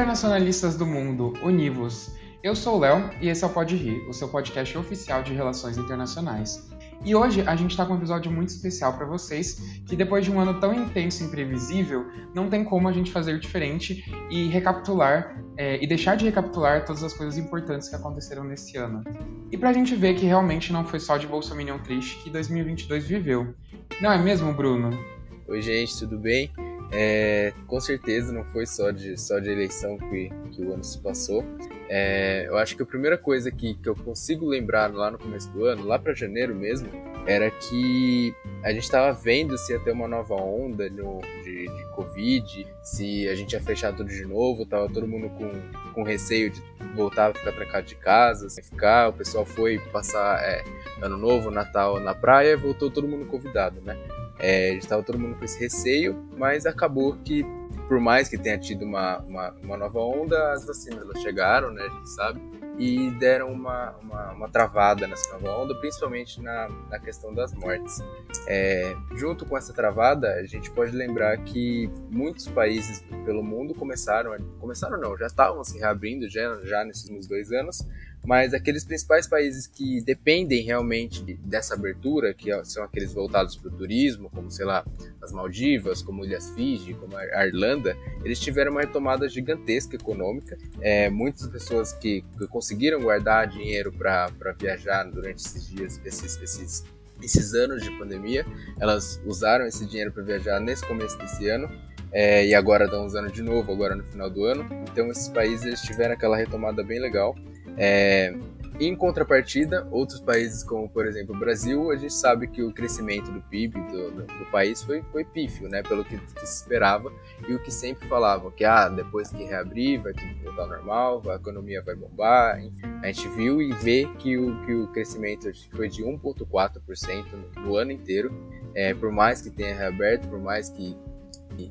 internacionalistas 0.00 0.78
do 0.78 0.86
mundo, 0.86 1.34
univos! 1.42 2.10
Eu 2.42 2.56
sou 2.56 2.76
o 2.76 2.78
Léo 2.78 3.10
e 3.20 3.28
esse 3.28 3.44
é 3.44 3.46
o 3.46 3.50
Pode 3.50 3.76
Rir, 3.76 4.08
o 4.08 4.14
seu 4.14 4.28
podcast 4.28 4.78
oficial 4.78 5.22
de 5.22 5.34
relações 5.34 5.76
internacionais. 5.76 6.70
E 7.04 7.14
hoje 7.14 7.42
a 7.46 7.54
gente 7.54 7.72
está 7.72 7.84
com 7.84 7.92
um 7.92 7.96
episódio 7.98 8.32
muito 8.32 8.48
especial 8.48 8.94
para 8.94 9.04
vocês, 9.04 9.60
que 9.86 9.94
depois 9.94 10.24
de 10.24 10.32
um 10.32 10.40
ano 10.40 10.58
tão 10.58 10.72
intenso 10.72 11.22
e 11.22 11.26
imprevisível, 11.26 12.06
não 12.34 12.48
tem 12.48 12.64
como 12.64 12.88
a 12.88 12.92
gente 12.92 13.12
fazer 13.12 13.38
diferente 13.38 14.02
e 14.30 14.48
recapitular 14.48 15.38
é, 15.58 15.78
e 15.84 15.86
deixar 15.86 16.16
de 16.16 16.24
recapitular 16.24 16.86
todas 16.86 17.04
as 17.04 17.12
coisas 17.12 17.36
importantes 17.36 17.90
que 17.90 17.94
aconteceram 17.94 18.42
nesse 18.42 18.78
ano. 18.78 19.04
E 19.52 19.58
para 19.58 19.68
a 19.68 19.74
gente 19.74 19.94
ver 19.94 20.14
que 20.14 20.24
realmente 20.24 20.72
não 20.72 20.82
foi 20.82 20.98
só 20.98 21.18
de 21.18 21.26
Bolsonaro 21.26 21.78
triste 21.80 22.16
que 22.24 22.30
2022 22.30 23.06
viveu. 23.06 23.54
Não 24.00 24.10
é 24.10 24.16
mesmo, 24.16 24.50
Bruno? 24.54 24.98
Oi, 25.46 25.60
gente, 25.60 25.98
tudo 25.98 26.18
bem? 26.18 26.50
É, 26.92 27.52
com 27.66 27.80
certeza 27.80 28.32
não 28.32 28.44
foi 28.44 28.66
só 28.66 28.90
de, 28.90 29.16
só 29.16 29.38
de 29.38 29.48
eleição 29.48 29.96
que, 29.96 30.30
que 30.50 30.62
o 30.62 30.72
ano 30.72 30.82
se 30.82 30.98
passou. 30.98 31.44
É, 31.88 32.46
eu 32.48 32.56
acho 32.56 32.76
que 32.76 32.82
a 32.82 32.86
primeira 32.86 33.18
coisa 33.18 33.50
que, 33.50 33.74
que 33.74 33.88
eu 33.88 33.94
consigo 33.94 34.46
lembrar 34.46 34.92
lá 34.92 35.10
no 35.10 35.18
começo 35.18 35.48
do 35.50 35.64
ano, 35.64 35.84
lá 35.84 35.98
para 35.98 36.14
janeiro 36.14 36.54
mesmo, 36.54 36.88
era 37.26 37.50
que 37.50 38.34
a 38.62 38.72
gente 38.72 38.84
estava 38.84 39.12
vendo 39.12 39.56
se 39.58 39.72
ia 39.72 39.80
ter 39.80 39.92
uma 39.92 40.08
nova 40.08 40.34
onda 40.34 40.88
no, 40.88 41.20
de, 41.44 41.66
de 41.66 41.84
Covid, 41.94 42.66
se 42.82 43.28
a 43.28 43.34
gente 43.34 43.52
ia 43.52 43.60
fechar 43.60 43.94
tudo 43.94 44.08
de 44.08 44.24
novo, 44.24 44.64
tava 44.64 44.88
todo 44.88 45.06
mundo 45.06 45.28
com, 45.30 45.50
com 45.92 46.02
receio 46.02 46.50
de 46.50 46.62
voltar 46.94 47.30
a 47.30 47.34
ficar 47.34 47.52
trancado 47.52 47.86
de 47.86 47.94
casa, 47.94 48.48
sem 48.48 48.64
ficar, 48.64 49.08
o 49.08 49.12
pessoal 49.12 49.44
foi 49.44 49.78
passar 49.92 50.40
é, 50.42 50.64
ano 51.02 51.16
novo, 51.16 51.50
Natal 51.50 52.00
na 52.00 52.14
praia 52.14 52.56
voltou 52.56 52.90
todo 52.90 53.06
mundo 53.06 53.26
convidado, 53.26 53.80
né? 53.80 53.96
É, 54.40 54.74
estava 54.74 55.02
todo 55.02 55.18
mundo 55.18 55.36
com 55.36 55.44
esse 55.44 55.58
receio, 55.58 56.16
mas 56.36 56.66
acabou 56.66 57.16
que, 57.24 57.44
por 57.88 58.00
mais 58.00 58.28
que 58.28 58.38
tenha 58.38 58.58
tido 58.58 58.84
uma, 58.84 59.18
uma, 59.18 59.54
uma 59.62 59.76
nova 59.76 60.00
onda, 60.00 60.52
as 60.52 60.64
vacinas 60.64 61.02
elas 61.02 61.20
chegaram, 61.20 61.70
né, 61.70 61.82
a 61.82 61.88
gente 61.88 62.10
sabe, 62.10 62.40
e 62.78 63.10
deram 63.18 63.52
uma, 63.52 63.94
uma, 64.02 64.32
uma 64.32 64.48
travada 64.48 65.06
nessa 65.06 65.30
nova 65.34 65.54
onda, 65.58 65.74
principalmente 65.74 66.40
na, 66.40 66.68
na 66.90 66.98
questão 66.98 67.34
das 67.34 67.52
mortes. 67.52 68.02
É, 68.46 68.96
junto 69.16 69.44
com 69.44 69.54
essa 69.54 69.74
travada, 69.74 70.32
a 70.36 70.46
gente 70.46 70.70
pode 70.70 70.96
lembrar 70.96 71.36
que 71.44 71.90
muitos 72.10 72.48
países 72.48 73.04
pelo 73.26 73.42
mundo 73.42 73.74
começaram, 73.74 74.34
começaram 74.58 74.98
não, 74.98 75.14
já 75.18 75.26
estavam 75.26 75.62
se 75.62 75.78
reabrindo 75.78 76.26
já, 76.26 76.58
já 76.64 76.82
nesses 76.82 77.26
dois 77.26 77.52
anos, 77.52 77.86
mas 78.24 78.52
aqueles 78.52 78.84
principais 78.84 79.26
países 79.26 79.66
que 79.66 80.02
dependem 80.02 80.62
realmente 80.62 81.22
dessa 81.42 81.74
abertura, 81.74 82.34
que 82.34 82.50
são 82.64 82.84
aqueles 82.84 83.12
voltados 83.12 83.56
para 83.56 83.68
o 83.68 83.76
turismo, 83.76 84.28
como 84.30 84.50
sei 84.50 84.66
lá, 84.66 84.84
as 85.22 85.32
Maldivas, 85.32 86.02
como 86.02 86.24
Ilhas 86.24 86.50
Fiji, 86.50 86.94
como 86.94 87.16
a 87.16 87.46
Irlanda, 87.46 87.96
eles 88.24 88.38
tiveram 88.38 88.72
uma 88.72 88.82
retomada 88.82 89.28
gigantesca 89.28 89.96
econômica. 89.96 90.58
É, 90.80 91.08
muitas 91.08 91.46
pessoas 91.46 91.92
que, 91.92 92.22
que 92.38 92.46
conseguiram 92.46 93.00
guardar 93.00 93.48
dinheiro 93.48 93.92
para 93.92 94.30
viajar 94.58 95.04
durante 95.04 95.38
esses 95.38 95.66
dias, 95.66 96.00
esses, 96.04 96.40
esses, 96.42 96.84
esses 97.22 97.54
anos 97.54 97.82
de 97.82 97.90
pandemia, 97.98 98.44
elas 98.78 99.20
usaram 99.24 99.66
esse 99.66 99.86
dinheiro 99.86 100.12
para 100.12 100.22
viajar 100.22 100.60
nesse 100.60 100.86
começo 100.86 101.16
desse 101.18 101.48
ano. 101.48 101.70
É, 102.12 102.44
e 102.44 102.54
agora 102.54 102.86
estão 102.86 103.06
usando 103.06 103.30
de 103.30 103.40
novo, 103.40 103.72
agora 103.72 103.94
no 103.94 104.04
final 104.04 104.28
do 104.28 104.44
ano. 104.44 104.66
Então 104.90 105.08
esses 105.08 105.28
países 105.28 105.80
tiveram 105.82 106.14
aquela 106.14 106.36
retomada 106.36 106.82
bem 106.82 107.00
legal. 107.00 107.36
É, 107.76 108.34
em 108.80 108.96
contrapartida, 108.96 109.86
outros 109.90 110.22
países 110.22 110.64
como, 110.64 110.88
por 110.88 111.04
exemplo, 111.04 111.36
o 111.36 111.38
Brasil, 111.38 111.90
a 111.90 111.96
gente 111.96 112.14
sabe 112.14 112.46
que 112.46 112.62
o 112.62 112.72
crescimento 112.72 113.30
do 113.30 113.42
PIB 113.42 113.78
do, 113.78 114.10
do, 114.10 114.22
do 114.22 114.50
país 114.50 114.82
foi, 114.82 115.02
foi 115.12 115.22
pífio, 115.22 115.68
né, 115.68 115.82
pelo 115.82 116.02
que, 116.02 116.16
que, 116.16 116.46
se 116.46 116.62
esperava 116.62 117.12
e 117.46 117.54
o 117.54 117.62
que 117.62 117.70
sempre 117.70 118.08
falavam, 118.08 118.50
que 118.50 118.64
ah, 118.64 118.88
depois 118.88 119.30
que 119.30 119.44
reabrir 119.44 120.00
vai 120.00 120.14
tudo 120.14 120.34
voltar 120.42 120.66
normal, 120.66 121.22
a 121.28 121.34
economia 121.34 121.82
vai 121.82 121.94
bombar. 121.94 122.58
A 123.02 123.06
gente 123.08 123.28
viu 123.28 123.60
e 123.60 123.70
vê 123.74 124.08
que 124.18 124.38
o, 124.38 124.64
que 124.64 124.72
o 124.72 124.86
crescimento 124.88 125.52
foi 125.76 125.90
de 125.90 126.02
1,4% 126.02 127.26
no, 127.32 127.62
no 127.62 127.76
ano 127.76 127.92
inteiro, 127.92 128.32
é, 128.74 128.94
por 128.94 129.12
mais 129.12 129.42
que 129.42 129.50
tenha 129.50 129.74
reaberto, 129.74 130.26
por 130.26 130.40
mais 130.40 130.70
que, 130.70 130.96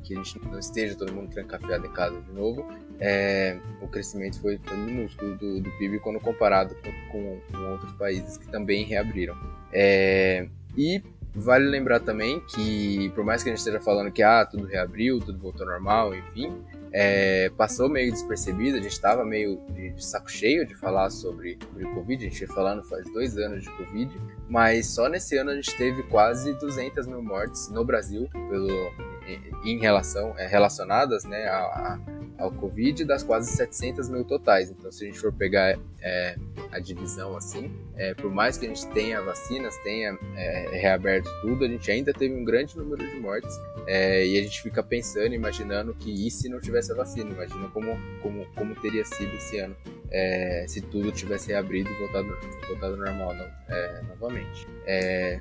que 0.03 0.13
a 0.13 0.17
gente 0.21 0.39
não 0.47 0.59
esteja 0.59 0.95
todo 0.95 1.11
mundo 1.11 1.31
trancafiado 1.31 1.87
em 1.87 1.91
casa 1.91 2.21
de 2.21 2.31
novo, 2.31 2.67
é, 2.99 3.57
o 3.81 3.87
crescimento 3.87 4.39
foi, 4.41 4.59
foi 4.63 4.77
minúsculo 4.77 5.35
do, 5.37 5.61
do, 5.61 5.71
PIB 5.77 5.99
quando 5.99 6.19
comparado 6.19 6.75
com, 7.11 7.39
com, 7.51 7.71
outros 7.71 7.93
países 7.93 8.37
que 8.37 8.47
também 8.47 8.83
reabriram. 8.83 9.35
É, 9.71 10.47
e 10.77 11.01
vale 11.33 11.65
lembrar 11.65 12.01
também 12.01 12.41
que, 12.41 13.09
por 13.15 13.23
mais 13.23 13.41
que 13.41 13.49
a 13.49 13.51
gente 13.51 13.59
esteja 13.59 13.79
falando 13.79 14.11
que 14.11 14.21
ah, 14.21 14.45
tudo 14.45 14.65
reabriu, 14.65 15.19
tudo 15.19 15.39
voltou 15.39 15.65
ao 15.65 15.73
normal, 15.73 16.13
enfim, 16.15 16.53
é, 16.91 17.49
passou 17.57 17.89
meio 17.89 18.11
despercebido, 18.11 18.77
a 18.77 18.81
gente 18.81 18.91
estava 18.91 19.23
meio 19.23 19.61
de, 19.69 19.91
de, 19.91 20.05
saco 20.05 20.29
cheio 20.29 20.65
de 20.65 20.75
falar 20.75 21.09
sobre, 21.09 21.57
sobre 21.61 21.85
Covid, 21.93 22.25
a 22.25 22.29
gente 22.29 22.41
ia 22.41 22.47
falando 22.47 22.83
faz 22.83 23.05
dois 23.11 23.37
anos 23.37 23.63
de 23.63 23.69
Covid, 23.71 24.11
mas 24.47 24.87
só 24.87 25.07
nesse 25.07 25.37
ano 25.37 25.51
a 25.51 25.55
gente 25.55 25.75
teve 25.75 26.03
quase 26.03 26.53
200 26.53 27.07
mil 27.07 27.21
mortes 27.21 27.69
no 27.69 27.83
Brasil 27.85 28.27
pelo, 28.49 28.91
em, 29.27 29.73
em 29.73 29.79
relação, 29.79 30.33
é, 30.37 30.47
relacionadas 30.47 31.23
né, 31.25 31.45
a, 31.47 31.59
a 31.59 31.99
ao 32.39 32.51
Covid 32.51 33.03
das 33.03 33.21
quase 33.21 33.51
700 33.51 34.09
mil 34.09 34.23
totais. 34.23 34.71
Então, 34.71 34.91
se 34.91 35.03
a 35.03 35.07
gente 35.07 35.19
for 35.19 35.31
pegar 35.31 35.77
é, 36.01 36.35
a 36.71 36.79
divisão 36.79 37.35
assim, 37.35 37.71
é, 37.97 38.13
por 38.13 38.31
mais 38.31 38.57
que 38.57 38.65
a 38.65 38.69
gente 38.69 38.87
tenha 38.87 39.21
vacinas, 39.21 39.75
tenha 39.83 40.17
é, 40.35 40.69
reaberto 40.71 41.29
tudo, 41.41 41.65
a 41.65 41.67
gente 41.67 41.91
ainda 41.91 42.13
teve 42.13 42.33
um 42.33 42.45
grande 42.45 42.77
número 42.77 43.05
de 43.05 43.19
mortes 43.19 43.53
é, 43.85 44.25
e 44.25 44.39
a 44.39 44.41
gente 44.41 44.61
fica 44.61 44.81
pensando, 44.81 45.33
imaginando 45.33 45.93
que 45.93 46.25
e 46.25 46.31
se 46.31 46.47
não 46.47 46.61
tivesse 46.61 46.78
a 46.79 46.95
vacina? 46.95 47.31
Imagina 47.31 47.67
como, 47.69 47.97
como, 48.21 48.45
como 48.55 48.75
teria 48.75 49.03
sido 49.05 49.35
esse 49.35 49.59
ano 49.59 49.75
é, 50.11 50.65
se 50.67 50.81
tudo 50.81 51.11
tivesse 51.11 51.49
reabrido 51.49 51.89
e 51.89 51.93
voltado, 51.99 52.37
voltado 52.67 52.97
normal 52.97 53.35
não, 53.35 53.45
é, 53.67 54.01
novamente. 54.07 54.67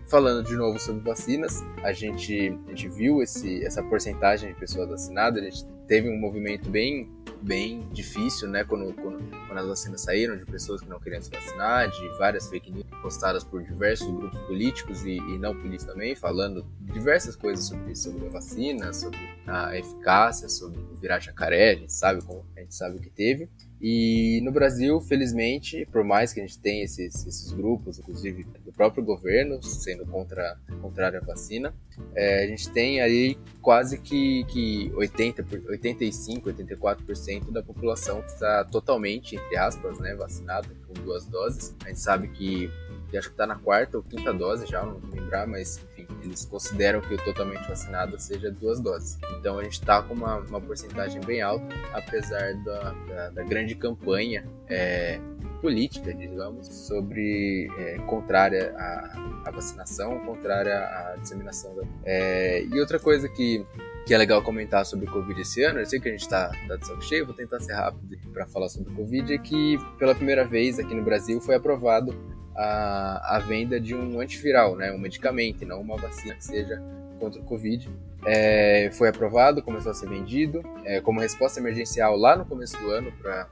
falando 0.07 0.47
de 0.47 0.55
novo 0.55 0.79
sobre 0.79 1.03
vacinas, 1.03 1.65
a 1.83 1.93
gente, 1.93 2.59
a 2.67 2.71
gente 2.71 2.89
viu 2.89 3.23
esse, 3.23 3.65
essa 3.65 3.83
porcentagem 3.83 4.53
de 4.53 4.61
pessoas 4.61 4.89
vacinadas, 4.89 5.43
a 5.43 5.45
gente 5.47 5.67
teve 5.87 6.09
um 6.09 6.19
movimento 6.19 6.69
bem 6.69 7.11
bem 7.43 7.89
difícil, 7.93 8.49
né, 8.49 8.65
quando, 8.65 8.93
quando, 8.95 9.19
quando, 9.47 9.59
as 9.59 9.67
vacinas 9.67 10.01
saíram, 10.03 10.37
de 10.37 10.45
pessoas 10.45 10.81
que 10.81 10.89
não 10.89 10.99
queriam 10.99 11.23
se 11.23 11.31
vacinar, 11.31 11.91
de 11.91 12.09
várias 12.19 12.49
fake 12.49 12.71
news 12.71 12.87
postadas 13.03 13.45
por 13.45 13.63
diversos 13.63 14.09
grupos 14.09 14.41
políticos 14.43 15.05
e, 15.05 15.17
e 15.17 15.39
não 15.39 15.55
políticos 15.55 15.93
também, 15.93 16.15
falando 16.15 16.67
diversas 16.81 17.37
coisas 17.37 17.67
sobre, 17.67 17.95
sobre 17.95 18.27
a 18.27 18.31
vacina, 18.31 18.93
sobre 18.93 19.19
a 19.47 19.77
eficácia, 19.77 20.49
sobre 20.49 20.79
virar 21.01 21.21
jacaré, 21.21 21.73
a 21.73 21.75
gente 21.77 21.93
sabe 21.93 22.23
como 22.23 22.45
a 22.57 22.61
gente 22.61 22.75
sabe 22.75 22.97
o 22.97 23.01
que 23.01 23.11
teve. 23.11 23.49
E 23.81 24.41
no 24.43 24.51
Brasil, 24.51 25.01
felizmente, 25.01 25.87
por 25.93 26.03
mais 26.03 26.33
que 26.33 26.41
a 26.41 26.43
gente 26.43 26.59
tenha 26.59 26.85
esses, 26.85 27.27
esses 27.27 27.53
grupos, 27.53 27.99
inclusive 27.99 28.45
do 28.65 28.73
próprio 28.73 29.05
governo, 29.05 29.63
sendo 29.63 30.05
contra, 30.07 30.59
contrário 30.81 31.21
à 31.21 31.25
vacina, 31.25 31.73
é, 32.15 32.45
a 32.45 32.47
gente 32.47 32.71
tem 32.71 33.01
aí 33.01 33.39
quase 33.63 33.99
que, 33.99 34.45
que 34.45 34.93
80, 34.95 35.47
85, 35.69 36.51
84% 36.51 37.53
da 37.53 37.63
população 37.63 38.21
está 38.27 38.65
totalmente, 38.65 39.37
entre 39.37 39.57
aspas, 39.57 39.99
né, 40.01 40.15
vacinada 40.15 40.69
com 40.87 40.95
duas 40.95 41.27
doses. 41.27 41.77
A 41.85 41.89
gente 41.89 42.01
sabe 42.01 42.29
que 42.29 42.71
que 43.09 43.17
acho 43.17 43.29
que 43.29 43.35
está 43.35 43.47
na 43.47 43.57
quarta 43.57 43.97
ou 43.97 44.03
quinta 44.03 44.33
dose 44.33 44.67
já, 44.67 44.85
não 44.85 44.99
vou 44.99 45.11
lembrar, 45.11 45.47
mas 45.47 45.81
eles 46.23 46.45
consideram 46.45 47.01
que 47.01 47.15
o 47.15 47.19
totalmente 47.19 47.67
vacinado 47.69 48.19
seja 48.19 48.51
duas 48.51 48.81
doses. 48.81 49.19
Então 49.39 49.59
a 49.59 49.65
gente 49.65 49.75
está 49.75 50.03
com 50.03 50.15
uma, 50.15 50.37
uma 50.39 50.61
porcentagem 50.61 51.21
bem 51.21 51.41
alta, 51.41 51.67
apesar 51.93 52.55
da, 52.65 52.93
da, 52.93 53.31
da 53.31 53.43
grande 53.43 53.75
campanha 53.75 54.45
é, 54.69 55.21
política, 55.61 56.15
digamos, 56.15 56.67
sobre 56.67 57.71
é, 57.79 57.99
contrária 58.07 58.75
à, 58.77 59.49
à, 59.49 59.51
vacinação, 59.51 60.19
contrária 60.21 60.79
à 60.79 61.17
disseminação 61.21 61.75
da. 61.75 61.83
É, 62.05 62.65
e 62.65 62.81
outra 62.81 62.99
coisa 62.99 63.29
que 63.29 63.65
que 64.07 64.15
é 64.15 64.17
legal 64.17 64.41
comentar 64.41 64.87
sobre 64.87 65.07
o 65.07 65.13
Covid 65.13 65.39
esse 65.39 65.63
ano, 65.63 65.81
eu 65.81 65.85
sei 65.85 66.01
que 66.01 66.09
a 66.09 66.11
gente 66.11 66.23
está 66.23 66.51
tá 66.67 66.77
de 66.77 66.87
saco 66.87 67.03
cheio, 67.03 67.27
vou 67.27 67.35
tentar 67.35 67.61
ser 67.61 67.75
rápido 67.75 68.17
para 68.33 68.47
falar 68.47 68.71
sobre 68.71 68.91
o 68.91 68.97
Covid, 68.97 69.35
é 69.35 69.37
que 69.37 69.77
pela 69.99 70.15
primeira 70.15 70.47
vez 70.47 70.79
aqui 70.79 70.95
no 70.95 71.03
Brasil 71.03 71.39
foi 71.43 71.57
aprovado 71.57 72.17
a, 72.59 73.37
a 73.37 73.39
venda 73.39 73.81
de 73.81 73.95
um 73.95 74.21
antiviral, 74.21 74.75
né, 74.75 74.91
um 74.91 74.99
medicamento, 74.99 75.65
não 75.65 75.81
uma 75.81 75.97
vacina 75.97 76.35
que 76.35 76.45
seja 76.45 76.83
contra 77.21 77.41
o 77.41 77.45
Covid. 77.45 77.89
É, 78.27 78.91
foi 78.93 79.09
aprovado, 79.09 79.63
começou 79.63 79.93
a 79.93 79.95
ser 79.95 80.09
vendido 80.09 80.63
é, 80.85 81.01
como 81.01 81.21
resposta 81.21 81.61
emergencial 81.61 82.17
lá 82.17 82.37
no 82.37 82.45
começo 82.45 82.77
do 82.79 82.91
ano 82.91 83.13
para 83.13 83.49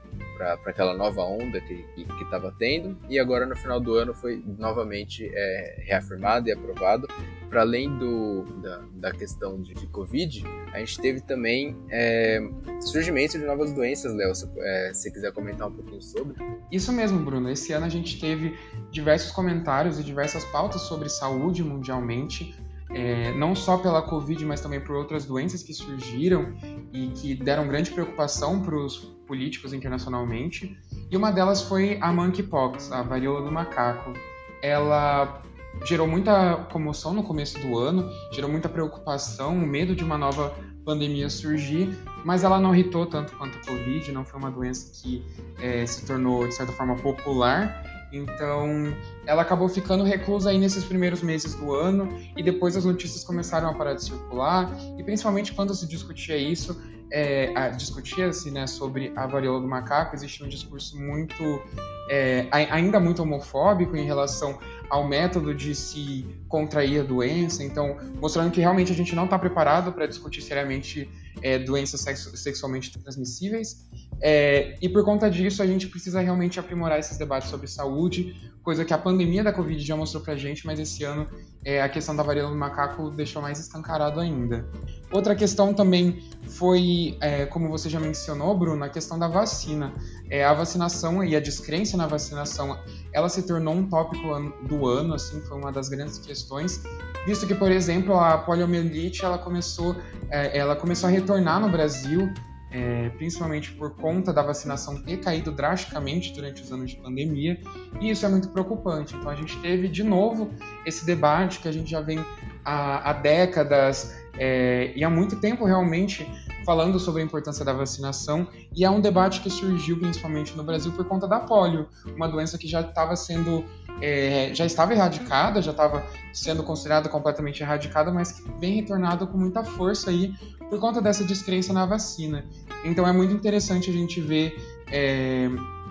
aquela 0.65 0.95
nova 0.95 1.21
onda 1.21 1.59
que 1.61 1.85
estava 2.21 2.53
tendo, 2.57 2.97
e 3.09 3.19
agora 3.19 3.45
no 3.45 3.55
final 3.55 3.79
do 3.79 3.95
ano 3.95 4.13
foi 4.13 4.43
novamente 4.57 5.29
é, 5.33 5.83
reafirmado 5.85 6.49
e 6.49 6.51
aprovado. 6.51 7.07
Para 7.49 7.61
além 7.61 7.97
do, 7.97 8.43
da, 8.61 8.83
da 8.91 9.11
questão 9.11 9.61
de, 9.61 9.73
de, 9.73 9.87
Covid, 9.87 10.43
a 10.73 10.79
gente 10.79 10.99
teve 10.99 11.21
também 11.21 11.77
é, 11.89 12.41
surgimento 12.81 13.39
de 13.39 13.45
novas 13.45 13.71
doenças, 13.71 14.13
Léo, 14.13 14.35
se 14.35 14.49
é, 14.57 14.93
você 14.93 15.09
quiser 15.09 15.31
comentar 15.31 15.69
um 15.69 15.71
pouquinho 15.71 16.01
sobre. 16.01 16.35
Isso 16.69 16.91
mesmo, 16.91 17.19
Bruno. 17.19 17.49
Esse 17.49 17.71
ano 17.71 17.85
a 17.85 17.89
gente 17.89 18.19
teve 18.19 18.57
diversos 18.91 19.31
comentários 19.31 19.97
e 19.97 20.03
diversas 20.03 20.43
pautas 20.43 20.81
sobre 20.81 21.07
saúde 21.07 21.63
mundialmente 21.63 22.53
é, 22.89 23.33
não 23.33 23.53
só 23.53 23.77
pela 23.77 24.01
Covid, 24.01 24.43
mas 24.45 24.61
também 24.61 24.79
por 24.79 24.95
outras 24.95 25.25
doenças 25.25 25.63
que 25.63 25.73
surgiram 25.73 26.53
e 26.93 27.07
que 27.09 27.35
deram 27.35 27.67
grande 27.67 27.91
preocupação 27.91 28.61
para 28.61 28.75
os 28.75 29.16
políticos 29.27 29.73
internacionalmente. 29.73 30.77
E 31.11 31.17
uma 31.17 31.31
delas 31.31 31.61
foi 31.61 31.97
a 32.01 32.11
monkeypox, 32.11 32.91
a 32.91 33.03
varíola 33.03 33.41
do 33.41 33.51
macaco. 33.51 34.13
Ela 34.61 35.41
gerou 35.85 36.07
muita 36.07 36.55
comoção 36.71 37.13
no 37.13 37.23
começo 37.23 37.59
do 37.59 37.77
ano, 37.77 38.09
gerou 38.31 38.49
muita 38.49 38.67
preocupação, 38.67 39.55
medo 39.55 39.95
de 39.95 40.03
uma 40.03 40.17
nova 40.17 40.55
pandemia 40.83 41.29
surgir, 41.29 41.95
mas 42.23 42.43
ela 42.43 42.59
não 42.59 42.73
irritou 42.73 43.05
tanto 43.05 43.35
quanto 43.35 43.57
a 43.57 43.61
Covid, 43.65 44.11
não 44.11 44.23
foi 44.23 44.39
uma 44.39 44.49
doença 44.49 44.89
que 44.93 45.23
é, 45.61 45.85
se 45.85 46.05
tornou, 46.05 46.47
de 46.47 46.55
certa 46.55 46.71
forma, 46.71 46.95
popular. 46.95 47.83
Então, 48.11 48.95
ela 49.25 49.41
acabou 49.41 49.67
ficando 49.67 50.03
reclusa 50.03 50.49
aí 50.49 50.57
nesses 50.57 50.85
primeiros 50.85 51.21
meses 51.21 51.55
do 51.55 51.73
ano 51.73 52.17
e 52.37 52.41
depois 52.41 52.77
as 52.77 52.85
notícias 52.85 53.23
começaram 53.23 53.69
a 53.69 53.73
parar 53.73 53.95
de 53.95 54.03
circular 54.03 54.71
e 54.97 55.03
principalmente 55.03 55.51
quando 55.51 55.75
se 55.75 55.85
discutia 55.85 56.37
isso, 56.37 56.81
é, 57.11 57.69
discutia-se 57.71 58.51
né, 58.51 58.67
sobre 58.67 59.11
a 59.15 59.25
varíola 59.25 59.61
do 59.61 59.67
macaco, 59.67 60.15
existia 60.15 60.45
um 60.45 60.49
discurso 60.49 60.99
muito, 60.99 61.61
é, 62.09 62.47
ainda 62.51 62.99
muito 62.99 63.21
homofóbico 63.21 63.95
em 63.95 64.05
relação 64.05 64.59
ao 64.89 65.07
método 65.07 65.53
de 65.53 65.75
se 65.75 66.25
contrair 66.47 67.01
a 67.01 67.03
doença, 67.03 67.63
então 67.63 67.97
mostrando 68.21 68.51
que 68.51 68.59
realmente 68.59 68.91
a 68.91 68.95
gente 68.95 69.15
não 69.15 69.25
está 69.25 69.37
preparado 69.37 69.91
para 69.91 70.05
discutir 70.05 70.41
seriamente 70.41 71.09
é, 71.41 71.59
doenças 71.59 72.01
sexualmente 72.35 72.97
transmissíveis. 72.97 73.87
É, 74.21 74.75
e 74.81 74.89
por 74.89 75.03
conta 75.03 75.29
disso, 75.29 75.61
a 75.61 75.67
gente 75.67 75.87
precisa 75.87 76.19
realmente 76.19 76.59
aprimorar 76.59 76.99
esses 76.99 77.17
debates 77.17 77.49
sobre 77.49 77.67
saúde, 77.67 78.35
coisa 78.63 78.83
que 78.83 78.93
a 78.93 78.97
pandemia 78.97 79.43
da 79.43 79.53
Covid 79.53 79.79
já 79.79 79.95
mostrou 79.95 80.23
pra 80.23 80.35
gente, 80.35 80.65
mas 80.65 80.79
esse 80.79 81.03
ano 81.03 81.27
é, 81.63 81.81
a 81.81 81.87
questão 81.87 82.15
da 82.15 82.23
varíola 82.23 82.49
do 82.49 82.57
macaco 82.57 83.09
deixou 83.11 83.41
mais 83.41 83.59
escancarado 83.59 84.19
ainda. 84.19 84.67
Outra 85.11 85.35
questão 85.35 85.73
também 85.73 86.23
foi, 86.43 87.17
é, 87.21 87.45
como 87.45 87.69
você 87.69 87.89
já 87.89 87.99
mencionou, 87.99 88.57
Bruno, 88.57 88.83
a 88.83 88.89
questão 88.89 89.17
da 89.17 89.27
vacina. 89.27 89.93
É, 90.29 90.43
a 90.43 90.53
vacinação 90.53 91.23
e 91.23 91.35
a 91.35 91.39
descrença 91.39 91.95
na 91.95 92.07
vacinação, 92.07 92.77
ela 93.13 93.29
se 93.29 93.43
tornou 93.43 93.73
um 93.73 93.87
tópico 93.87 94.27
do 94.67 94.85
ano, 94.85 95.13
assim, 95.13 95.39
foi 95.41 95.57
uma 95.57 95.71
das 95.71 95.87
grandes 95.87 96.17
questões, 96.17 96.83
visto 97.25 97.47
que, 97.47 97.55
por 97.55 97.71
exemplo, 97.71 98.19
a 98.19 98.37
poliomielite, 98.37 99.23
ela 99.23 99.37
começou, 99.37 99.95
é, 100.29 100.57
ela 100.57 100.75
começou 100.75 101.07
a 101.07 101.11
retornar 101.11 101.61
no 101.61 101.69
Brasil, 101.69 102.33
é, 102.71 103.09
principalmente 103.09 103.71
por 103.71 103.95
conta 103.95 104.33
da 104.33 104.41
vacinação 104.41 105.01
ter 105.01 105.17
caído 105.17 105.51
drasticamente 105.51 106.33
durante 106.33 106.61
os 106.61 106.71
anos 106.71 106.91
de 106.91 106.97
pandemia, 106.97 107.59
e 108.01 108.09
isso 108.09 108.25
é 108.25 108.29
muito 108.29 108.49
preocupante. 108.49 109.15
Então 109.15 109.29
a 109.29 109.35
gente 109.35 109.57
teve 109.59 109.87
de 109.87 110.03
novo 110.03 110.49
esse 110.85 111.05
debate 111.05 111.59
que 111.59 111.67
a 111.67 111.71
gente 111.71 111.89
já 111.89 112.01
vem 112.01 112.19
há, 112.63 113.09
há 113.09 113.13
décadas 113.13 114.15
é, 114.37 114.91
e 114.95 115.03
há 115.03 115.09
muito 115.09 115.37
tempo 115.37 115.65
realmente 115.65 116.29
falando 116.65 116.99
sobre 116.99 117.21
a 117.21 117.25
importância 117.25 117.63
da 117.63 117.71
vacinação, 117.71 118.45
e 118.75 118.83
é 118.83 118.89
um 118.89 118.99
debate 118.99 119.39
que 119.39 119.49
surgiu 119.49 119.97
principalmente 119.97 120.55
no 120.57 120.63
Brasil 120.63 120.91
por 120.91 121.05
conta 121.05 121.25
da 121.25 121.39
polio, 121.39 121.87
uma 122.13 122.27
doença 122.27 122.57
que 122.57 122.67
já 122.67 122.81
estava 122.81 123.15
sendo 123.15 123.63
é, 124.01 124.53
já 124.53 124.65
estava 124.65 124.93
erradicada, 124.93 125.61
já 125.61 125.71
estava 125.71 126.05
sendo 126.33 126.63
considerada 126.63 127.09
completamente 127.09 127.63
erradicada, 127.63 128.11
mas 128.11 128.31
que 128.31 128.51
vem 128.59 128.75
retornada 128.75 129.25
com 129.25 129.37
muita 129.37 129.63
força 129.63 130.11
aí 130.11 130.33
por 130.69 130.79
conta 130.79 131.01
dessa 131.01 131.23
descrença 131.23 131.73
na 131.73 131.85
vacina. 131.85 132.45
Então 132.83 133.07
é 133.07 133.11
muito 133.11 133.33
interessante 133.33 133.89
a 133.89 133.93
gente 133.93 134.19
ver 134.21 134.55
é, 134.91 135.49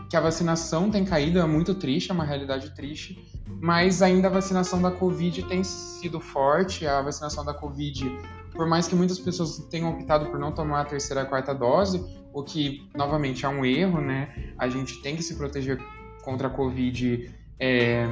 que 0.08 0.16
a 0.16 0.20
vacinação 0.20 0.90
tem 0.90 1.04
caído, 1.04 1.38
é 1.38 1.46
muito 1.46 1.74
triste, 1.74 2.10
é 2.10 2.14
uma 2.14 2.24
realidade 2.24 2.74
triste, 2.74 3.18
mas 3.60 4.02
ainda 4.02 4.28
a 4.28 4.30
vacinação 4.30 4.80
da 4.80 4.90
Covid 4.90 5.42
tem 5.44 5.64
sido 5.64 6.20
forte, 6.20 6.86
a 6.86 7.02
vacinação 7.02 7.44
da 7.44 7.54
Covid, 7.54 8.04
por 8.52 8.66
mais 8.66 8.86
que 8.86 8.94
muitas 8.94 9.18
pessoas 9.18 9.58
tenham 9.70 9.90
optado 9.90 10.26
por 10.26 10.38
não 10.38 10.52
tomar 10.52 10.82
a 10.82 10.84
terceira 10.84 11.22
e 11.22 11.26
quarta 11.26 11.54
dose, 11.54 12.04
o 12.32 12.42
que, 12.42 12.88
novamente, 12.94 13.44
é 13.44 13.48
um 13.48 13.64
erro, 13.64 14.00
né? 14.00 14.52
A 14.58 14.68
gente 14.68 15.00
tem 15.00 15.16
que 15.16 15.22
se 15.22 15.36
proteger 15.36 15.80
contra 16.22 16.48
a 16.48 16.50
Covid 16.50 17.30
é, 17.58 18.06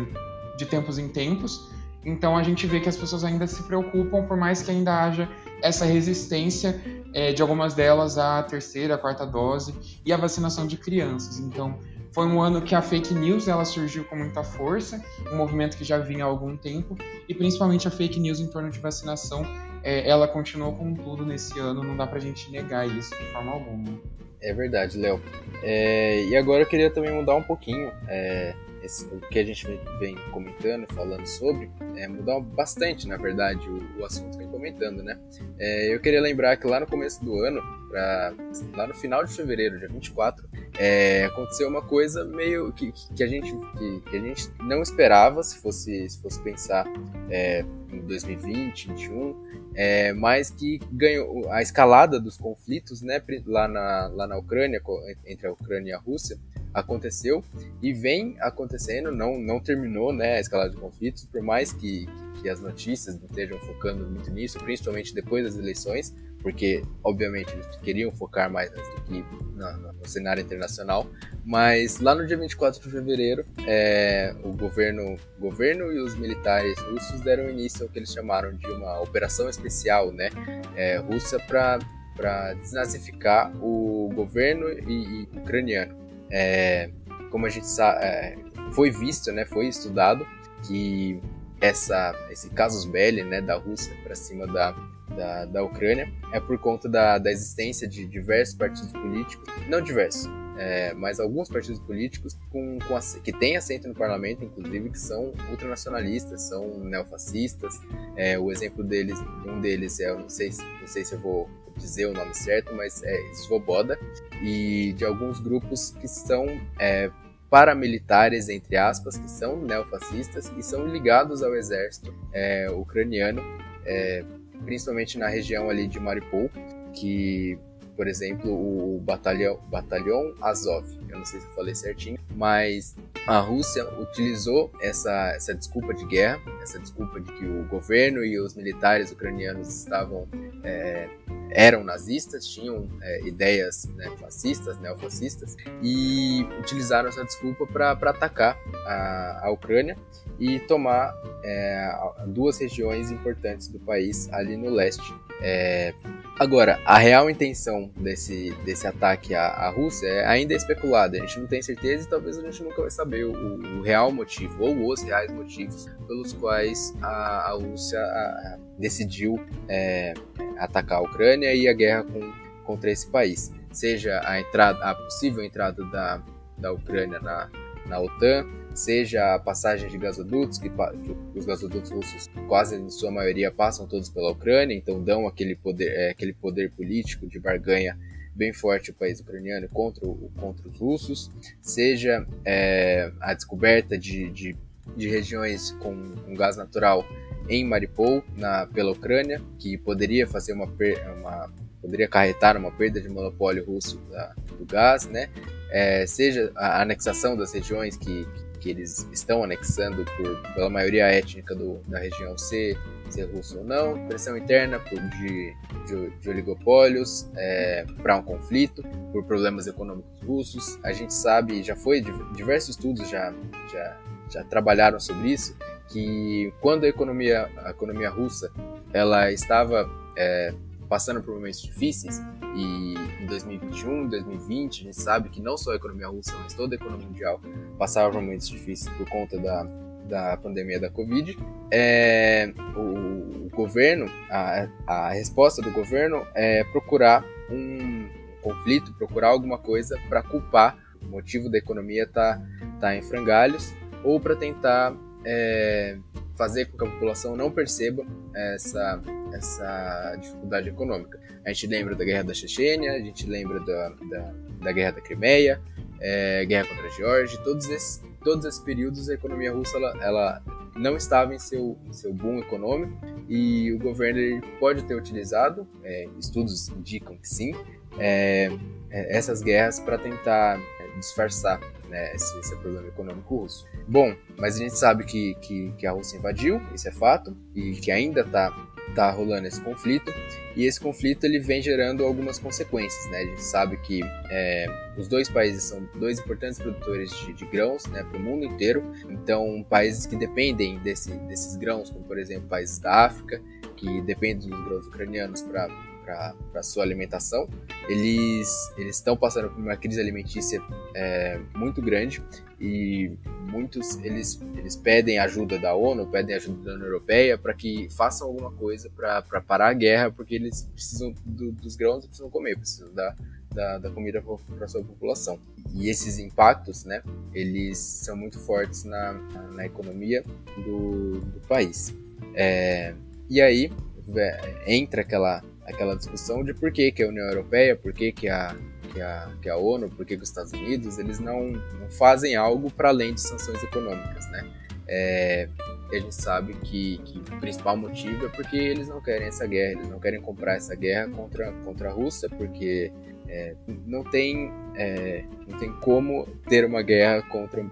de 0.56 0.66
tempos 0.66 0.98
em 0.98 1.08
tempos, 1.08 1.70
então 2.04 2.36
a 2.36 2.42
gente 2.42 2.66
vê 2.66 2.80
que 2.80 2.88
as 2.88 2.96
pessoas 2.96 3.24
ainda 3.24 3.46
se 3.46 3.62
preocupam, 3.62 4.24
por 4.24 4.36
mais 4.36 4.62
que 4.62 4.70
ainda 4.70 5.04
haja 5.04 5.28
essa 5.64 5.86
resistência 5.86 6.78
é, 7.14 7.32
de 7.32 7.40
algumas 7.40 7.72
delas 7.72 8.18
à 8.18 8.42
terceira, 8.42 8.96
à 8.96 8.98
quarta 8.98 9.24
dose 9.24 9.74
e 10.04 10.12
à 10.12 10.16
vacinação 10.16 10.66
de 10.66 10.76
crianças. 10.76 11.38
Então 11.38 11.78
foi 12.12 12.26
um 12.26 12.40
ano 12.40 12.60
que 12.60 12.74
a 12.74 12.82
fake 12.82 13.14
news 13.14 13.48
ela 13.48 13.64
surgiu 13.64 14.04
com 14.04 14.14
muita 14.14 14.44
força, 14.44 15.02
um 15.32 15.36
movimento 15.36 15.78
que 15.78 15.82
já 15.82 15.98
vinha 15.98 16.24
há 16.24 16.28
algum 16.28 16.54
tempo 16.54 16.96
e 17.26 17.34
principalmente 17.34 17.88
a 17.88 17.90
fake 17.90 18.20
news 18.20 18.40
em 18.40 18.46
torno 18.46 18.70
de 18.70 18.78
vacinação, 18.78 19.42
é, 19.82 20.06
ela 20.06 20.28
continuou 20.28 20.74
com 20.74 20.92
tudo 20.92 21.24
nesse 21.24 21.58
ano. 21.58 21.82
Não 21.82 21.96
dá 21.96 22.06
para 22.06 22.18
a 22.18 22.20
gente 22.20 22.50
negar 22.50 22.86
isso 22.86 23.10
de 23.18 23.24
forma 23.32 23.52
alguma. 23.52 23.98
É 24.42 24.52
verdade, 24.52 24.98
Léo. 24.98 25.18
É, 25.62 26.26
e 26.26 26.36
agora 26.36 26.62
eu 26.62 26.66
queria 26.66 26.90
também 26.90 27.10
mudar 27.10 27.36
um 27.36 27.42
pouquinho 27.42 27.90
é, 28.06 28.54
esse, 28.82 29.06
o 29.06 29.18
que 29.20 29.38
a 29.38 29.44
gente 29.44 29.66
vem 29.98 30.14
comentando, 30.30 30.86
falando 30.92 31.26
sobre, 31.26 31.70
é, 31.96 32.06
mudar 32.06 32.38
bastante, 32.40 33.08
na 33.08 33.16
verdade, 33.16 33.66
o, 33.66 34.00
o 34.00 34.04
assunto 34.04 34.32
que 34.32 34.44
vem 34.44 34.53
comentando, 34.64 35.02
né? 35.02 35.18
É, 35.58 35.94
eu 35.94 36.00
queria 36.00 36.20
lembrar 36.22 36.56
que 36.56 36.66
lá 36.66 36.80
no 36.80 36.86
começo 36.86 37.22
do 37.22 37.38
ano, 37.40 37.60
pra, 37.90 38.32
lá 38.74 38.86
no 38.86 38.94
final 38.94 39.22
de 39.22 39.34
fevereiro, 39.34 39.78
dia 39.78 39.88
24, 39.88 40.48
é, 40.78 41.26
aconteceu 41.26 41.68
uma 41.68 41.82
coisa 41.82 42.24
meio 42.24 42.72
que, 42.72 42.90
que, 43.14 43.22
a, 43.22 43.26
gente, 43.26 43.52
que, 43.52 44.10
que, 44.10 44.16
a 44.16 44.20
gente 44.20 44.50
não 44.60 44.80
esperava, 44.80 45.42
se 45.42 45.58
fosse, 45.58 46.08
se 46.08 46.20
fosse 46.20 46.42
pensar 46.42 46.86
é, 47.28 47.60
em 47.92 48.00
2020, 48.06 48.88
2021, 48.88 49.36
é, 49.74 50.12
mas 50.14 50.50
que 50.50 50.80
ganhou 50.90 51.50
a 51.52 51.60
escalada 51.60 52.18
dos 52.18 52.38
conflitos 52.38 53.02
né, 53.02 53.20
lá, 53.44 53.68
na, 53.68 54.08
lá 54.08 54.26
na 54.26 54.38
Ucrânia, 54.38 54.80
entre 55.26 55.46
a 55.46 55.52
Ucrânia 55.52 55.90
e 55.90 55.92
a 55.92 55.98
Rússia, 55.98 56.38
aconteceu 56.74 57.42
e 57.80 57.92
vem 57.92 58.36
acontecendo, 58.40 59.12
não, 59.12 59.38
não 59.38 59.60
terminou 59.60 60.12
né, 60.12 60.36
a 60.36 60.40
escalada 60.40 60.70
de 60.70 60.76
conflitos, 60.76 61.24
por 61.24 61.40
mais 61.40 61.72
que, 61.72 62.06
que 62.42 62.48
as 62.48 62.60
notícias 62.60 63.14
estejam 63.22 63.58
focando 63.60 64.04
muito 64.04 64.30
nisso, 64.30 64.58
principalmente 64.58 65.14
depois 65.14 65.44
das 65.44 65.56
eleições, 65.56 66.12
porque 66.42 66.82
obviamente 67.02 67.52
eles 67.52 67.66
queriam 67.76 68.12
focar 68.12 68.50
mais 68.50 68.70
do 68.70 68.76
que 69.04 69.24
no, 69.54 70.06
cenário 70.06 70.42
internacional, 70.42 71.06
mas 71.44 72.00
lá 72.00 72.14
no 72.14 72.26
dia 72.26 72.36
24 72.36 72.82
de 72.82 72.90
fevereiro, 72.90 73.46
é, 73.66 74.34
o 74.42 74.52
governo, 74.52 75.16
governo 75.38 75.90
e 75.92 75.98
os 76.00 76.14
militares 76.16 76.78
russos 76.80 77.20
deram 77.22 77.48
início 77.48 77.84
ao 77.84 77.88
que 77.88 77.98
eles 77.98 78.12
chamaram 78.12 78.52
de 78.52 78.66
uma 78.66 79.00
operação 79.00 79.48
especial 79.48 80.12
né, 80.12 80.28
é, 80.76 80.98
russa 80.98 81.38
para 81.38 82.52
desnazificar 82.54 83.50
o 83.64 84.10
governo 84.14 84.68
e, 84.68 85.22
e 85.22 85.38
ucraniano 85.38 86.03
é, 86.30 86.90
como 87.30 87.46
a 87.46 87.48
gente 87.48 87.66
sabe, 87.66 88.04
é, 88.04 88.36
foi 88.72 88.90
visto, 88.90 89.32
né, 89.32 89.44
foi 89.44 89.66
estudado 89.66 90.26
que 90.66 91.20
essa, 91.60 92.14
esse 92.30 92.50
casus 92.50 92.84
belli 92.84 93.22
né, 93.22 93.40
da 93.40 93.56
Rússia 93.56 93.94
para 94.02 94.14
cima 94.14 94.46
da, 94.46 94.72
da, 95.16 95.44
da, 95.46 95.62
Ucrânia 95.62 96.12
é 96.32 96.40
por 96.40 96.58
conta 96.58 96.88
da, 96.88 97.18
da 97.18 97.30
existência 97.30 97.88
de 97.88 98.06
diversos 98.06 98.54
partidos 98.54 98.92
políticos, 98.92 99.46
não 99.68 99.80
diversos, 99.80 100.28
é, 100.56 100.94
mas 100.94 101.18
alguns 101.18 101.48
partidos 101.48 101.80
políticos 101.80 102.36
com, 102.50 102.78
com, 102.80 102.98
que 103.22 103.32
têm 103.32 103.56
assento 103.56 103.88
no 103.88 103.94
parlamento, 103.94 104.44
inclusive, 104.44 104.90
que 104.90 104.98
são 104.98 105.32
ultranacionalistas, 105.50 106.42
são 106.42 106.78
neofascistas. 106.78 107.80
É, 108.16 108.38
o 108.38 108.52
exemplo 108.52 108.84
deles, 108.84 109.18
um 109.46 109.60
deles 109.60 109.98
é, 110.00 110.10
eu 110.10 110.20
não 110.20 110.28
sei, 110.28 110.50
não 110.80 110.86
sei 110.86 111.04
se 111.04 111.14
eu 111.14 111.20
vou 111.20 111.48
dizer 111.76 112.06
o 112.06 112.12
nome 112.12 112.34
certo, 112.34 112.74
mas 112.74 113.02
é 113.02 113.34
Svoboda, 113.34 113.98
e 114.42 114.92
de 114.96 115.04
alguns 115.04 115.40
grupos 115.40 115.90
que 116.00 116.08
são 116.08 116.46
é, 116.78 117.10
paramilitares, 117.50 118.48
entre 118.48 118.76
aspas, 118.76 119.16
que 119.16 119.30
são 119.30 119.60
neofascistas 119.60 120.52
e 120.56 120.62
são 120.62 120.86
ligados 120.86 121.42
ao 121.42 121.54
exército 121.54 122.14
é, 122.32 122.70
ucraniano, 122.70 123.42
é, 123.84 124.24
principalmente 124.64 125.18
na 125.18 125.28
região 125.28 125.68
ali 125.68 125.86
de 125.86 126.00
Mariupol, 126.00 126.50
que 126.92 127.58
por 127.96 128.08
exemplo, 128.08 128.50
o 128.52 129.00
batalhão, 129.00 129.58
batalhão 129.70 130.34
Azov. 130.40 130.86
Eu 131.08 131.18
não 131.18 131.24
sei 131.24 131.40
se 131.40 131.46
eu 131.46 131.52
falei 131.52 131.74
certinho, 131.74 132.18
mas 132.34 132.96
a 133.26 133.38
Rússia 133.38 133.86
utilizou 134.00 134.70
essa, 134.80 135.32
essa 135.34 135.54
desculpa 135.54 135.94
de 135.94 136.04
guerra, 136.04 136.40
essa 136.62 136.78
desculpa 136.78 137.20
de 137.20 137.32
que 137.32 137.44
o 137.44 137.64
governo 137.64 138.24
e 138.24 138.38
os 138.38 138.54
militares 138.54 139.10
ucranianos 139.12 139.68
estavam 139.68 140.28
é, 140.62 141.08
eram 141.50 141.84
nazistas, 141.84 142.46
tinham 142.46 142.88
é, 143.00 143.26
ideias 143.26 143.86
né, 143.96 144.10
fascistas, 144.18 144.78
neofascistas, 144.80 145.56
e 145.82 146.42
utilizaram 146.58 147.08
essa 147.08 147.24
desculpa 147.24 147.66
para 147.66 147.92
atacar 147.92 148.58
a, 148.86 149.40
a, 149.44 149.50
Ucrânia 149.50 149.96
e 150.38 150.58
tomar 150.60 151.14
é, 151.44 151.96
duas 152.26 152.58
regiões 152.58 153.10
importantes 153.10 153.68
do 153.68 153.78
país 153.78 154.28
ali 154.32 154.56
no 154.56 154.70
leste. 154.70 155.14
É, 155.40 155.94
Agora, 156.38 156.80
a 156.84 156.98
real 156.98 157.30
intenção 157.30 157.92
desse, 157.96 158.50
desse 158.64 158.88
ataque 158.88 159.36
à, 159.36 159.46
à 159.46 159.70
Rússia 159.70 160.08
é 160.08 160.26
ainda 160.26 160.52
é 160.52 160.56
especulada. 160.56 160.93
A 161.02 161.08
gente 161.08 161.40
não 161.40 161.46
tem 161.46 161.60
certeza 161.62 162.06
e 162.06 162.10
talvez 162.10 162.38
a 162.38 162.42
gente 162.42 162.62
nunca 162.62 162.80
vai 162.80 162.90
saber 162.90 163.24
o, 163.24 163.32
o 163.32 163.82
real 163.82 164.12
motivo 164.12 164.64
ou 164.64 164.92
os 164.92 165.02
reais 165.02 165.32
motivos 165.32 165.86
pelos 166.06 166.32
quais 166.32 166.94
a, 167.02 167.50
a 167.50 167.52
Rússia 167.52 167.98
a, 167.98 168.58
decidiu 168.78 169.38
é, 169.68 170.14
atacar 170.58 170.98
a 170.98 171.02
Ucrânia 171.02 171.54
e 171.54 171.68
a 171.68 171.72
guerra 171.72 172.04
com, 172.04 172.32
contra 172.64 172.90
esse 172.90 173.06
país. 173.08 173.52
Seja 173.72 174.20
a, 174.24 174.40
entrada, 174.40 174.78
a 174.84 174.94
possível 174.94 175.42
entrada 175.42 175.84
da, 175.86 176.22
da 176.58 176.72
Ucrânia 176.72 177.18
na, 177.20 177.50
na 177.86 178.00
OTAN, 178.00 178.46
seja 178.74 179.34
a 179.34 179.38
passagem 179.38 179.88
de 179.88 179.98
gasodutos, 179.98 180.58
que, 180.58 180.68
que, 180.68 181.38
os 181.38 181.46
gasodutos 181.46 181.90
russos 181.90 182.28
quase 182.48 182.76
em 182.76 182.90
sua 182.90 183.10
maioria 183.10 183.50
passam 183.50 183.86
todos 183.86 184.08
pela 184.08 184.32
Ucrânia, 184.32 184.74
então 184.74 185.02
dão 185.02 185.26
aquele 185.26 185.54
poder, 185.54 185.88
é, 185.88 186.10
aquele 186.10 186.32
poder 186.32 186.70
político 186.72 187.26
de 187.26 187.38
barganha 187.38 187.96
bem 188.34 188.52
forte 188.52 188.90
ao 188.90 188.96
país 188.96 189.20
ucraniano 189.20 189.68
contra, 189.68 190.06
o, 190.06 190.30
contra 190.36 190.68
os 190.68 190.78
russos, 190.78 191.30
seja 191.62 192.26
é, 192.44 193.12
a 193.20 193.32
descoberta 193.34 193.96
de, 193.96 194.30
de, 194.30 194.56
de, 194.96 195.08
regiões 195.08 195.70
com, 195.72 195.94
com 196.24 196.34
gás 196.34 196.56
natural 196.56 197.06
em 197.48 197.64
Mariupol, 197.64 198.24
na, 198.36 198.66
pela 198.66 198.92
Ucrânia, 198.92 199.40
que 199.58 199.76
poderia 199.78 200.26
fazer 200.26 200.52
uma, 200.52 200.66
uma 200.66 201.52
poderia 201.80 202.06
acarretar 202.06 202.56
uma 202.56 202.70
perda 202.70 203.00
de 203.00 203.08
monopólio 203.08 203.64
russo 203.64 203.98
da, 204.10 204.34
do 204.58 204.64
gás, 204.64 205.06
né? 205.06 205.28
É, 205.70 206.06
seja 206.06 206.50
a 206.54 206.80
anexação 206.82 207.36
das 207.36 207.52
regiões 207.52 207.96
que, 207.96 208.24
que 208.24 208.43
eles 208.70 209.08
estão 209.12 209.42
anexando 209.42 210.04
por, 210.16 210.54
pela 210.54 210.70
maioria 210.70 211.06
étnica 211.06 211.54
do, 211.54 211.80
da 211.86 211.98
região 211.98 212.36
ser, 212.36 212.78
ser 213.10 213.24
russo 213.24 213.58
ou 213.58 213.64
não, 213.64 214.06
pressão 214.06 214.36
interna 214.36 214.78
por, 214.78 215.00
de, 215.00 215.54
de, 215.86 216.10
de 216.20 216.28
oligopólios 216.28 217.28
é, 217.36 217.84
para 218.02 218.16
um 218.16 218.22
conflito, 218.22 218.82
por 219.12 219.24
problemas 219.24 219.66
econômicos 219.66 220.20
russos. 220.26 220.78
A 220.82 220.92
gente 220.92 221.12
sabe, 221.12 221.62
já 221.62 221.76
foi, 221.76 222.02
diversos 222.34 222.70
estudos 222.76 223.08
já, 223.08 223.32
já, 223.72 223.96
já 224.30 224.44
trabalharam 224.44 224.98
sobre 224.98 225.32
isso, 225.32 225.56
que 225.88 226.52
quando 226.60 226.84
a 226.84 226.88
economia, 226.88 227.48
a 227.58 227.70
economia 227.70 228.08
russa 228.08 228.50
ela 228.92 229.30
estava 229.30 229.88
é, 230.16 230.54
passando 230.88 231.22
por 231.22 231.34
momentos 231.34 231.62
difíceis, 231.62 232.20
e 232.54 232.94
em 233.22 233.26
2021, 233.26 234.08
2020, 234.08 234.80
a 234.80 234.84
gente 234.84 235.00
sabe 235.00 235.28
que 235.28 235.40
não 235.40 235.56
só 235.56 235.72
a 235.72 235.76
economia 235.76 236.08
russa, 236.08 236.32
mas 236.42 236.54
toda 236.54 236.74
a 236.74 236.76
economia 236.76 237.06
mundial 237.06 237.40
passava 237.78 238.10
por 238.12 238.20
momentos 238.20 238.48
difíceis 238.48 238.94
por 238.96 239.08
conta 239.08 239.38
da, 239.38 239.64
da 240.08 240.36
pandemia 240.36 240.78
da 240.78 240.90
Covid. 240.90 241.36
É, 241.70 242.52
o, 242.76 243.46
o, 243.46 243.50
governo, 243.50 244.06
a, 244.30 244.68
a 244.86 245.10
resposta 245.10 245.60
do 245.60 245.70
governo 245.72 246.26
é 246.34 246.62
procurar 246.64 247.24
um 247.50 248.08
conflito, 248.42 248.92
procurar 248.94 249.28
alguma 249.28 249.58
coisa 249.58 249.98
para 250.08 250.22
culpar 250.22 250.78
o 251.02 251.08
motivo 251.08 251.50
da 251.50 251.58
economia 251.58 252.06
tá, 252.06 252.40
tá 252.80 252.94
em 252.96 253.02
frangalhos 253.02 253.74
ou 254.02 254.20
para 254.20 254.36
tentar 254.36 254.94
é, 255.24 255.98
fazer 256.36 256.66
com 256.66 256.78
que 256.78 256.84
a 256.84 256.90
população 256.90 257.36
não 257.36 257.50
perceba 257.50 258.04
essa, 258.34 259.00
essa 259.32 260.16
dificuldade 260.20 260.68
econômica. 260.68 261.20
A 261.44 261.52
gente 261.52 261.66
lembra 261.66 261.94
da 261.94 262.04
guerra 262.04 262.24
da 262.24 262.34
Chechênia, 262.34 262.92
a 262.92 262.98
gente 262.98 263.26
lembra 263.26 263.60
da, 263.60 263.88
da, 263.88 264.34
da 264.62 264.72
guerra 264.72 264.92
da 264.92 265.00
Crimeia, 265.00 265.60
é, 266.00 266.44
guerra 266.44 266.66
contra 266.68 266.86
a 266.86 266.90
Geórgia, 266.90 267.38
todos 267.40 267.68
esses, 267.68 268.02
todos 268.22 268.44
esses 268.44 268.60
períodos 268.60 269.08
a 269.08 269.14
economia 269.14 269.52
russa 269.52 269.76
ela, 269.76 270.04
ela 270.04 270.42
não 270.76 270.96
estava 270.96 271.34
em 271.34 271.38
seu, 271.38 271.78
seu 271.92 272.12
boom 272.12 272.38
econômico 272.38 272.98
e 273.28 273.72
o 273.72 273.78
governo 273.78 274.42
pode 274.58 274.82
ter 274.84 274.94
utilizado, 274.94 275.66
é, 275.82 276.08
estudos 276.18 276.68
indicam 276.68 277.16
que 277.16 277.28
sim, 277.28 277.54
é, 277.98 278.50
é 278.90 279.16
essas 279.16 279.40
guerras 279.40 279.78
para 279.78 279.96
tentar 279.98 280.58
é, 280.58 280.98
disfarçar 280.98 281.60
né, 281.94 282.12
esse, 282.12 282.36
esse 282.40 282.56
problema 282.56 282.88
econômico 282.88 283.36
russo. 283.36 283.64
Bom, 283.86 284.16
mas 284.36 284.56
a 284.56 284.58
gente 284.58 284.76
sabe 284.76 285.04
que, 285.04 285.36
que, 285.36 285.72
que 285.78 285.86
a 285.86 285.92
Rússia 285.92 286.16
invadiu, 286.16 286.60
isso 286.74 286.88
é 286.88 286.92
fato, 286.92 287.36
e 287.54 287.72
que 287.76 287.92
ainda 287.92 288.22
está 288.22 288.50
tá 288.96 289.10
rolando 289.10 289.46
esse 289.46 289.60
conflito 289.60 290.12
e 290.56 290.66
esse 290.66 290.80
conflito 290.80 291.24
ele 291.24 291.38
vem 291.38 291.62
gerando 291.62 292.04
algumas 292.04 292.38
consequências, 292.38 293.10
né? 293.10 293.18
A 293.18 293.26
gente 293.26 293.42
sabe 293.42 293.76
que 293.78 294.00
é, 294.30 294.66
os 294.96 295.08
dois 295.08 295.28
países 295.28 295.62
são 295.62 295.88
dois 295.94 296.18
importantes 296.18 296.58
produtores 296.58 297.10
de, 297.20 297.32
de 297.32 297.44
grãos, 297.46 297.86
né, 297.86 298.02
para 298.02 298.18
o 298.18 298.22
mundo 298.22 298.44
inteiro. 298.44 298.84
Então, 299.08 299.64
países 299.68 300.04
que 300.06 300.16
dependem 300.16 300.78
desse, 300.80 301.12
desses 301.28 301.56
grãos, 301.56 301.90
como 301.90 302.04
por 302.04 302.18
exemplo 302.18 302.48
países 302.48 302.78
da 302.78 303.04
África, 303.06 303.40
que 303.76 304.00
dependem 304.02 304.50
dos 304.50 304.64
grãos 304.64 304.86
ucranianos 304.86 305.42
para 305.42 305.68
para 306.04 306.62
sua 306.62 306.82
alimentação. 306.82 307.48
Eles 307.88 308.48
estão 308.78 309.16
passando 309.16 309.50
por 309.50 309.58
uma 309.58 309.76
crise 309.76 310.00
alimentícia 310.00 310.60
é, 310.94 311.40
muito 311.54 311.80
grande 311.80 312.22
e 312.60 313.12
muitos 313.50 313.96
eles 313.98 314.40
eles 314.56 314.76
pedem 314.76 315.18
ajuda 315.18 315.58
da 315.58 315.74
ONU, 315.74 316.06
pedem 316.06 316.34
ajuda 316.34 316.64
da 316.64 316.74
União 316.74 316.86
Europeia 316.86 317.36
para 317.36 317.52
que 317.52 317.88
façam 317.90 318.28
alguma 318.28 318.50
coisa 318.52 318.90
para 318.90 319.40
parar 319.40 319.68
a 319.68 319.74
guerra, 319.74 320.10
porque 320.10 320.34
eles 320.34 320.68
precisam 320.74 321.14
do, 321.24 321.52
dos 321.52 321.76
grãos 321.76 322.04
e 322.04 322.08
precisam 322.08 322.30
comer, 322.30 322.56
precisam 322.56 322.92
da, 322.94 323.14
da, 323.52 323.78
da 323.78 323.90
comida 323.90 324.22
para 324.56 324.68
sua 324.68 324.82
população. 324.82 325.38
E 325.74 325.88
esses 325.88 326.18
impactos, 326.18 326.84
né, 326.84 327.02
eles 327.32 327.78
são 327.78 328.16
muito 328.16 328.38
fortes 328.38 328.84
na, 328.84 329.12
na, 329.12 329.42
na 329.52 329.66
economia 329.66 330.24
do, 330.64 331.20
do 331.20 331.40
país. 331.48 331.94
É, 332.34 332.94
e 333.28 333.40
aí 333.40 333.72
é, 334.16 334.74
entra 334.74 335.02
aquela 335.02 335.42
aquela 335.66 335.96
discussão 335.96 336.42
de 336.42 336.52
por 336.54 336.72
que, 336.72 336.92
que 336.92 337.02
a 337.02 337.08
União 337.08 337.26
Europeia, 337.26 337.76
por 337.76 337.92
que, 337.92 338.12
que, 338.12 338.28
a, 338.28 338.54
que, 338.92 339.00
a, 339.00 339.30
que 339.40 339.48
a 339.48 339.56
ONU, 339.56 339.88
por 339.88 340.04
que, 340.04 340.16
que 340.16 340.22
os 340.22 340.28
Estados 340.28 340.52
Unidos, 340.52 340.98
eles 340.98 341.18
não, 341.18 341.50
não 341.50 341.90
fazem 341.90 342.36
algo 342.36 342.70
para 342.70 342.90
além 342.90 343.14
de 343.14 343.20
sanções 343.20 343.62
econômicas, 343.62 344.30
né? 344.30 344.50
É, 344.86 345.48
a 345.90 345.94
gente 345.94 346.14
sabe 346.14 346.54
que, 346.54 346.98
que, 347.04 347.18
o 347.18 347.40
principal 347.40 347.76
motivo 347.76 348.26
é 348.26 348.28
porque 348.28 348.56
eles 348.56 348.88
não 348.88 349.00
querem 349.00 349.28
essa 349.28 349.46
guerra, 349.46 349.72
eles 349.72 349.88
não 349.88 349.98
querem 349.98 350.20
comprar 350.20 350.56
essa 350.56 350.74
guerra 350.74 351.08
contra, 351.08 351.52
contra 351.64 351.88
a 351.88 351.92
Rússia, 351.92 352.28
porque 352.28 352.92
é, 353.28 353.54
não, 353.86 354.04
tem, 354.04 354.52
é, 354.76 355.24
não 355.48 355.58
tem 355.58 355.72
como 355.80 356.26
ter 356.48 356.64
uma 356.64 356.82
guerra 356.82 357.22
contra 357.22 357.64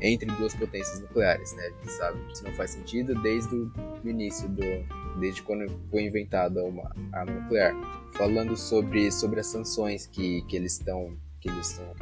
entre 0.00 0.30
duas 0.32 0.54
potências 0.54 1.00
nucleares, 1.00 1.52
né? 1.54 1.64
A 1.66 1.70
gente 1.70 1.92
sabe 1.92 2.18
que 2.26 2.32
isso 2.32 2.44
não 2.44 2.52
faz 2.52 2.70
sentido 2.70 3.14
desde 3.22 3.54
o 3.54 3.72
início 4.04 4.48
do, 4.48 4.62
desde 5.20 5.42
quando 5.42 5.70
foi 5.90 6.02
inventada 6.04 6.64
uma 6.64 6.90
arma 7.12 7.32
nuclear. 7.32 7.74
Falando 8.12 8.56
sobre, 8.56 9.10
sobre 9.12 9.40
as 9.40 9.46
sanções 9.46 10.06
que, 10.06 10.42
que 10.42 10.56
eles 10.56 10.72
estão 10.72 11.16
que 11.40 11.50
eles 11.50 11.70
estão, 11.70 11.94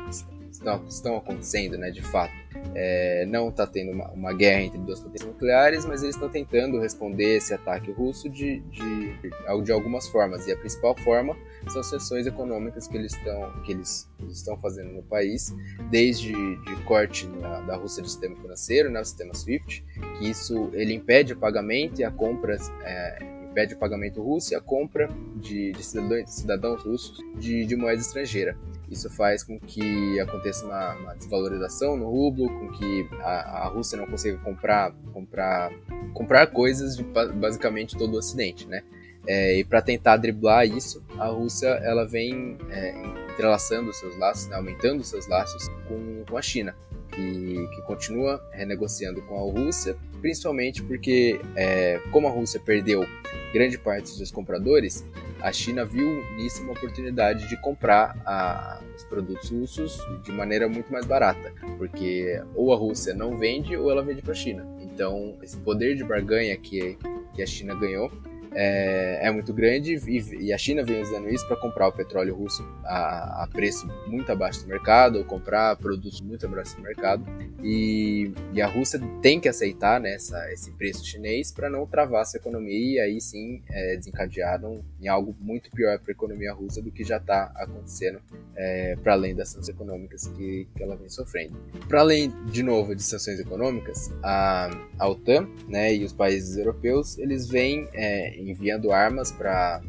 estão, 0.50 0.85
estão 0.87 1.16
acontecendo, 1.16 1.76
né, 1.76 1.90
de 1.90 2.02
fato. 2.02 2.33
É, 2.75 3.26
não 3.26 3.49
está 3.49 3.66
tendo 3.66 3.93
uma, 3.93 4.11
uma, 4.12 4.33
guerra 4.33 4.62
entre 4.62 4.78
duas 4.78 5.00
potências 5.00 5.28
nucleares, 5.28 5.85
mas 5.85 6.02
eles 6.02 6.14
estão 6.14 6.28
tentando 6.28 6.81
responder 6.81 7.37
esse 7.37 7.52
ataque 7.52 7.90
russo 7.90 8.28
de, 8.28 8.61
de, 8.61 9.33
de, 9.62 9.73
algumas 9.73 10.09
formas. 10.09 10.47
E 10.47 10.52
a 10.52 10.57
principal 10.57 10.97
forma 10.97 11.37
são 11.73 11.83
sanções 11.83 12.26
econômicas 12.26 12.87
que 12.87 12.97
eles 12.97 13.14
estão, 13.14 13.52
que 13.62 13.73
eles 13.73 14.09
estão 14.28 14.56
fazendo 14.56 14.92
no 14.92 15.02
país, 15.02 15.54
desde 15.90 16.33
de 16.33 16.76
corte 16.85 17.26
na, 17.26 17.61
da 17.61 17.76
Rússia 17.76 18.02
do 18.02 18.09
sistema 18.09 18.37
financeiro, 18.37 18.90
né, 18.90 19.00
o 19.00 19.04
sistema 19.04 19.35
SWIFT, 19.35 19.85
que 20.18 20.28
isso 20.28 20.71
ele 20.73 20.94
impede 20.94 21.33
o 21.33 21.37
pagamento 21.37 22.00
e 22.00 22.04
a 22.04 22.11
compra 22.11 22.56
é, 22.83 23.35
impede 23.54 23.75
o 23.75 23.78
pagamento 23.78 24.21
russo 24.21 24.52
e 24.52 24.56
a 24.56 24.61
compra 24.61 25.09
de, 25.37 25.71
de 25.71 25.83
cidadãos, 25.83 26.30
cidadãos, 26.30 26.83
russos 26.83 27.25
de, 27.38 27.64
de 27.64 27.76
moeda 27.76 28.00
estrangeira. 28.00 28.56
Isso 28.90 29.09
faz 29.09 29.44
com 29.44 29.59
que 29.59 30.18
aconteça 30.21 30.66
uma, 30.66 30.94
uma 30.94 31.14
desvalorização 31.14 31.97
no 31.97 32.11
rublo, 32.11 32.49
com 32.49 32.68
que 32.73 33.09
a, 33.21 33.64
a, 33.64 33.68
Rússia 33.68 33.97
não 33.97 34.06
consiga 34.06 34.37
comprar, 34.38 34.92
comprar, 35.12 35.73
comprar 36.12 36.47
coisas 36.49 36.97
de 36.97 37.04
basicamente 37.04 37.97
todo 37.97 38.14
o 38.14 38.18
Ocidente, 38.18 38.66
né? 38.66 38.83
É, 39.26 39.59
e 39.59 39.64
para 39.64 39.81
tentar 39.81 40.16
driblar 40.16 40.66
isso, 40.66 41.02
a 41.19 41.26
Rússia 41.26 41.69
ela 41.83 42.07
vem 42.07 42.59
é, 42.71 42.95
entrelaçando 43.33 43.93
seus 43.93 44.16
laços, 44.19 44.49
né, 44.49 44.57
aumentando 44.57 45.02
seus 45.02 45.26
laços 45.26 45.69
com, 45.88 46.25
com 46.28 46.37
a 46.37 46.43
China, 46.43 46.76
que, 47.11 47.69
que 47.75 47.83
continua 47.83 48.43
renegociando 48.52 49.23
com 49.23 49.37
a 49.37 49.52
Rússia, 49.52 49.97
principalmente 50.21 50.83
porque, 50.83 51.40
é, 51.57 52.00
como 52.11 52.26
a 52.26 52.31
Rússia 52.31 52.61
perdeu 52.61 53.07
grande 53.52 53.78
parte 53.78 54.04
dos 54.04 54.16
seus 54.16 54.31
compradores, 54.31 55.07
a 55.40 55.52
China 55.52 55.85
viu 55.85 56.25
nisso 56.37 56.62
uma 56.62 56.73
oportunidade 56.73 57.49
de 57.49 57.57
comprar 57.61 58.16
a, 58.25 58.81
os 58.97 59.04
produtos 59.04 59.50
russos 59.50 60.00
de 60.23 60.33
maneira 60.33 60.69
muito 60.69 60.90
mais 60.93 61.04
barata, 61.04 61.52
porque 61.76 62.43
ou 62.54 62.73
a 62.73 62.76
Rússia 62.76 63.14
não 63.14 63.37
vende 63.37 63.76
ou 63.76 63.90
ela 63.90 64.02
vende 64.02 64.23
para 64.23 64.33
a 64.33 64.35
China. 64.35 64.66
Então, 64.81 65.37
esse 65.43 65.57
poder 65.59 65.97
de 65.97 66.04
barganha 66.04 66.57
que, 66.57 66.97
que 67.35 67.43
a 67.43 67.47
China 67.47 67.75
ganhou 67.75 68.11
é, 68.54 69.26
é 69.26 69.30
muito 69.30 69.52
grande 69.52 69.94
e, 70.06 70.46
e, 70.46 70.52
a 70.52 70.58
China 70.58 70.84
vem 70.84 71.02
usando 71.02 71.28
isso 71.28 71.46
para 71.46 71.56
comprar 71.56 71.88
o 71.88 71.92
petróleo 71.92 72.34
russo 72.34 72.62
a, 72.84 73.44
a, 73.44 73.49
preço 73.49 73.87
muito 74.06 74.30
abaixo 74.30 74.62
do 74.62 74.68
mercado 74.68 75.18
ou 75.18 75.25
comprar 75.25 75.76
produtos 75.76 76.20
muito 76.20 76.46
abaixo 76.46 76.76
do 76.76 76.82
mercado 76.82 77.25
e, 77.62 78.32
e 78.52 78.62
a 78.62 78.66
Rússia 78.66 79.00
tem 79.20 79.40
que 79.40 79.49
aceitar 79.49 80.00
né, 80.00 80.14
essa, 80.14 80.52
esse 80.52 80.70
preço 80.73 81.04
chinês 81.04 81.50
para 81.50 81.68
não 81.68 81.87
travar 81.87 82.25
sua 82.26 82.38
economia 82.38 82.75
e 82.75 83.00
aí 83.00 83.20
sim 83.20 83.62
é, 83.70 83.96
desencadearam 83.96 84.84
em 85.00 85.08
algo 85.08 85.34
muito 85.40 85.70
pior 85.70 85.99
para 85.99 86.11
a 86.11 86.12
economia 86.12 86.52
russa 86.52 86.80
do 86.80 86.90
que 86.90 87.02
já 87.02 87.16
está 87.16 87.50
acontecendo 87.56 88.20
é, 88.56 88.96
para 89.02 89.14
além 89.14 89.34
das 89.34 89.49
sanções 89.49 89.68
econômicas 89.68 90.28
que, 90.28 90.68
que 90.76 90.82
ela 90.82 90.96
vem 90.96 91.08
sofrendo. 91.08 91.56
Para 91.88 92.00
além, 92.00 92.32
de 92.46 92.62
novo, 92.62 92.94
de 92.94 93.02
sanções 93.02 93.40
econômicas, 93.40 94.12
a, 94.23 94.70
a 94.99 95.08
OTAN 95.08 95.49
né, 95.68 95.94
e 95.94 96.04
os 96.04 96.12
países 96.12 96.56
europeus 96.56 97.18
eles 97.18 97.49
vêm 97.49 97.88
é, 97.92 98.43
enviando 98.50 98.92
armas 98.92 99.32
para 99.32 99.80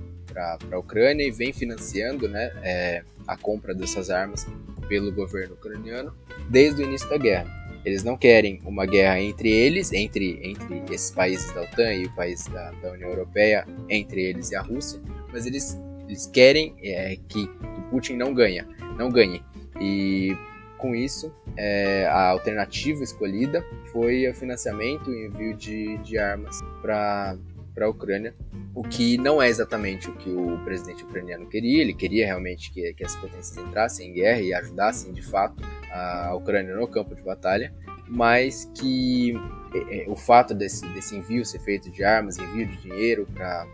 a 0.71 0.77
Ucrânia 0.77 1.25
e 1.25 1.31
vem 1.31 1.53
financiando 1.53 2.27
né, 2.27 2.51
é, 2.63 3.03
a 3.27 3.37
compra 3.37 3.73
dessas 3.73 4.09
armas 4.09 4.47
pelo 4.87 5.11
governo 5.11 5.55
ucraniano 5.55 6.13
desde 6.49 6.83
o 6.83 6.85
início 6.85 7.09
da 7.09 7.17
guerra. 7.17 7.65
Eles 7.85 8.03
não 8.03 8.17
querem 8.17 8.59
uma 8.65 8.85
guerra 8.85 9.21
entre 9.21 9.49
eles, 9.49 9.93
entre, 9.93 10.39
entre 10.43 10.83
esses 10.91 11.11
países 11.11 11.53
da 11.53 11.61
OTAN 11.61 11.93
e 11.93 12.05
o 12.05 12.15
país 12.15 12.47
da, 12.47 12.71
da 12.71 12.91
União 12.91 13.09
Europeia, 13.09 13.65
entre 13.87 14.23
eles 14.23 14.49
e 14.49 14.55
a 14.55 14.61
Rússia, 14.61 14.99
mas 15.31 15.45
eles, 15.45 15.79
eles 16.07 16.25
querem 16.25 16.75
é, 16.81 17.15
que, 17.27 17.45
que 17.45 17.81
Putin 17.91 18.15
não 18.15 18.33
ganhe, 18.33 18.65
não 18.97 19.11
ganhe. 19.11 19.43
E 19.79 20.35
com 20.79 20.95
isso, 20.95 21.31
é, 21.55 22.07
a 22.07 22.29
alternativa 22.29 23.03
escolhida 23.03 23.63
foi 23.91 24.27
o 24.27 24.33
financiamento 24.33 25.11
e 25.11 25.27
envio 25.27 25.55
de, 25.55 25.97
de 25.97 26.17
armas 26.17 26.59
para 26.81 27.37
para 27.75 27.85
a 27.85 27.89
Ucrânia, 27.89 28.33
o 28.73 28.81
que 28.81 29.17
não 29.17 29.41
é 29.41 29.49
exatamente 29.49 30.09
o 30.09 30.15
que 30.15 30.29
o 30.29 30.57
presidente 30.63 31.03
ucraniano 31.03 31.45
queria. 31.47 31.81
Ele 31.81 31.93
queria 31.93 32.25
realmente 32.25 32.71
que, 32.71 32.93
que 32.93 33.03
as 33.03 33.15
potências 33.17 33.57
entrassem 33.57 34.09
em 34.09 34.13
guerra 34.13 34.39
e 34.39 34.53
ajudassem 34.53 35.11
de 35.11 35.21
fato 35.21 35.61
a 35.91 36.33
Ucrânia 36.33 36.73
no 36.73 36.87
campo 36.87 37.13
de 37.13 37.21
batalha, 37.21 37.73
mas 38.07 38.71
que 38.75 39.33
é, 39.73 40.05
é 40.05 40.09
o 40.09 40.15
fato 40.15 40.53
desse, 40.53 40.87
desse 40.89 41.15
envio 41.15 41.45
ser 41.45 41.59
feito 41.59 41.91
de 41.91 42.03
armas, 42.03 42.37
envio 42.37 42.65
de 42.65 42.77
dinheiro 42.77 43.27
para 43.33 43.67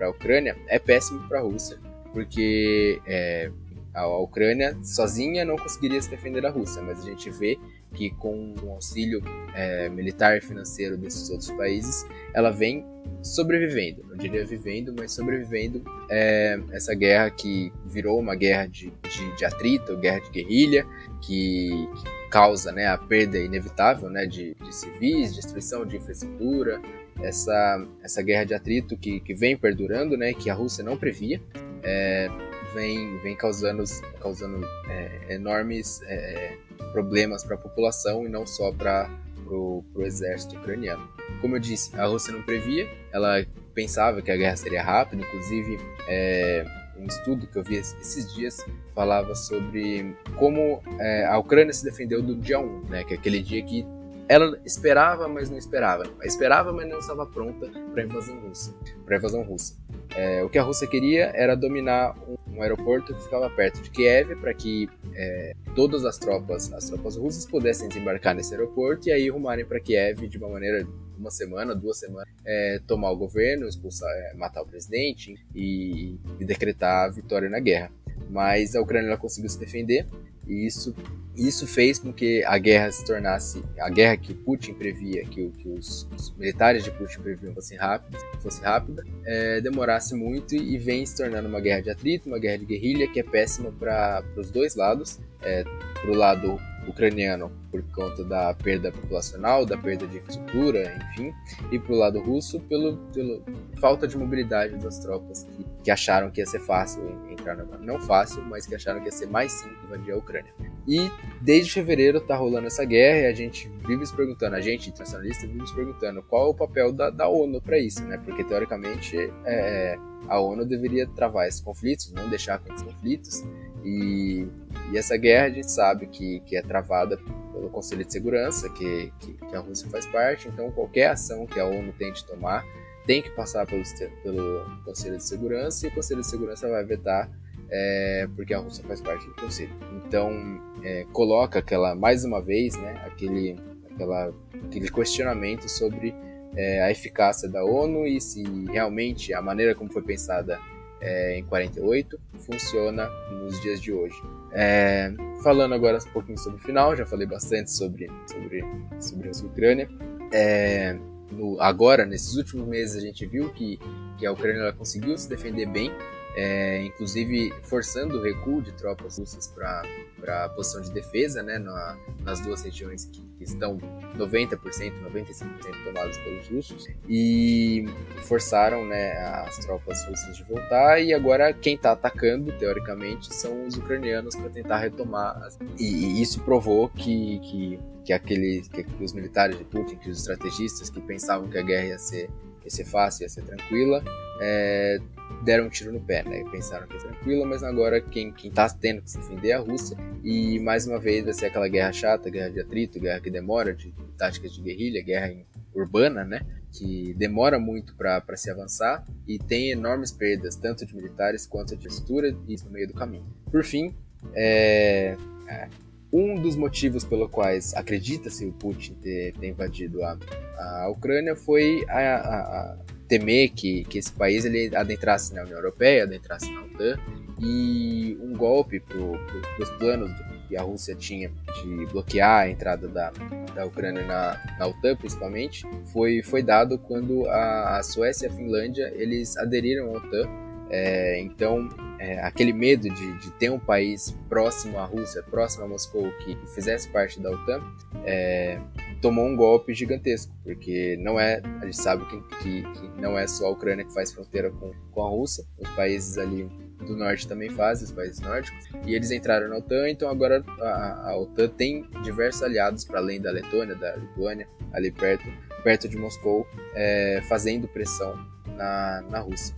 a 0.00 0.08
Ucrânia, 0.10 0.56
é 0.68 0.78
péssimo 0.78 1.26
para 1.28 1.38
a 1.38 1.42
Rússia, 1.42 1.78
porque 2.12 3.00
é, 3.06 3.50
a 3.94 4.06
Ucrânia 4.06 4.76
sozinha 4.82 5.44
não 5.44 5.56
conseguiria 5.56 6.00
se 6.00 6.10
defender 6.10 6.42
da 6.42 6.50
Rússia, 6.50 6.82
mas 6.82 7.00
a 7.00 7.04
gente 7.04 7.30
vê 7.30 7.58
que 7.94 8.10
com 8.10 8.54
o 8.62 8.70
auxílio 8.70 9.22
é, 9.54 9.88
militar 9.88 10.36
e 10.36 10.40
financeiro 10.40 10.96
desses 10.96 11.28
outros 11.30 11.50
países, 11.52 12.06
ela 12.34 12.50
vem 12.50 12.84
sobrevivendo, 13.22 14.02
não 14.08 14.16
diria 14.16 14.44
vivendo, 14.44 14.94
mas 14.96 15.12
sobrevivendo 15.12 15.82
é, 16.08 16.58
essa 16.72 16.94
guerra 16.94 17.30
que 17.30 17.72
virou 17.86 18.18
uma 18.18 18.34
guerra 18.34 18.66
de, 18.66 18.92
de, 19.08 19.36
de 19.36 19.44
atrito, 19.44 19.96
guerra 19.96 20.20
de 20.20 20.30
guerrilha, 20.30 20.86
que, 21.20 21.88
que 21.96 22.28
causa 22.30 22.72
né, 22.72 22.86
a 22.86 22.96
perda 22.96 23.38
inevitável 23.38 24.08
né, 24.08 24.24
de, 24.26 24.54
de, 24.54 24.74
civis, 24.74 25.34
destruição 25.34 25.84
de 25.84 25.96
infraestrutura, 25.96 26.80
essa, 27.22 27.86
essa 28.02 28.22
guerra 28.22 28.44
de 28.44 28.54
atrito 28.54 28.96
que, 28.96 29.20
que 29.20 29.34
vem 29.34 29.56
perdurando, 29.56 30.16
né, 30.16 30.32
que 30.32 30.48
a 30.48 30.54
Rússia 30.54 30.82
não 30.82 30.96
previa, 30.96 31.40
é, 31.82 32.28
vem, 32.74 33.18
vem 33.18 33.36
causando, 33.36 33.84
causando 34.20 34.66
é, 34.88 35.34
enormes 35.34 36.00
é, 36.04 36.56
problemas 36.92 37.44
para 37.44 37.54
a 37.54 37.58
população 37.58 38.24
e 38.24 38.28
não 38.28 38.46
só 38.46 38.72
para 38.72 39.10
o 39.48 39.84
exército 39.98 40.56
ucraniano. 40.56 41.08
Como 41.40 41.56
eu 41.56 41.60
disse, 41.60 41.98
a 41.98 42.06
Rússia 42.06 42.32
não 42.32 42.42
previa, 42.42 42.88
ela 43.12 43.44
pensava 43.74 44.22
que 44.22 44.30
a 44.30 44.36
guerra 44.36 44.56
seria 44.56 44.82
rápida, 44.82 45.22
inclusive 45.22 45.78
é, 46.08 46.64
um 46.96 47.06
estudo 47.06 47.46
que 47.46 47.56
eu 47.56 47.62
vi 47.62 47.76
esses 47.76 48.32
dias 48.34 48.64
falava 48.94 49.34
sobre 49.34 50.14
como 50.36 50.82
é, 50.98 51.26
a 51.26 51.38
Ucrânia 51.38 51.72
se 51.72 51.84
defendeu 51.84 52.22
do 52.22 52.36
dia 52.36 52.60
1, 52.60 52.84
né, 52.88 53.04
que 53.04 53.14
é 53.14 53.16
aquele 53.16 53.42
dia 53.42 53.62
que 53.62 53.86
ela 54.30 54.56
esperava, 54.64 55.26
mas 55.26 55.50
não 55.50 55.58
esperava. 55.58 56.04
Esperava, 56.22 56.72
mas 56.72 56.88
não 56.88 57.00
estava 57.00 57.26
pronta 57.26 57.68
para 57.92 58.00
a 58.00 58.06
invasão 58.06 58.38
russa. 58.38 58.72
Para 59.04 59.16
invasão 59.16 59.42
russa. 59.42 59.76
É, 60.14 60.44
o 60.44 60.48
que 60.48 60.56
a 60.56 60.62
Rússia 60.62 60.86
queria 60.86 61.32
era 61.34 61.56
dominar 61.56 62.16
um, 62.54 62.62
aeroporto 62.62 63.12
que 63.12 63.22
ficava 63.24 63.50
perto 63.50 63.82
de 63.82 63.90
Kiev 63.90 64.36
para 64.36 64.54
que 64.54 64.88
é, 65.16 65.52
todas 65.74 66.04
as 66.04 66.16
tropas, 66.16 66.72
as 66.72 66.88
tropas 66.88 67.16
russas 67.16 67.44
pudessem 67.44 67.88
desembarcar 67.88 68.34
nesse 68.36 68.54
aeroporto 68.54 69.08
e 69.08 69.12
aí 69.12 69.28
rumarem 69.28 69.64
para 69.64 69.80
Kiev 69.80 70.28
de 70.28 70.38
uma 70.38 70.48
maneira 70.48 70.86
uma 71.18 71.30
semana, 71.30 71.74
duas 71.74 71.98
semanas, 71.98 72.28
é, 72.46 72.80
tomar 72.86 73.10
o 73.10 73.16
governo, 73.16 73.66
expulsar, 73.66 74.08
é, 74.10 74.34
matar 74.34 74.62
o 74.62 74.66
presidente 74.66 75.34
e, 75.54 76.20
e 76.38 76.44
decretar 76.44 77.06
a 77.06 77.10
vitória 77.10 77.50
na 77.50 77.58
guerra. 77.58 77.90
Mas 78.28 78.76
a 78.76 78.80
Ucrânia 78.80 79.16
conseguiu 79.16 79.50
se 79.50 79.58
defender 79.58 80.06
e 80.46 80.66
isso, 80.66 80.94
isso 81.36 81.66
fez 81.66 81.98
com 81.98 82.12
que 82.12 82.42
a 82.44 82.58
guerra 82.58 82.90
se 82.90 83.04
tornasse, 83.04 83.62
a 83.78 83.88
guerra 83.88 84.16
que 84.16 84.34
Putin 84.34 84.74
previa, 84.74 85.24
que, 85.24 85.48
que 85.50 85.68
os, 85.68 86.08
os, 86.16 86.34
militares 86.36 86.82
de 86.84 86.90
Putin 86.90 87.20
previam 87.20 87.54
fosse 87.54 87.76
rápida, 87.76 88.18
fosse 88.40 88.62
rápida 88.62 89.04
é, 89.24 89.60
demorasse 89.60 90.14
muito 90.14 90.54
e 90.54 90.76
vem 90.78 91.04
se 91.06 91.16
tornando 91.16 91.48
uma 91.48 91.60
guerra 91.60 91.82
de 91.82 91.90
atrito, 91.90 92.28
uma 92.28 92.38
guerra 92.38 92.58
de 92.58 92.66
guerrilha 92.66 93.06
que 93.06 93.20
é 93.20 93.22
péssima 93.22 93.70
para 93.70 94.24
os 94.36 94.50
dois 94.50 94.74
lados. 94.74 95.18
É, 95.42 95.64
para 96.00 96.10
o 96.10 96.14
lado 96.14 96.60
ucraniano 96.90 97.50
por 97.70 97.82
conta 97.92 98.24
da 98.24 98.52
perda 98.54 98.92
populacional, 98.92 99.64
da 99.64 99.76
perda 99.76 100.06
de 100.06 100.18
infraestrutura, 100.18 100.96
enfim, 101.10 101.32
e 101.70 101.78
para 101.78 101.92
o 101.92 101.96
lado 101.96 102.20
russo 102.20 102.60
pelo, 102.60 102.96
pelo 103.12 103.42
falta 103.80 104.06
de 104.06 104.18
mobilidade 104.18 104.76
das 104.76 104.98
tropas 104.98 105.44
que, 105.44 105.64
que 105.84 105.90
acharam 105.90 106.30
que 106.30 106.40
ia 106.40 106.46
ser 106.46 106.60
fácil 106.60 107.02
entrar 107.30 107.56
na 107.56 107.64
não 107.78 108.00
fácil, 108.00 108.42
mas 108.42 108.66
que 108.66 108.74
acharam 108.74 109.00
que 109.00 109.06
ia 109.06 109.12
ser 109.12 109.26
mais 109.26 109.52
simples 109.52 109.78
invadir 109.84 110.12
a 110.12 110.16
Ucrânia. 110.16 110.52
E 110.86 111.10
desde 111.40 111.72
fevereiro 111.72 112.20
tá 112.20 112.36
rolando 112.36 112.66
essa 112.66 112.84
guerra 112.84 113.20
e 113.20 113.26
a 113.26 113.32
gente 113.32 113.70
vive 113.86 114.04
se 114.04 114.14
perguntando, 114.14 114.56
a 114.56 114.60
gente 114.60 114.88
internacionalista 114.90 115.46
vive 115.46 115.66
se 115.66 115.74
perguntando 115.74 116.22
qual 116.22 116.48
é 116.48 116.50
o 116.50 116.54
papel 116.54 116.92
da, 116.92 117.10
da 117.10 117.28
ONU 117.28 117.60
para 117.60 117.78
isso, 117.78 118.04
né? 118.04 118.18
Porque 118.24 118.44
teoricamente 118.44 119.16
é, 119.44 119.98
a 120.28 120.40
ONU 120.40 120.64
deveria 120.64 121.06
travar 121.06 121.48
esses 121.48 121.60
conflitos, 121.60 122.12
não 122.12 122.28
deixar 122.28 122.60
esses 122.68 122.82
conflitos 122.82 123.44
e, 123.84 124.46
e, 124.92 124.98
essa 124.98 125.16
guerra 125.16 125.46
a 125.46 125.50
gente 125.50 125.70
sabe 125.70 126.06
que, 126.06 126.40
que 126.40 126.56
é 126.56 126.62
travada 126.62 127.16
pelo 127.52 127.70
Conselho 127.70 128.04
de 128.04 128.12
Segurança, 128.12 128.68
que, 128.70 129.12
que, 129.18 129.32
que, 129.34 129.56
a 129.56 129.60
Rússia 129.60 129.88
faz 129.88 130.06
parte, 130.06 130.48
então 130.48 130.70
qualquer 130.70 131.10
ação 131.10 131.46
que 131.46 131.58
a 131.58 131.66
ONU 131.66 131.92
tente 131.98 132.24
tomar 132.26 132.64
tem 133.06 133.22
que 133.22 133.30
passar 133.30 133.66
pelo, 133.66 133.82
pelo 134.22 134.82
Conselho 134.84 135.16
de 135.16 135.24
Segurança 135.24 135.86
e 135.86 135.88
o 135.88 135.94
Conselho 135.94 136.20
de 136.20 136.26
Segurança 136.26 136.68
vai 136.68 136.84
vetar 136.84 137.30
é, 137.70 138.28
porque 138.34 138.52
a 138.52 138.58
Rússia 138.58 138.84
faz 138.84 139.00
parte 139.00 139.26
do 139.26 139.34
Conselho. 139.34 139.72
Então 140.04 140.60
é, 140.82 141.06
coloca 141.12 141.60
aquela, 141.60 141.94
mais 141.94 142.24
uma 142.24 142.40
vez, 142.40 142.76
né, 142.76 143.00
aquele, 143.06 143.56
aquela, 143.92 144.34
aquele 144.64 144.90
questionamento 144.90 145.68
sobre 145.68 146.14
é, 146.56 146.82
a 146.82 146.90
eficácia 146.90 147.48
da 147.48 147.64
ONU 147.64 148.06
e 148.06 148.20
se 148.20 148.42
realmente 148.70 149.32
a 149.32 149.40
maneira 149.40 149.74
como 149.74 149.92
foi 149.92 150.02
pensada 150.02 150.58
é, 151.00 151.38
em 151.38 151.44
48 151.44 152.18
funciona 152.38 153.08
nos 153.30 153.60
dias 153.60 153.80
de 153.80 153.92
hoje. 153.92 154.20
É, 154.52 155.12
falando 155.42 155.74
agora 155.74 155.98
um 155.98 156.12
pouquinho 156.12 156.38
sobre 156.38 156.60
o 156.60 156.62
final, 156.62 156.96
já 156.96 157.06
falei 157.06 157.26
bastante 157.26 157.70
sobre, 157.70 158.10
sobre, 158.26 158.64
sobre 159.00 159.28
a 159.28 159.32
Ucrânia. 159.46 159.88
É, 160.32 160.96
no, 161.30 161.60
agora, 161.60 162.04
nesses 162.04 162.34
últimos 162.36 162.66
meses, 162.66 162.96
a 162.96 163.00
gente 163.00 163.24
viu 163.26 163.50
que, 163.50 163.78
que 164.18 164.26
a 164.26 164.32
Ucrânia 164.32 164.72
conseguiu 164.72 165.16
se 165.16 165.28
defender 165.28 165.66
bem 165.66 165.90
é, 166.36 166.82
inclusive 166.84 167.52
forçando 167.62 168.18
o 168.18 168.22
recuo 168.22 168.62
de 168.62 168.72
tropas 168.72 169.18
russas 169.18 169.46
para 169.48 170.44
a 170.44 170.48
posição 170.48 170.80
de 170.80 170.90
defesa, 170.92 171.42
né, 171.42 171.58
na, 171.58 171.98
nas 172.22 172.40
duas 172.40 172.62
regiões 172.62 173.06
que, 173.06 173.20
que 173.20 173.44
estão 173.44 173.78
90%, 174.16 174.58
95% 174.58 175.84
tomadas 175.84 176.16
pelos 176.18 176.48
russos, 176.48 176.88
e 177.08 177.84
forçaram 178.22 178.86
né, 178.86 179.12
as 179.46 179.58
tropas 179.58 180.04
russas 180.06 180.36
de 180.36 180.44
voltar, 180.44 181.00
e 181.00 181.12
agora 181.12 181.52
quem 181.52 181.74
está 181.74 181.92
atacando, 181.92 182.52
teoricamente, 182.58 183.34
são 183.34 183.66
os 183.66 183.76
ucranianos 183.76 184.36
para 184.36 184.50
tentar 184.50 184.78
retomar. 184.78 185.48
E, 185.78 185.84
e, 185.84 186.22
isso 186.22 186.40
provou 186.42 186.88
que, 186.88 187.38
que, 187.40 187.80
que, 188.04 188.12
aquele, 188.12 188.62
que 188.62 189.04
os 189.04 189.12
militares 189.12 189.58
de 189.58 189.64
Putin, 189.64 189.96
que 189.96 190.10
os 190.10 190.18
estrategistas 190.18 190.90
que 190.90 191.00
pensavam 191.00 191.48
que 191.48 191.58
a 191.58 191.62
guerra 191.62 191.86
ia 191.86 191.98
ser 191.98 192.30
ia 192.64 192.70
ser 192.70 192.84
fácil, 192.84 193.22
ia 193.22 193.28
ser 193.28 193.42
tranquila, 193.42 194.02
é, 194.40 194.98
deram 195.42 195.66
um 195.66 195.68
tiro 195.68 195.92
no 195.92 196.00
pé, 196.00 196.22
né? 196.22 196.44
Pensaram 196.50 196.86
que 196.86 196.94
ia 196.94 197.00
ser 197.00 197.08
tranquila, 197.08 197.46
mas 197.46 197.62
agora 197.62 198.00
quem, 198.00 198.32
quem 198.32 198.50
tá 198.50 198.68
tendo 198.68 199.02
que 199.02 199.10
se 199.10 199.18
defender 199.18 199.50
é 199.50 199.52
a 199.54 199.60
Rússia. 199.60 199.96
E 200.22 200.58
mais 200.60 200.86
uma 200.86 200.98
vez 200.98 201.24
vai 201.24 201.32
ser 201.32 201.46
aquela 201.46 201.68
guerra 201.68 201.92
chata, 201.92 202.30
guerra 202.30 202.50
de 202.50 202.60
atrito, 202.60 203.00
guerra 203.00 203.20
que 203.20 203.30
demora, 203.30 203.74
de, 203.74 203.90
de 203.90 204.12
táticas 204.16 204.52
de 204.52 204.62
guerrilha, 204.62 205.02
guerra 205.02 205.34
urbana, 205.74 206.24
né? 206.24 206.40
Que 206.72 207.14
demora 207.14 207.58
muito 207.58 207.94
para 207.96 208.36
se 208.36 208.50
avançar 208.50 209.04
e 209.26 209.38
tem 209.38 209.70
enormes 209.70 210.12
perdas, 210.12 210.56
tanto 210.56 210.86
de 210.86 210.94
militares 210.94 211.46
quanto 211.46 211.76
de 211.76 211.88
estrutura 211.88 212.28
e 212.28 212.56
no 212.64 212.70
meio 212.70 212.86
do 212.86 212.94
caminho. 212.94 213.26
Por 213.50 213.64
fim, 213.64 213.94
é, 214.34 215.16
é, 215.48 215.68
um 216.12 216.40
dos 216.40 216.56
motivos 216.56 217.04
pelo 217.04 217.28
quais 217.28 217.74
acredita-se 217.74 218.44
o 218.44 218.52
Putin 218.52 218.94
ter, 218.94 219.32
ter 219.34 219.48
invadido 219.48 220.02
a, 220.02 220.18
a 220.58 220.88
Ucrânia 220.88 221.36
foi 221.36 221.84
a, 221.88 222.16
a, 222.16 222.78
temer 223.10 223.50
que, 223.50 223.82
que 223.84 223.98
esse 223.98 224.12
país 224.12 224.44
ele 224.44 224.74
adentrasse 224.74 225.34
na 225.34 225.42
União 225.42 225.58
Europeia, 225.58 226.04
adentrasse 226.04 226.48
na 226.48 226.62
OTAN, 226.62 226.96
e 227.40 228.16
um 228.22 228.32
golpe 228.34 228.78
para 228.78 228.96
os 228.96 229.70
planos 229.78 230.12
que 230.48 230.56
a 230.56 230.62
Rússia 230.62 230.94
tinha 230.94 231.30
de 231.60 231.86
bloquear 231.86 232.42
a 232.42 232.50
entrada 232.50 232.86
da, 232.86 233.10
da 233.54 233.66
Ucrânia 233.66 234.04
na, 234.04 234.40
na 234.58 234.66
OTAN, 234.68 234.94
principalmente, 234.96 235.66
foi, 235.92 236.22
foi 236.22 236.42
dado 236.42 236.78
quando 236.78 237.26
a, 237.28 237.78
a 237.78 237.82
Suécia 237.82 238.26
e 238.26 238.30
a 238.30 238.32
Finlândia 238.32 238.92
eles 238.94 239.36
aderiram 239.36 239.88
à 239.88 239.98
OTAN. 239.98 240.28
É, 240.72 241.20
então, 241.20 241.68
é, 241.98 242.20
aquele 242.20 242.52
medo 242.52 242.88
de, 242.88 243.18
de, 243.18 243.30
ter 243.32 243.50
um 243.50 243.58
país 243.58 244.16
próximo 244.28 244.78
à 244.78 244.84
Rússia, 244.84 245.20
próximo 245.20 245.64
a 245.64 245.68
Moscou, 245.68 246.08
que 246.18 246.36
fizesse 246.54 246.88
parte 246.88 247.18
da 247.18 247.30
OTAN, 247.30 247.60
é, 248.04 248.60
tomou 249.00 249.24
um 249.24 249.34
golpe 249.34 249.74
gigantesco, 249.74 250.32
porque 250.44 250.96
não 251.00 251.18
é, 251.18 251.40
a 251.60 251.64
gente 251.64 251.76
sabe 251.76 252.04
que, 252.06 252.36
que, 252.36 252.62
que, 252.62 253.00
não 253.00 253.18
é 253.18 253.26
só 253.26 253.46
a 253.46 253.50
Ucrânia 253.50 253.84
que 253.84 253.92
faz 253.92 254.12
fronteira 254.12 254.50
com, 254.50 254.72
com 254.90 255.02
a 255.02 255.08
Rússia, 255.08 255.44
os 255.58 255.68
países 255.70 256.18
ali 256.18 256.48
do 256.86 256.96
norte 256.96 257.26
também 257.26 257.50
fazem, 257.50 257.86
os 257.86 257.92
países 257.92 258.20
nórdicos, 258.20 258.68
e 258.86 258.94
eles 258.94 259.10
entraram 259.10 259.48
na 259.48 259.56
OTAN, 259.56 259.88
então 259.88 260.08
agora 260.08 260.44
a, 260.60 261.10
a 261.10 261.16
OTAN 261.16 261.48
tem 261.48 261.88
diversos 262.02 262.42
aliados 262.42 262.84
para 262.84 262.98
além 262.98 263.20
da 263.20 263.30
Letônia, 263.30 263.74
da 263.74 263.96
Lituânia, 263.96 264.48
ali 264.72 264.90
perto, 264.90 265.24
perto 265.62 265.88
de 265.88 265.96
Moscou, 265.96 266.46
é, 266.74 267.22
fazendo 267.28 267.68
pressão 267.68 268.14
na, 268.56 269.02
na 269.10 269.20
Rússia. 269.20 269.54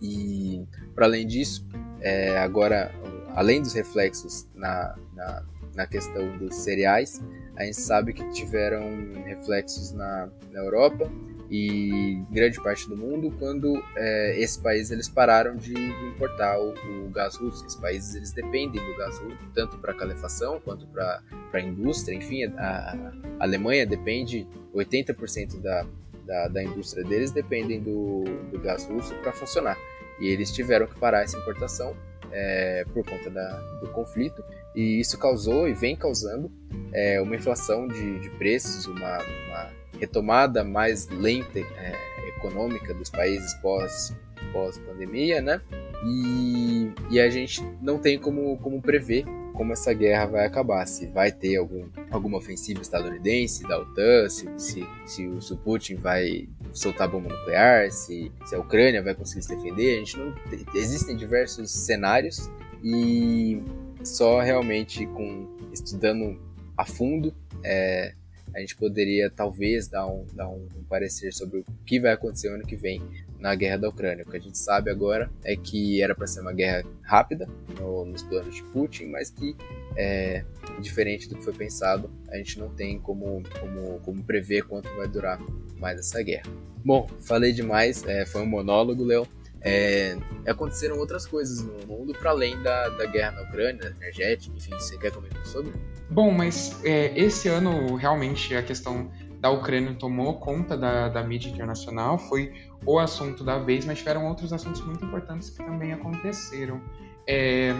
E 0.00 0.62
para 0.94 1.06
além 1.06 1.26
disso, 1.26 1.66
é, 2.00 2.36
agora, 2.38 2.94
além 3.34 3.62
dos 3.62 3.72
reflexos 3.72 4.46
na, 4.54 4.94
na, 5.14 5.42
na 5.74 5.86
questão 5.86 6.36
dos 6.38 6.54
cereais, 6.56 7.22
a 7.56 7.64
gente 7.64 7.80
sabe 7.80 8.12
que 8.12 8.28
tiveram 8.30 8.82
reflexos 9.24 9.92
na, 9.92 10.28
na 10.52 10.60
Europa 10.60 11.10
e 11.50 12.22
grande 12.30 12.60
parte 12.60 12.88
do 12.88 12.96
mundo 12.96 13.32
quando 13.38 13.82
é, 13.96 14.38
esses 14.38 14.56
países 14.56 14.90
eles 14.90 15.08
pararam 15.08 15.56
de, 15.56 15.72
importar 15.72 16.58
o, 16.58 16.74
o, 17.06 17.10
gás 17.10 17.36
russo. 17.36 17.64
Esses 17.64 17.78
países 17.78 18.14
eles 18.14 18.32
dependem 18.32 18.84
do 18.84 18.96
gás 18.96 19.18
russo 19.18 19.38
tanto 19.54 19.78
para 19.78 19.94
calefação 19.94 20.60
quanto 20.60 20.86
para 20.88 21.22
a 21.52 21.60
indústria. 21.60 22.16
Enfim, 22.16 22.44
a, 22.56 22.96
a 23.38 23.44
Alemanha 23.44 23.86
depende 23.86 24.46
80% 24.74 25.60
da, 25.60 25.86
da, 26.24 26.48
da, 26.48 26.62
indústria 26.62 27.04
deles 27.04 27.30
dependem 27.30 27.80
do, 27.80 28.24
do 28.50 28.58
gás 28.58 28.84
russo 28.86 29.14
para 29.16 29.32
funcionar. 29.32 29.78
E 30.20 30.26
eles 30.26 30.50
tiveram 30.50 30.86
que 30.86 30.98
parar 30.98 31.22
essa 31.22 31.38
importação 31.38 31.96
é, 32.32 32.84
por 32.92 33.04
conta 33.08 33.30
da, 33.30 33.56
do 33.80 33.88
conflito 33.90 34.42
e 34.76 35.00
isso 35.00 35.18
causou 35.18 35.66
e 35.66 35.72
vem 35.72 35.96
causando 35.96 36.52
é, 36.92 37.20
uma 37.20 37.34
inflação 37.34 37.88
de, 37.88 38.20
de 38.20 38.30
preços, 38.30 38.86
uma, 38.86 39.18
uma, 39.18 39.70
retomada 39.98 40.62
mais 40.62 41.08
lenta 41.08 41.58
é, 41.58 41.92
econômica 42.36 42.92
dos 42.92 43.08
países 43.08 43.54
pós, 43.54 44.14
pós 44.52 44.78
pandemia, 44.78 45.40
né? 45.40 45.62
E, 46.04 46.92
e 47.10 47.18
a 47.18 47.30
gente 47.30 47.64
não 47.80 47.98
tem 47.98 48.18
como, 48.18 48.58
como 48.58 48.82
prever 48.82 49.24
como 49.56 49.72
essa 49.72 49.92
guerra 49.92 50.26
vai 50.26 50.46
acabar, 50.46 50.86
se 50.86 51.06
vai 51.06 51.32
ter 51.32 51.56
algum, 51.56 51.88
alguma 52.10 52.36
ofensiva 52.36 52.82
estadunidense 52.82 53.66
da 53.66 53.78
OTAN, 53.78 54.28
se, 54.28 54.48
se, 54.58 54.86
se, 55.06 55.26
o, 55.26 55.56
Putin 55.56 55.96
vai 55.96 56.48
soltar 56.72 57.08
bomba 57.08 57.30
nuclear, 57.30 57.90
se, 57.90 58.30
se 58.44 58.54
a 58.54 58.58
Ucrânia 58.58 59.02
vai 59.02 59.14
conseguir 59.14 59.42
se 59.42 59.56
defender. 59.56 59.96
A 59.96 59.98
gente 59.98 60.18
não, 60.18 60.34
existem 60.74 61.16
diversos 61.16 61.70
cenários 61.70 62.50
e 62.84 63.62
só 64.06 64.40
realmente 64.40 65.06
com 65.06 65.46
estudando 65.72 66.40
a 66.76 66.84
fundo 66.84 67.34
é, 67.64 68.14
a 68.56 68.60
gente 68.60 68.74
poderia 68.74 69.30
talvez 69.30 69.86
dar 69.86 70.06
um, 70.06 70.24
dar 70.32 70.48
um, 70.48 70.66
parecer 70.88 71.30
sobre 71.30 71.58
o 71.58 71.64
que 71.84 72.00
vai 72.00 72.12
acontecer 72.12 72.48
ano 72.48 72.64
que 72.64 72.74
vem 72.74 73.02
na 73.38 73.54
guerra 73.54 73.76
da 73.76 73.88
Ucrânia. 73.90 74.24
O 74.26 74.30
que 74.30 74.36
a 74.38 74.40
gente 74.40 74.56
sabe 74.56 74.90
agora 74.90 75.30
é 75.44 75.54
que 75.54 76.00
era 76.00 76.14
para 76.14 76.26
ser 76.26 76.40
uma 76.40 76.54
guerra 76.54 76.82
rápida 77.02 77.46
no, 77.78 78.06
nos 78.06 78.22
planos 78.22 78.54
de 78.54 78.62
Putin, 78.62 79.06
mas 79.06 79.28
que 79.28 79.54
é, 79.94 80.42
diferente 80.80 81.28
do 81.28 81.36
que 81.36 81.44
foi 81.44 81.52
pensado, 81.52 82.10
a 82.30 82.36
gente 82.38 82.58
não 82.58 82.70
tem 82.70 82.98
como, 82.98 83.42
como, 83.60 84.00
como 84.00 84.24
prever 84.24 84.62
quanto 84.62 84.88
vai 84.96 85.06
durar 85.06 85.38
mais 85.78 85.98
essa 85.98 86.22
guerra. 86.22 86.50
Bom, 86.82 87.06
falei 87.20 87.52
demais, 87.52 88.06
é, 88.06 88.24
foi 88.24 88.40
um 88.40 88.46
monólogo, 88.46 89.04
Léo. 89.04 89.26
É, 89.62 90.16
aconteceram 90.46 90.98
outras 90.98 91.26
coisas 91.26 91.62
no 91.62 91.86
mundo 91.86 92.12
para 92.12 92.30
além 92.30 92.60
da, 92.62 92.88
da 92.90 93.06
guerra 93.06 93.32
na 93.32 93.42
Ucrânia, 93.42 93.96
energética, 94.00 94.54
enfim, 94.56 94.72
você 94.72 94.96
quer 94.98 95.10
comentar 95.10 95.44
sobre? 95.44 95.72
Bom, 96.08 96.30
mas 96.30 96.84
é, 96.84 97.18
esse 97.18 97.48
ano 97.48 97.96
realmente 97.96 98.54
a 98.54 98.62
questão 98.62 99.10
da 99.40 99.50
Ucrânia 99.50 99.94
tomou 99.94 100.38
conta 100.38 100.76
da, 100.76 101.08
da 101.08 101.22
mídia 101.22 101.50
internacional, 101.50 102.18
foi 102.18 102.52
o 102.84 102.98
assunto 102.98 103.44
da 103.44 103.58
vez, 103.58 103.84
mas 103.84 103.98
tiveram 103.98 104.26
outros 104.26 104.52
assuntos 104.52 104.80
muito 104.82 105.04
importantes 105.04 105.50
que 105.50 105.64
também 105.64 105.92
aconteceram. 105.92 106.80
É, 107.26 107.74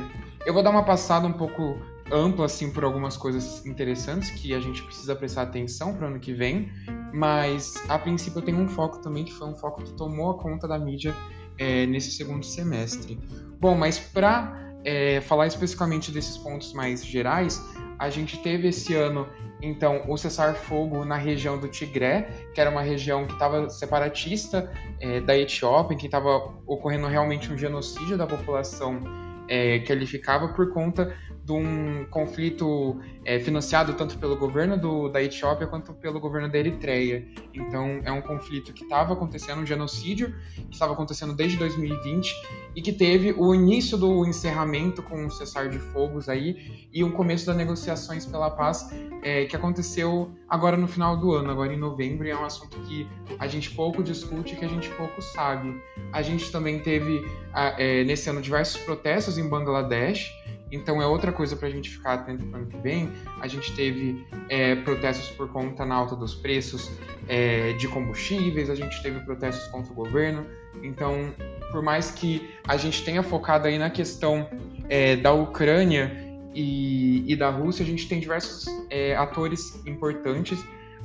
eu 0.44 0.52
vou 0.52 0.62
dar 0.62 0.70
uma 0.70 0.84
passada 0.84 1.26
um 1.26 1.32
pouco 1.32 1.80
ampla 2.10 2.46
assim 2.46 2.70
por 2.70 2.84
algumas 2.84 3.16
coisas 3.16 3.64
interessantes 3.66 4.30
que 4.30 4.54
a 4.54 4.60
gente 4.60 4.82
precisa 4.82 5.14
prestar 5.14 5.42
atenção 5.42 5.94
para 5.94 6.06
o 6.06 6.10
ano 6.10 6.20
que 6.20 6.32
vem, 6.32 6.70
mas 7.12 7.74
a 7.88 7.98
princípio 7.98 8.38
eu 8.38 8.44
tenho 8.44 8.58
um 8.58 8.68
foco 8.68 8.98
também 8.98 9.24
que 9.24 9.32
foi 9.32 9.48
um 9.48 9.56
foco 9.56 9.82
que 9.82 9.92
tomou 9.94 10.30
a 10.30 10.38
conta 10.38 10.68
da 10.68 10.78
mídia 10.78 11.14
é, 11.58 11.86
nesse 11.86 12.10
segundo 12.10 12.44
semestre. 12.44 13.18
Bom, 13.58 13.74
mas 13.74 13.98
para 13.98 14.74
é, 14.84 15.20
falar 15.20 15.46
especificamente 15.46 16.10
desses 16.12 16.36
pontos 16.38 16.72
mais 16.72 17.04
gerais, 17.04 17.62
a 17.98 18.10
gente 18.10 18.38
teve 18.42 18.68
esse 18.68 18.94
ano, 18.94 19.26
então, 19.62 20.04
o 20.08 20.16
cessar-fogo 20.16 21.04
na 21.04 21.16
região 21.16 21.58
do 21.58 21.68
Tigré, 21.68 22.28
que 22.54 22.60
era 22.60 22.70
uma 22.70 22.82
região 22.82 23.26
que 23.26 23.32
estava 23.32 23.68
separatista 23.70 24.70
é, 25.00 25.20
da 25.20 25.36
Etiópia, 25.36 25.96
que 25.96 26.06
estava 26.06 26.54
ocorrendo 26.66 27.06
realmente 27.06 27.52
um 27.52 27.56
genocídio 27.56 28.18
da 28.18 28.26
população 28.26 29.00
é, 29.48 29.78
que 29.78 29.92
ali 29.92 30.06
ficava 30.06 30.48
por 30.48 30.72
conta 30.72 31.16
de 31.46 31.52
um 31.52 32.04
conflito 32.10 33.00
é, 33.24 33.38
financiado 33.38 33.94
tanto 33.94 34.18
pelo 34.18 34.36
governo 34.36 34.76
do, 34.76 35.08
da 35.08 35.22
Etiópia 35.22 35.68
quanto 35.68 35.94
pelo 35.94 36.18
governo 36.18 36.50
da 36.50 36.58
Eritreia. 36.58 37.24
Então, 37.54 38.00
é 38.04 38.10
um 38.10 38.20
conflito 38.20 38.72
que 38.72 38.82
estava 38.82 39.12
acontecendo, 39.12 39.60
um 39.60 39.66
genocídio 39.66 40.34
que 40.56 40.72
estava 40.72 40.92
acontecendo 40.92 41.32
desde 41.34 41.56
2020 41.56 42.34
e 42.74 42.82
que 42.82 42.92
teve 42.92 43.32
o 43.38 43.54
início 43.54 43.96
do 43.96 44.26
encerramento 44.26 45.04
com 45.04 45.24
o 45.24 45.30
cessar 45.30 45.68
de 45.68 45.78
fogos 45.78 46.28
aí 46.28 46.88
e 46.92 47.04
o 47.04 47.12
começo 47.12 47.46
das 47.46 47.56
negociações 47.56 48.26
pela 48.26 48.50
paz 48.50 48.90
é, 49.22 49.44
que 49.44 49.54
aconteceu 49.54 50.32
agora 50.48 50.76
no 50.76 50.88
final 50.88 51.16
do 51.16 51.32
ano, 51.32 51.48
agora 51.48 51.72
em 51.72 51.78
novembro, 51.78 52.26
e 52.26 52.30
é 52.30 52.36
um 52.36 52.44
assunto 52.44 52.76
que 52.80 53.06
a 53.38 53.46
gente 53.46 53.70
pouco 53.70 54.02
discute 54.02 54.56
que 54.56 54.64
a 54.64 54.68
gente 54.68 54.88
pouco 54.90 55.22
sabe. 55.22 55.80
A 56.12 56.22
gente 56.22 56.50
também 56.50 56.80
teve, 56.80 57.24
é, 57.54 58.02
nesse 58.02 58.28
ano, 58.28 58.42
diversos 58.42 58.80
protestos 58.82 59.38
em 59.38 59.48
Bangladesh, 59.48 60.28
então 60.76 61.00
é 61.00 61.06
outra 61.06 61.32
coisa 61.32 61.56
para 61.56 61.68
a 61.68 61.70
gente 61.70 61.90
ficar 61.90 62.14
atento 62.14 62.44
para 62.46 62.58
o 62.58 62.62
ano 62.62 62.70
que 62.70 62.76
vem. 62.78 63.10
A 63.40 63.48
gente 63.48 63.74
teve 63.74 64.26
é, 64.48 64.76
protestos 64.76 65.30
por 65.30 65.48
conta 65.48 65.84
na 65.84 65.94
alta 65.94 66.14
dos 66.14 66.34
preços 66.34 66.90
é, 67.28 67.72
de 67.72 67.88
combustíveis, 67.88 68.70
a 68.70 68.74
gente 68.74 69.02
teve 69.02 69.20
protestos 69.20 69.66
contra 69.68 69.92
o 69.92 69.94
governo. 69.94 70.46
Então, 70.82 71.32
por 71.70 71.82
mais 71.82 72.10
que 72.10 72.50
a 72.66 72.76
gente 72.76 73.04
tenha 73.04 73.22
focado 73.22 73.66
aí 73.66 73.78
na 73.78 73.90
questão 73.90 74.48
é, 74.88 75.16
da 75.16 75.32
Ucrânia 75.32 76.12
e, 76.54 77.24
e, 77.30 77.36
da 77.36 77.50
Rússia, 77.50 77.82
a 77.82 77.86
gente 77.86 78.08
tem 78.08 78.20
diversos 78.20 78.66
é, 78.90 79.16
atores 79.16 79.84
importantes 79.86 80.58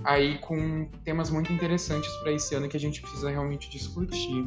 aí 0.04 0.38
com 0.40 0.86
temas 1.04 1.30
muito 1.30 1.52
interessantes 1.54 2.10
para 2.18 2.32
esse 2.32 2.56
ano 2.56 2.68
que 2.68 2.78
a 2.78 2.80
gente 2.80 3.02
precisa 3.02 3.30
realmente 3.30 3.70
discutir. 3.70 4.46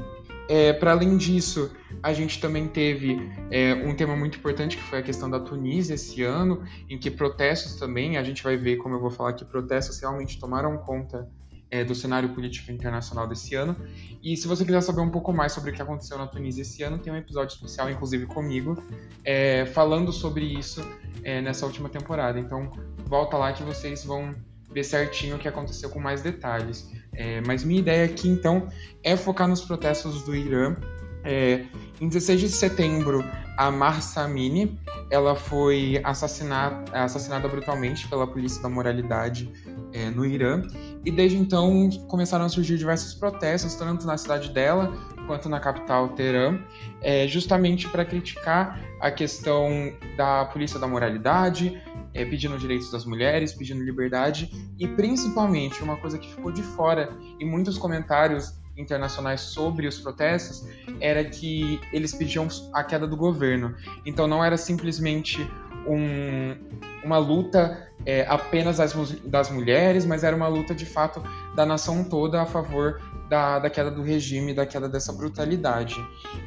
É, 0.49 0.73
para 0.75 0.93
além 0.93 1.17
disso, 1.17 1.71
a 2.03 2.13
gente 2.13 2.41
também 2.41 2.69
teve 2.69 3.19
é, 3.51 3.75
um 3.75 3.95
tema 3.95 4.15
muito 4.15 4.39
importante 4.39 4.77
que 4.77 4.83
foi 4.83 4.99
a 4.99 5.03
questão 5.03 5.31
da 5.31 5.41
Tunísia 5.41 5.95
esse 5.95 6.23
ano, 6.23 6.63
em 6.89 6.99
que 6.99 7.11
protestos 7.11 7.77
também, 7.77 8.19
a 8.19 8.23
gente 8.23 8.43
vai 8.43 8.57
ver, 8.57 8.77
como 8.77 8.95
eu 8.95 9.01
vou 9.01 9.11
falar, 9.11 9.33
que 9.33 9.45
protestos 9.45 9.99
realmente 10.01 10.39
tomaram 10.39 10.77
conta 10.79 11.29
é, 11.71 11.83
do 11.83 11.95
cenário 11.95 12.29
político 12.29 12.71
internacional 12.71 13.27
desse 13.27 13.55
ano. 13.55 13.77
E 14.23 14.37
se 14.37 14.47
você 14.47 14.65
quiser 14.65 14.81
saber 14.81 15.01
um 15.01 15.11
pouco 15.11 15.33
mais 15.33 15.53
sobre 15.53 15.71
o 15.71 15.75
que 15.75 15.83
aconteceu 15.83 16.17
na 16.19 16.27
Tunísia 16.27 16.63
esse 16.63 16.83
ano, 16.83 16.99
tem 16.99 17.13
um 17.13 17.17
episódio 17.17 17.55
especial, 17.55 17.91
inclusive 17.91 18.27
comigo, 18.27 18.81
é, 19.25 19.67
falando 19.67 20.13
sobre 20.13 20.45
isso 20.45 20.87
é, 21.25 21.41
nessa 21.41 21.67
última 21.67 21.89
temporada. 21.89 22.39
Então, 22.39 22.71
volta 23.07 23.37
lá 23.37 23.53
que 23.53 23.63
vocês 23.63 24.05
vão 24.05 24.35
ver 24.71 24.85
certinho 24.85 25.37
o 25.37 25.39
que 25.39 25.49
aconteceu 25.49 25.89
com 25.91 25.99
mais 25.99 26.23
detalhes. 26.23 26.89
É, 27.17 27.41
mas 27.47 27.65
minha 27.65 27.81
ideia 27.81 28.05
aqui, 28.05 28.29
então, 28.29 28.69
é 29.03 29.17
focar 29.17 29.49
nos 29.49 29.61
protestos 29.61 30.23
do 30.23 30.35
Irã. 30.35 30.77
É, 31.25 31.65
em 32.01 32.09
16 32.09 32.41
de 32.41 32.49
setembro, 32.51 33.25
a 33.57 33.71
Mahsa 33.71 34.23
Amini 34.23 34.79
ela 35.11 35.35
foi 35.35 36.01
assassinada, 36.05 36.85
assassinada 36.93 37.49
brutalmente 37.49 38.07
pela 38.09 38.27
polícia 38.27 38.63
da 38.63 38.69
moralidade 38.69 39.51
é, 39.93 40.11
no 40.11 40.27
Irã. 40.27 40.63
E 41.05 41.11
desde 41.11 41.39
então 41.39 41.89
começaram 42.09 42.45
a 42.45 42.49
surgir 42.49 42.77
diversos 42.77 43.15
protestos, 43.15 43.75
tanto 43.75 44.07
na 44.07 44.19
cidade 44.19 44.51
dela 44.51 44.93
quanto 45.27 45.49
na 45.49 45.61
capital 45.61 46.11
Teherã, 46.11 46.59
é, 47.01 47.27
justamente 47.27 47.89
para 47.89 48.05
criticar 48.05 48.79
a 49.01 49.11
questão 49.11 49.93
da 50.17 50.45
polícia 50.47 50.79
da 50.79 50.87
moralidade, 50.87 51.81
é, 52.15 52.25
pedindo 52.25 52.57
direitos 52.57 52.91
das 52.91 53.05
mulheres, 53.05 53.53
pedindo 53.53 53.83
liberdade 53.83 54.51
e 54.79 54.87
principalmente 54.87 55.83
uma 55.83 55.97
coisa 55.97 56.17
que 56.19 56.33
ficou 56.33 56.53
de 56.53 56.63
fora 56.63 57.11
em 57.41 57.45
muitos 57.45 57.77
comentários 57.77 58.55
internacionais 58.77 59.41
sobre 59.41 59.87
os 59.87 59.99
protestos 59.99 60.67
era 61.01 61.25
que 61.25 61.81
eles 61.93 62.15
pediam 62.15 62.49
a 62.73 62.83
queda 62.83 63.07
do 63.07 63.17
governo. 63.17 63.75
Então 64.07 64.27
não 64.27 64.45
era 64.45 64.57
simplesmente 64.57 65.49
um, 65.87 66.57
uma 67.05 67.19
luta 67.19 67.89
é, 68.07 68.27
apenas 68.29 68.79
das, 68.79 68.93
das 69.21 69.51
mulheres, 69.51 70.05
mas 70.05 70.25
era 70.25 70.35
uma 70.35 70.49
luta 70.49 70.75
de 70.75 70.87
fato 70.87 71.23
da 71.55 71.65
nação 71.65 72.05
toda 72.05 72.43
a 72.43 72.47
favor 72.47 73.01
da, 73.29 73.59
da 73.59 73.71
queda 73.71 73.91
do 73.91 74.03
regime, 74.03 74.53
da 74.53 74.67
queda 74.67 74.89
dessa 74.89 75.13
brutalidade. 75.13 75.97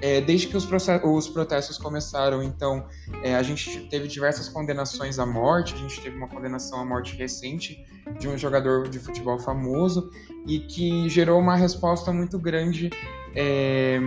É, 0.02 0.22
desde 0.22 0.48
que 0.48 0.58
os, 0.58 0.68
os, 1.04 1.28
protestos 1.28 1.78
começaram, 1.78 2.44
então, 2.44 2.86
é, 3.24 3.36
a 3.36 3.44
gente 3.44 3.88
teve 3.90 4.08
diversas 4.08 4.48
condenações 4.48 5.20
à 5.20 5.26
morte, 5.26 5.74
a 5.74 5.78
gente 5.78 6.00
teve 6.02 6.16
uma 6.16 6.28
condenação 6.28 6.80
à 6.80 6.86
morte 6.86 7.16
recente 7.16 7.84
de 8.20 8.28
um 8.28 8.38
jogador 8.38 8.88
de 8.88 9.00
futebol 9.00 9.40
famoso 9.40 10.10
e 10.46 10.60
que 10.60 11.10
gerou 11.10 11.40
uma 11.40 11.56
resposta 11.56 12.12
muito 12.14 12.40
grande 12.40 12.90
é, 13.36 14.00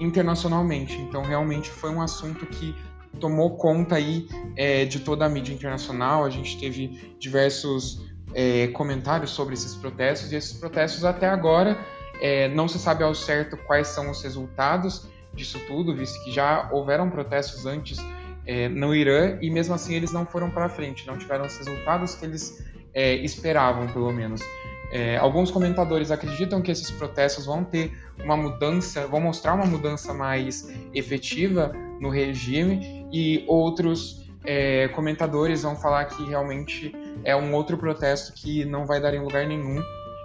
internacionalmente. 0.00 0.96
Então, 0.96 1.22
realmente 1.22 1.70
foi 1.70 1.90
um 1.90 2.00
assunto 2.00 2.46
que 2.46 2.74
tomou 3.20 3.56
conta 3.56 3.96
aí 3.96 4.28
é, 4.56 4.84
de 4.84 5.00
toda 5.00 5.26
a 5.26 5.28
mídia 5.28 5.52
internacional. 5.52 6.24
A 6.24 6.30
gente 6.30 6.58
teve 6.58 7.14
diversos 7.18 8.06
é, 8.34 8.68
comentários 8.68 9.30
sobre 9.30 9.54
esses 9.54 9.74
protestos 9.74 10.32
e 10.32 10.36
esses 10.36 10.52
protestos 10.52 11.04
até 11.04 11.28
agora 11.28 11.78
é, 12.20 12.48
não 12.48 12.68
se 12.68 12.78
sabe 12.78 13.02
ao 13.04 13.14
certo 13.14 13.56
quais 13.56 13.88
são 13.88 14.10
os 14.10 14.22
resultados 14.22 15.06
disso 15.34 15.58
tudo, 15.66 15.94
visto 15.94 16.22
que 16.24 16.32
já 16.32 16.68
houveram 16.72 17.08
protestos 17.10 17.66
antes 17.66 17.98
é, 18.46 18.68
no 18.68 18.94
Irã 18.94 19.38
e 19.40 19.50
mesmo 19.50 19.74
assim 19.74 19.94
eles 19.94 20.12
não 20.12 20.26
foram 20.26 20.50
para 20.50 20.68
frente, 20.68 21.06
não 21.06 21.16
tiveram 21.16 21.46
os 21.46 21.56
resultados 21.56 22.14
que 22.14 22.24
eles 22.24 22.64
é, 22.94 23.14
esperavam, 23.16 23.86
pelo 23.88 24.12
menos. 24.12 24.40
É, 24.90 25.18
alguns 25.18 25.50
comentadores 25.50 26.10
acreditam 26.10 26.62
que 26.62 26.70
esses 26.70 26.90
protestos 26.90 27.44
vão 27.44 27.62
ter 27.62 27.92
uma 28.24 28.36
mudança, 28.36 29.06
vão 29.06 29.20
mostrar 29.20 29.52
uma 29.52 29.66
mudança 29.66 30.14
mais 30.14 30.72
efetiva 30.94 31.72
no 32.00 32.08
regime, 32.08 33.06
e 33.12 33.44
outros 33.46 34.26
é, 34.44 34.88
comentadores 34.88 35.62
vão 35.62 35.76
falar 35.76 36.06
que 36.06 36.24
realmente 36.24 36.94
é 37.24 37.36
um 37.36 37.52
outro 37.54 37.76
protesto 37.76 38.32
que 38.32 38.64
não 38.64 38.86
vai 38.86 39.00
dar 39.00 39.12
em 39.14 39.20
lugar 39.20 39.46
nenhum. 39.46 39.82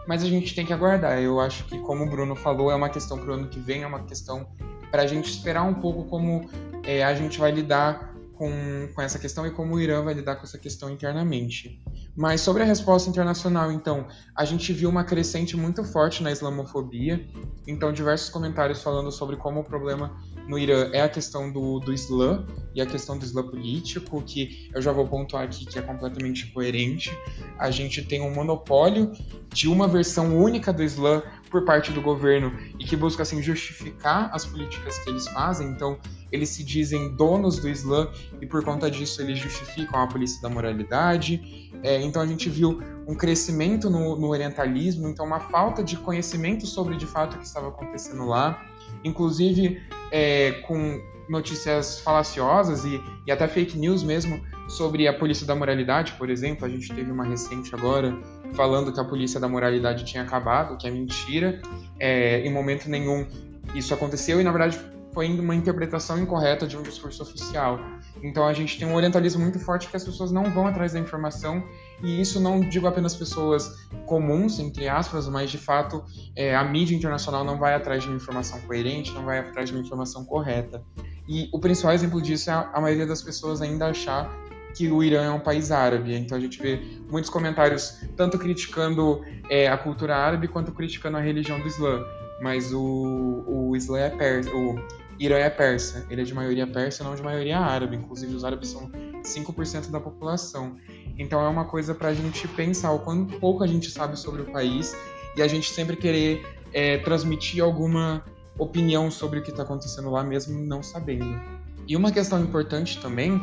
Mas 0.08 0.24
a 0.24 0.28
gente 0.28 0.54
tem 0.54 0.66
que 0.66 0.74
aguardar. 0.74 1.20
Eu 1.20 1.40
acho 1.40 1.66
que, 1.66 1.78
como 1.80 2.04
o 2.04 2.10
Bruno 2.10 2.36
falou, 2.36 2.72
é 2.72 2.76
uma 2.76 2.90
questão 2.90 3.18
para 3.18 3.32
o 3.32 3.34
ano 3.34 3.48
que 3.48 3.60
vem, 3.60 3.84
é 3.84 3.88
uma 3.88 4.04
questão 4.04 4.48
para 4.92 5.04
a 5.04 5.08
gente 5.08 5.30
esperar 5.30 5.64
um 5.64 5.74
pouco 5.74 6.04
como 6.06 6.50
é, 6.84 7.04
a 7.04 7.16
gente 7.16 7.40
vai 7.40 7.52
lidar 7.52 8.13
com, 8.44 8.90
com 8.94 9.02
essa 9.02 9.18
questão 9.18 9.48
e 9.48 9.52
como 9.52 9.76
o 9.76 9.80
Irã 9.80 10.04
vai 10.04 10.14
lidar 10.14 10.36
com 10.36 10.44
essa 10.44 10.58
questão 10.58 10.90
internamente. 10.90 11.82
Mas 12.14 12.42
sobre 12.42 12.62
a 12.62 12.66
resposta 12.66 13.10
internacional, 13.10 13.72
então, 13.72 14.06
a 14.36 14.44
gente 14.44 14.74
viu 14.74 14.90
uma 14.90 15.06
crescente 15.06 15.56
muito 15.56 15.82
forte 15.86 16.22
na 16.22 16.30
islamofobia. 16.30 17.26
Então, 17.66 17.94
diversos 17.94 18.30
comentários 18.30 18.84
falando 18.84 19.14
sobre 19.14 19.38
como 19.38 19.62
o 19.62 19.64
problema 19.64 20.22
no 20.46 20.60
Irã 20.60 20.90
é 20.92 21.02
a 21.02 21.08
questão 21.08 21.50
do, 21.50 21.80
do 21.80 21.94
Islã 21.94 22.46
e 22.76 22.82
a 22.82 22.86
questão 22.86 23.18
do 23.18 23.24
Islã 23.24 23.44
político, 23.44 24.22
que 24.22 24.70
eu 24.76 24.82
já 24.82 24.92
vou 24.92 25.08
pontuar 25.08 25.44
aqui 25.46 25.66
que 25.66 25.80
é 25.80 25.82
completamente 25.82 26.48
coerente. 26.48 27.18
A 27.58 27.72
gente 27.72 28.04
tem 28.04 28.22
um 28.22 28.34
monopólio 28.34 29.14
de 29.54 29.70
uma 29.70 29.88
versão 29.88 30.38
única 30.38 30.74
do 30.74 30.84
Islã 30.84 31.24
por 31.54 31.64
parte 31.64 31.92
do 31.92 32.02
governo 32.02 32.52
e 32.80 32.84
que 32.84 32.96
busca 32.96 33.22
assim 33.22 33.42
justificar 33.44 34.32
as 34.34 34.44
políticas 34.44 34.98
que 34.98 35.10
eles 35.12 35.28
fazem. 35.28 35.70
Então, 35.70 36.00
eles 36.32 36.50
se 36.50 36.64
dizem 36.64 37.16
donos 37.16 37.60
do 37.60 37.70
Islã 37.70 38.10
e 38.42 38.48
por 38.48 38.66
conta 38.66 38.90
disso 38.90 39.22
eles 39.22 39.38
justificam 39.38 40.02
a 40.02 40.08
polícia 40.08 40.42
da 40.42 40.50
moralidade. 40.50 41.70
É, 41.84 42.02
então, 42.02 42.24
a 42.24 42.26
gente 42.26 42.50
viu 42.50 42.82
um 43.08 43.14
crescimento 43.14 43.88
no, 43.88 44.18
no 44.18 44.30
orientalismo, 44.30 45.08
então 45.08 45.26
uma 45.26 45.40
falta 45.40 45.84
de 45.84 45.96
conhecimento 45.96 46.66
sobre 46.66 46.98
de 46.98 47.06
fato 47.06 47.36
o 47.36 47.38
que 47.38 47.46
estava 47.46 47.68
acontecendo 47.68 48.26
lá 48.26 48.74
inclusive 49.04 49.82
é, 50.12 50.52
com 50.66 51.02
notícias 51.28 52.00
falaciosas 52.00 52.86
e, 52.86 53.02
e 53.26 53.32
até 53.32 53.48
fake 53.48 53.78
news 53.78 54.04
mesmo 54.04 54.42
sobre 54.68 55.08
a 55.08 55.14
polícia 55.14 55.46
da 55.46 55.56
moralidade, 55.56 56.14
por 56.14 56.30
exemplo. 56.30 56.66
A 56.66 56.70
gente 56.70 56.94
teve 56.94 57.12
uma 57.12 57.24
recente 57.24 57.74
agora 57.74 58.18
falando 58.54 58.92
que 58.92 59.00
a 59.00 59.04
polícia 59.04 59.40
da 59.40 59.48
moralidade 59.48 60.06
tinha 60.06 60.24
acabado, 60.24 60.78
que 60.78 60.88
é 60.88 60.92
mentira. 60.92 61.62
É, 62.00 62.42
em 62.42 62.52
momento 62.52 62.90
nenhum 62.90 63.28
isso 63.74 63.94
aconteceu 63.94 64.40
e, 64.40 64.44
na 64.44 64.52
verdade, 64.52 64.80
foi 65.14 65.30
uma 65.40 65.56
interpretação 65.56 66.18
incorreta 66.18 66.66
de 66.66 66.76
um 66.76 66.82
discurso 66.82 67.22
oficial. 67.22 67.80
Então 68.22 68.48
a 68.48 68.54
gente 68.54 68.78
tem 68.78 68.88
um 68.88 68.96
orientalismo 68.96 69.42
muito 69.42 69.60
forte 69.60 69.88
que 69.88 69.96
as 69.96 70.04
pessoas 70.04 70.32
não 70.32 70.46
vão 70.46 70.68
atrás 70.68 70.94
da 70.94 71.00
informação 71.00 71.64
e 72.02 72.20
isso 72.20 72.40
não 72.40 72.60
digo 72.60 72.88
apenas 72.88 73.16
pessoas 73.16 73.88
comuns, 74.06 74.60
entre 74.60 74.88
aspas, 74.88 75.28
mas 75.28 75.52
de 75.52 75.58
fato 75.58 76.04
é, 76.36 76.56
a 76.56 76.64
mídia 76.64 76.96
internacional 76.96 77.44
não 77.44 77.58
vai 77.58 77.74
atrás 77.74 78.04
de 78.04 78.10
uma 78.10 78.18
informação 78.18 78.60
coerente, 78.62 79.12
não 79.12 79.26
vai 79.26 79.40
atrás 79.40 79.70
de 79.70 79.76
uma 79.76 79.84
informação 79.84 80.26
correta. 80.26 80.84
E 81.28 81.50
o 81.54 81.60
principal 81.60 81.94
exemplo 81.94 82.22
disso 82.22 82.50
é 82.50 82.54
a, 82.54 82.72
a 82.74 82.82
maioria 82.82 83.06
das 83.06 83.22
pessoas 83.22 83.62
ainda 83.62 83.88
achar 83.88 84.30
que 84.74 84.90
o 84.90 85.04
Irã 85.04 85.24
é 85.24 85.30
um 85.30 85.40
país 85.40 85.72
árabe. 85.72 86.16
Então 86.16 86.38
a 86.38 86.42
gente 86.42 86.62
vê 86.62 86.82
muitos 87.10 87.30
comentários 87.30 88.02
tanto 88.18 88.38
criticando 88.38 89.24
é, 89.50 89.68
a 89.68 89.78
cultura 89.78 90.16
árabe 90.16 90.48
quanto 90.48 90.72
criticando 90.72 91.18
a 91.18 91.22
religião 91.22 91.60
do 91.60 91.68
Islã. 91.68 92.04
Mas 92.42 92.74
o, 92.74 93.44
o 93.48 93.76
Islã 93.76 94.00
é 94.00 94.10
persa, 94.10 94.50
o 94.50 94.76
Irã 95.20 95.38
é 95.38 95.50
persa. 95.50 96.06
Ele 96.10 96.22
é 96.22 96.24
de 96.24 96.34
maioria 96.34 96.68
persa, 96.68 97.04
não 97.04 97.16
de 97.16 97.22
maioria 97.22 97.60
árabe. 97.60 97.96
Inclusive 97.96 98.36
os 98.36 98.44
árabes 98.44 98.70
são 98.70 98.92
5% 99.24 99.92
da 99.92 100.00
população. 100.00 100.76
Então 101.18 101.42
é 101.44 101.48
uma 101.48 101.66
coisa 101.66 101.94
para 101.94 102.10
a 102.10 102.14
gente 102.14 102.48
pensar 102.48 102.92
o 102.92 103.00
quanto 103.00 103.40
pouco 103.40 103.64
a 103.64 103.68
gente 103.68 103.90
sabe 103.90 104.18
sobre 104.18 104.42
o 104.42 104.46
país 104.46 104.96
e 105.36 105.42
a 105.42 105.48
gente 105.48 105.72
sempre 105.72 105.96
querer 105.96 106.46
é, 106.72 106.98
transmitir 106.98 107.64
alguma 107.64 108.24
opinião 108.58 109.10
sobre 109.10 109.40
o 109.40 109.44
que 109.44 109.52
está 109.52 109.64
acontecendo 109.64 110.10
lá, 110.10 110.24
mesmo 110.24 110.60
não 110.64 110.82
sabendo. 110.84 111.40
E 111.88 111.96
uma 111.98 112.12
questão 112.12 112.42
importante 112.42 113.00
também 113.00 113.42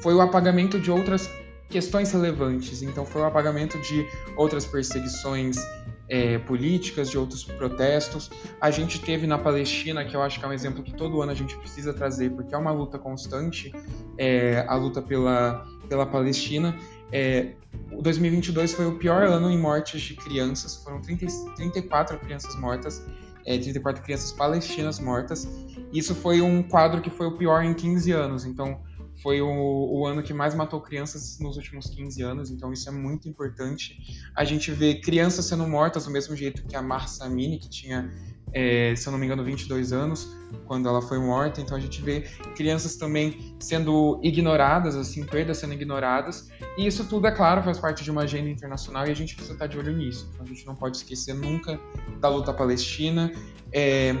foi 0.00 0.14
o 0.14 0.20
apagamento 0.20 0.78
de 0.78 0.90
outras 0.90 1.28
questões 1.68 2.12
relevantes. 2.12 2.82
Então, 2.82 3.06
foi 3.06 3.22
o 3.22 3.24
apagamento 3.24 3.78
de 3.78 4.06
outras 4.36 4.66
perseguições 4.66 5.56
é, 6.08 6.38
políticas, 6.38 7.08
de 7.08 7.16
outros 7.16 7.44
protestos. 7.44 8.30
A 8.60 8.70
gente 8.70 9.00
teve 9.00 9.26
na 9.26 9.38
Palestina, 9.38 10.04
que 10.04 10.14
eu 10.14 10.22
acho 10.22 10.38
que 10.38 10.44
é 10.44 10.48
um 10.48 10.52
exemplo 10.52 10.82
que 10.82 10.92
todo 10.92 11.22
ano 11.22 11.30
a 11.30 11.34
gente 11.34 11.56
precisa 11.56 11.94
trazer, 11.94 12.30
porque 12.30 12.54
é 12.54 12.58
uma 12.58 12.72
luta 12.72 12.98
constante, 12.98 13.72
é, 14.18 14.64
a 14.68 14.74
luta 14.74 15.00
pela, 15.00 15.64
pela 15.88 16.04
Palestina. 16.04 16.76
É, 17.12 17.52
o 17.92 18.02
2022 18.02 18.72
foi 18.72 18.86
o 18.86 18.98
pior 18.98 19.22
ano 19.24 19.50
em 19.50 19.58
mortes 19.58 20.00
de 20.00 20.14
crianças, 20.14 20.76
foram 20.76 21.00
30, 21.00 21.26
34 21.56 22.18
crianças 22.18 22.54
mortas, 22.56 23.04
é, 23.44 23.58
34 23.58 24.02
crianças 24.02 24.32
palestinas 24.32 24.98
mortas. 24.98 25.48
Isso 25.92 26.14
foi 26.14 26.40
um 26.40 26.62
quadro 26.62 27.00
que 27.00 27.10
foi 27.10 27.26
o 27.26 27.36
pior 27.36 27.62
em 27.64 27.74
15 27.74 28.12
anos, 28.12 28.44
então 28.44 28.80
foi 29.22 29.40
o, 29.40 29.48
o, 29.48 30.06
ano 30.06 30.22
que 30.22 30.32
mais 30.32 30.54
matou 30.54 30.80
crianças 30.80 31.38
nos 31.40 31.56
últimos 31.56 31.90
15 31.90 32.22
anos, 32.22 32.50
então 32.50 32.72
isso 32.72 32.88
é 32.88 32.92
muito 32.92 33.28
importante. 33.28 33.98
A 34.34 34.44
gente 34.44 34.70
vê 34.70 34.94
crianças 34.94 35.44
sendo 35.44 35.66
mortas 35.66 36.06
do 36.06 36.10
mesmo 36.10 36.34
jeito 36.34 36.64
que 36.64 36.74
a 36.74 36.80
Marsa 36.80 37.26
Amini, 37.26 37.58
que 37.58 37.68
tinha 37.68 38.10
é, 38.52 38.94
se 38.96 39.06
eu 39.06 39.12
não 39.12 39.18
me 39.18 39.26
engano, 39.26 39.44
22 39.44 39.92
anos, 39.92 40.28
quando 40.66 40.88
ela 40.88 41.00
foi 41.02 41.18
morta. 41.18 41.60
Então 41.60 41.76
a 41.76 41.80
gente 41.80 42.02
vê 42.02 42.22
crianças 42.56 42.96
também 42.96 43.56
sendo 43.58 44.20
ignoradas, 44.22 44.96
assim, 44.96 45.24
perdas 45.24 45.58
sendo 45.58 45.74
ignoradas. 45.74 46.48
E 46.76 46.86
isso 46.86 47.04
tudo, 47.04 47.26
é 47.26 47.30
claro, 47.30 47.62
faz 47.62 47.78
parte 47.78 48.02
de 48.02 48.10
uma 48.10 48.22
agenda 48.22 48.48
internacional 48.48 49.06
e 49.06 49.10
a 49.10 49.14
gente 49.14 49.34
precisa 49.34 49.54
estar 49.54 49.66
de 49.66 49.78
olho 49.78 49.92
nisso. 49.92 50.28
Então 50.32 50.44
a 50.44 50.48
gente 50.48 50.66
não 50.66 50.74
pode 50.74 50.96
esquecer 50.96 51.34
nunca 51.34 51.78
da 52.20 52.28
luta 52.28 52.52
palestina, 52.52 53.32
é, 53.72 54.14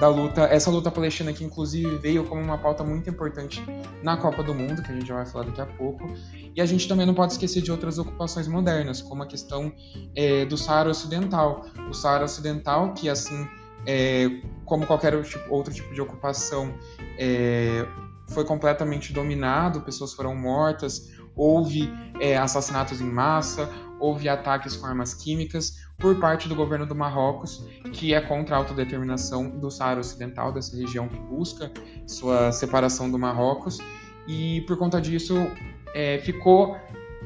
da 0.00 0.08
luta, 0.08 0.42
essa 0.42 0.70
luta 0.70 0.90
palestina 0.90 1.32
que 1.32 1.44
inclusive 1.44 1.96
veio 1.98 2.24
como 2.24 2.40
uma 2.40 2.58
pauta 2.58 2.84
muito 2.84 3.08
importante 3.08 3.64
na 4.02 4.16
Copa 4.16 4.42
do 4.42 4.54
Mundo, 4.54 4.82
que 4.82 4.90
a 4.90 4.94
gente 4.94 5.06
já 5.06 5.14
vai 5.14 5.26
falar 5.26 5.44
daqui 5.44 5.60
a 5.60 5.66
pouco. 5.66 6.12
E 6.54 6.60
a 6.60 6.66
gente 6.66 6.88
também 6.88 7.06
não 7.06 7.14
pode 7.14 7.32
esquecer 7.32 7.62
de 7.62 7.70
outras 7.70 7.98
ocupações 7.98 8.48
modernas, 8.48 9.00
como 9.00 9.22
a 9.22 9.26
questão 9.26 9.72
é, 10.14 10.44
do 10.44 10.56
Saara 10.56 10.90
Ocidental. 10.90 11.66
O 11.88 11.94
Saara 11.94 12.24
Ocidental, 12.24 12.94
que 12.94 13.08
assim 13.08 13.46
é, 13.86 14.28
como 14.64 14.86
qualquer 14.86 15.14
outro 15.48 15.72
tipo 15.72 15.94
de 15.94 16.00
ocupação, 16.00 16.74
é, 17.18 17.86
foi 18.28 18.44
completamente 18.44 19.12
dominado, 19.12 19.80
pessoas 19.82 20.12
foram 20.12 20.34
mortas, 20.34 21.12
houve 21.34 21.92
é, 22.20 22.36
assassinatos 22.36 23.00
em 23.00 23.10
massa, 23.10 23.68
houve 24.00 24.28
ataques 24.28 24.76
com 24.76 24.86
armas 24.86 25.14
químicas 25.14 25.86
por 25.98 26.18
parte 26.18 26.48
do 26.48 26.54
governo 26.54 26.84
do 26.86 26.94
Marrocos, 26.94 27.64
que 27.92 28.12
é 28.12 28.20
contra 28.20 28.56
a 28.56 28.58
autodeterminação 28.58 29.48
do 29.48 29.70
Saara 29.70 30.00
Ocidental, 30.00 30.52
dessa 30.52 30.76
região 30.76 31.08
que 31.08 31.18
busca 31.18 31.70
sua 32.06 32.52
separação 32.52 33.10
do 33.10 33.18
Marrocos, 33.18 33.78
e 34.26 34.62
por 34.62 34.76
conta 34.76 35.00
disso 35.00 35.36
é, 35.94 36.18
ficou 36.18 36.76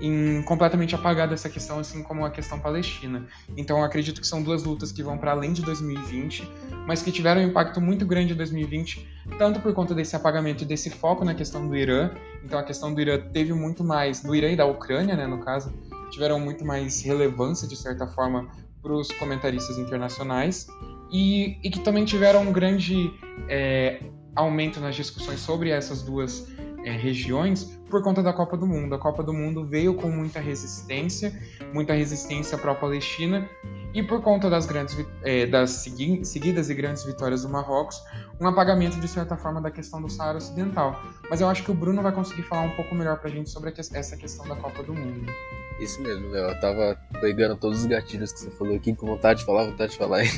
em 0.01 0.43
completamente 0.43 0.95
apagada 0.95 1.35
essa 1.35 1.49
questão, 1.49 1.79
assim 1.79 2.03
como 2.03 2.25
a 2.25 2.31
questão 2.31 2.59
palestina. 2.59 3.27
Então, 3.57 3.83
acredito 3.85 4.21
que 4.21 4.27
são 4.27 4.43
duas 4.43 4.65
lutas 4.65 4.91
que 4.91 5.03
vão 5.03 5.19
para 5.19 5.33
além 5.33 5.53
de 5.53 5.63
2020, 5.63 6.49
mas 6.87 7.03
que 7.03 7.13
tiveram 7.13 7.43
um 7.43 7.45
impacto 7.45 7.81
muito 7.81 8.07
grande 8.07 8.33
em 8.33 8.37
2020, 8.37 9.07
tanto 9.39 9.61
por 9.61 9.75
conta 9.75 9.95
desse 9.95 10.17
apagamento 10.17 10.65
e 10.65 10.67
desse 10.67 10.91
foco 10.91 11.25
na 11.25 11.35
questão 11.35 11.67
do 11.67 11.77
Irã. 11.77 12.11
Então, 12.45 12.59
a 12.59 12.63
questão 12.63 12.95
do 12.95 13.01
Irã 13.01 13.19
teve 13.19 13.53
muito 13.53 13.85
mais, 13.85 14.23
do 14.23 14.35
Irã 14.35 14.49
e 14.51 14.57
da 14.57 14.65
Ucrânia, 14.65 15.15
né, 15.17 15.27
no 15.27 15.39
caso, 15.39 15.73
tiveram 16.11 16.41
muito 16.41 16.65
mais 16.65 17.03
relevância, 17.03 17.69
de 17.69 17.77
certa 17.77 18.07
forma, 18.07 18.49
para 18.83 18.93
os 18.93 19.09
comentaristas 19.13 19.79
internacionais. 19.79 20.67
e, 21.13 21.59
e 21.63 21.71
que 21.71 21.81
também 21.81 22.05
tiveram 22.05 22.43
um 22.43 22.53
grande 22.53 23.13
é, 23.49 24.01
aumento 24.35 24.81
nas 24.81 24.95
discussões 24.95 25.41
sobre 25.41 25.71
essas 25.71 26.03
duas 26.03 26.47
é, 26.85 26.93
regiões 26.93 27.80
por 27.91 28.03
conta 28.03 28.23
da 28.23 28.33
Copa 28.33 28.57
do 28.57 28.67
Mundo. 28.67 28.95
A 28.95 28.99
Copa 28.99 29.23
do 29.23 29.35
Mundo 29.35 29.67
veio 29.67 29.95
com 29.95 30.09
muita 30.09 30.41
resistência, 30.41 31.39
muita 31.75 31.93
resistência 31.93 32.57
pró-Palestina, 32.57 33.47
e 33.93 34.03
por 34.03 34.23
conta 34.23 34.49
das 34.49 34.65
grandes 34.65 34.97
é, 35.23 35.47
das 35.47 35.71
segui 35.71 36.25
seguidas 36.25 36.71
e 36.71 36.75
grandes 36.75 37.05
vitórias 37.05 37.43
do 37.43 37.49
Marrocos, 37.49 38.01
um 38.41 38.47
apagamento 38.47 38.99
de 38.99 39.09
certa 39.09 39.37
forma 39.37 39.61
da 39.61 39.71
questão 39.71 40.01
do 40.01 40.09
Saara 40.09 40.39
Ocidental. 40.39 40.99
Mas 41.29 41.41
eu 41.41 41.49
acho 41.49 41.65
que 41.65 41.71
o 41.71 41.75
Bruno 41.75 42.01
vai 42.01 42.13
conseguir 42.13 42.43
falar 42.43 42.63
um 42.63 42.77
pouco 42.77 42.95
melhor 42.95 43.19
para 43.19 43.29
a 43.29 43.33
gente 43.33 43.51
sobre 43.51 43.75
essa 43.77 44.17
questão 44.17 44.47
da 44.47 44.57
Copa 44.57 44.83
do 44.83 44.95
Mundo. 44.95 45.31
Isso 45.81 46.01
mesmo, 46.03 46.29
Léo. 46.29 46.51
Eu 46.51 46.61
tava 46.61 46.99
pegando 47.21 47.57
todos 47.57 47.81
os 47.81 47.87
gatilhos 47.87 48.33
que 48.33 48.41
você 48.41 48.51
falou 48.51 48.77
aqui, 48.77 48.95
com 48.95 49.07
vontade 49.07 49.41
de 49.41 49.47
falar, 49.47 49.65
vontade 49.65 49.93
de 49.93 49.99
falar, 49.99 50.23
e 50.25 50.29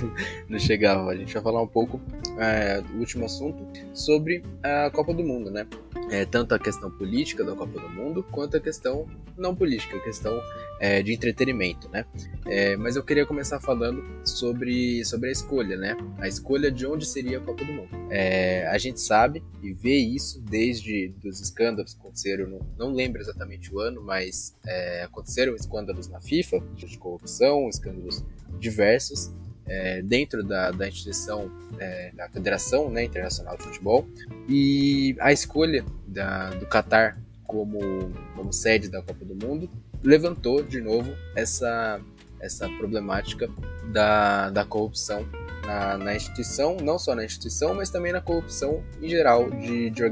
não 0.49 0.59
chegava. 0.59 1.11
A 1.11 1.17
gente 1.17 1.35
vai 1.35 1.43
falar 1.43 1.61
um 1.61 1.67
pouco 1.67 2.01
é, 2.39 2.81
do 2.81 2.99
último 2.99 3.25
assunto 3.25 3.67
sobre 3.93 4.45
a 4.63 4.89
Copa 4.91 5.13
do 5.13 5.25
Mundo, 5.25 5.51
né? 5.51 5.67
É, 6.11 6.25
tanto 6.25 6.55
a 6.55 6.59
questão 6.59 6.91
política 6.91 7.45
da 7.45 7.55
Copa 7.55 7.81
do 7.81 7.89
Mundo, 7.89 8.23
quanto 8.31 8.57
a 8.57 8.61
questão 8.61 9.07
não 9.37 9.55
política, 9.55 9.97
a 9.97 10.01
questão 10.01 10.41
é, 10.79 11.03
de 11.03 11.13
entretenimento, 11.13 11.89
né? 11.89 12.05
É, 12.47 12.77
mas 12.77 12.97
eu 12.97 13.03
queria 13.03 13.27
começar 13.27 13.61
falando 13.61 14.05
sobre, 14.25 15.05
sobre 15.05 15.29
a 15.29 15.33
escolha, 15.33 15.77
né? 15.77 15.97
A 16.19 16.29
escolha 16.29 16.71
de 16.71 16.87
onde 16.87 17.07
seria 17.07 17.39
a 17.39 17.41
Copa 17.41 17.65
do 17.65 17.73
Mundo. 17.73 17.89
É, 18.11 18.67
a 18.69 18.79
gente 18.79 19.01
sabe 19.01 19.43
e 19.63 19.73
vê 19.73 19.97
isso 19.97 20.41
desde 20.41 21.15
os 21.25 21.41
escândalos 21.41 21.95
que 21.95 22.01
aconteceram, 22.01 22.49
não, 22.49 22.61
não 22.77 22.95
lembro 22.95 23.21
exatamente 23.21 23.75
o 23.75 23.81
ano, 23.81 24.03
mas 24.03 24.55
é, 24.67 25.03
aconteceram 25.33 25.55
escândalos 25.55 26.09
na 26.09 26.21
FIFA, 26.21 26.61
de 26.75 26.99
corrupção, 26.99 27.69
escândalos 27.69 28.23
diversos, 28.59 29.33
é, 29.67 30.03
dentro 30.03 30.43
da, 30.43 30.71
da 30.71 30.89
instituição 30.89 31.51
é, 31.79 32.13
da 32.13 32.29
Federação 32.29 32.91
né, 32.91 33.05
Internacional 33.05 33.57
de 33.57 33.63
Futebol 33.63 34.07
e 34.49 35.17
a 35.21 35.33
escolha 35.33 35.85
da, 36.07 36.51
do 36.51 36.67
Catar 36.67 37.17
como, 37.47 38.13
como 38.35 38.53
sede 38.53 38.89
da 38.89 39.01
Copa 39.01 39.25
do 39.25 39.35
Mundo 39.47 39.71
levantou 40.03 40.63
de 40.63 40.81
novo 40.81 41.13
essa, 41.37 42.01
essa 42.41 42.69
problemática 42.71 43.49
da, 43.93 44.51
da 44.51 44.65
corrupção 44.65 45.25
na, 45.65 45.97
na, 45.97 46.17
instituição, 46.17 46.77
não 46.83 46.99
só 46.99 47.15
na 47.15 47.25
instituição, 47.25 47.73
mas 47.73 47.89
também 47.89 48.13
na 48.13 48.21
corrupção 48.21 48.83
em 49.01 49.09
geral 49.09 49.49
de, 49.49 49.91
de, 49.91 50.03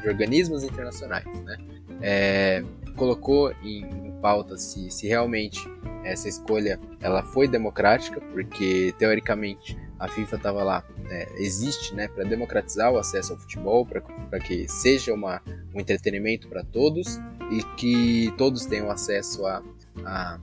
de 0.00 0.08
organismos 0.08 0.64
internacionais. 0.64 1.26
Né? 1.42 1.58
É, 2.00 2.64
colocou 2.94 3.52
em, 3.62 3.84
em 3.84 4.12
pauta 4.20 4.56
se, 4.56 4.90
se 4.90 5.06
realmente 5.06 5.60
essa 6.04 6.28
escolha 6.28 6.78
ela 7.00 7.22
foi 7.22 7.48
democrática, 7.48 8.20
porque 8.20 8.94
teoricamente 8.98 9.76
a 9.98 10.08
FIFA 10.08 10.36
estava 10.36 10.62
lá, 10.62 10.84
né, 11.04 11.26
existe 11.36 11.94
né, 11.94 12.08
para 12.08 12.24
democratizar 12.24 12.92
o 12.92 12.98
acesso 12.98 13.32
ao 13.32 13.38
futebol, 13.38 13.86
para 13.86 14.40
que 14.40 14.68
seja 14.68 15.14
uma, 15.14 15.40
um 15.74 15.80
entretenimento 15.80 16.48
para 16.48 16.62
todos 16.62 17.18
e 17.50 17.62
que 17.76 18.32
todos 18.36 18.66
tenham 18.66 18.90
acesso 18.90 19.46
a, 19.46 19.62
a, 20.04 20.38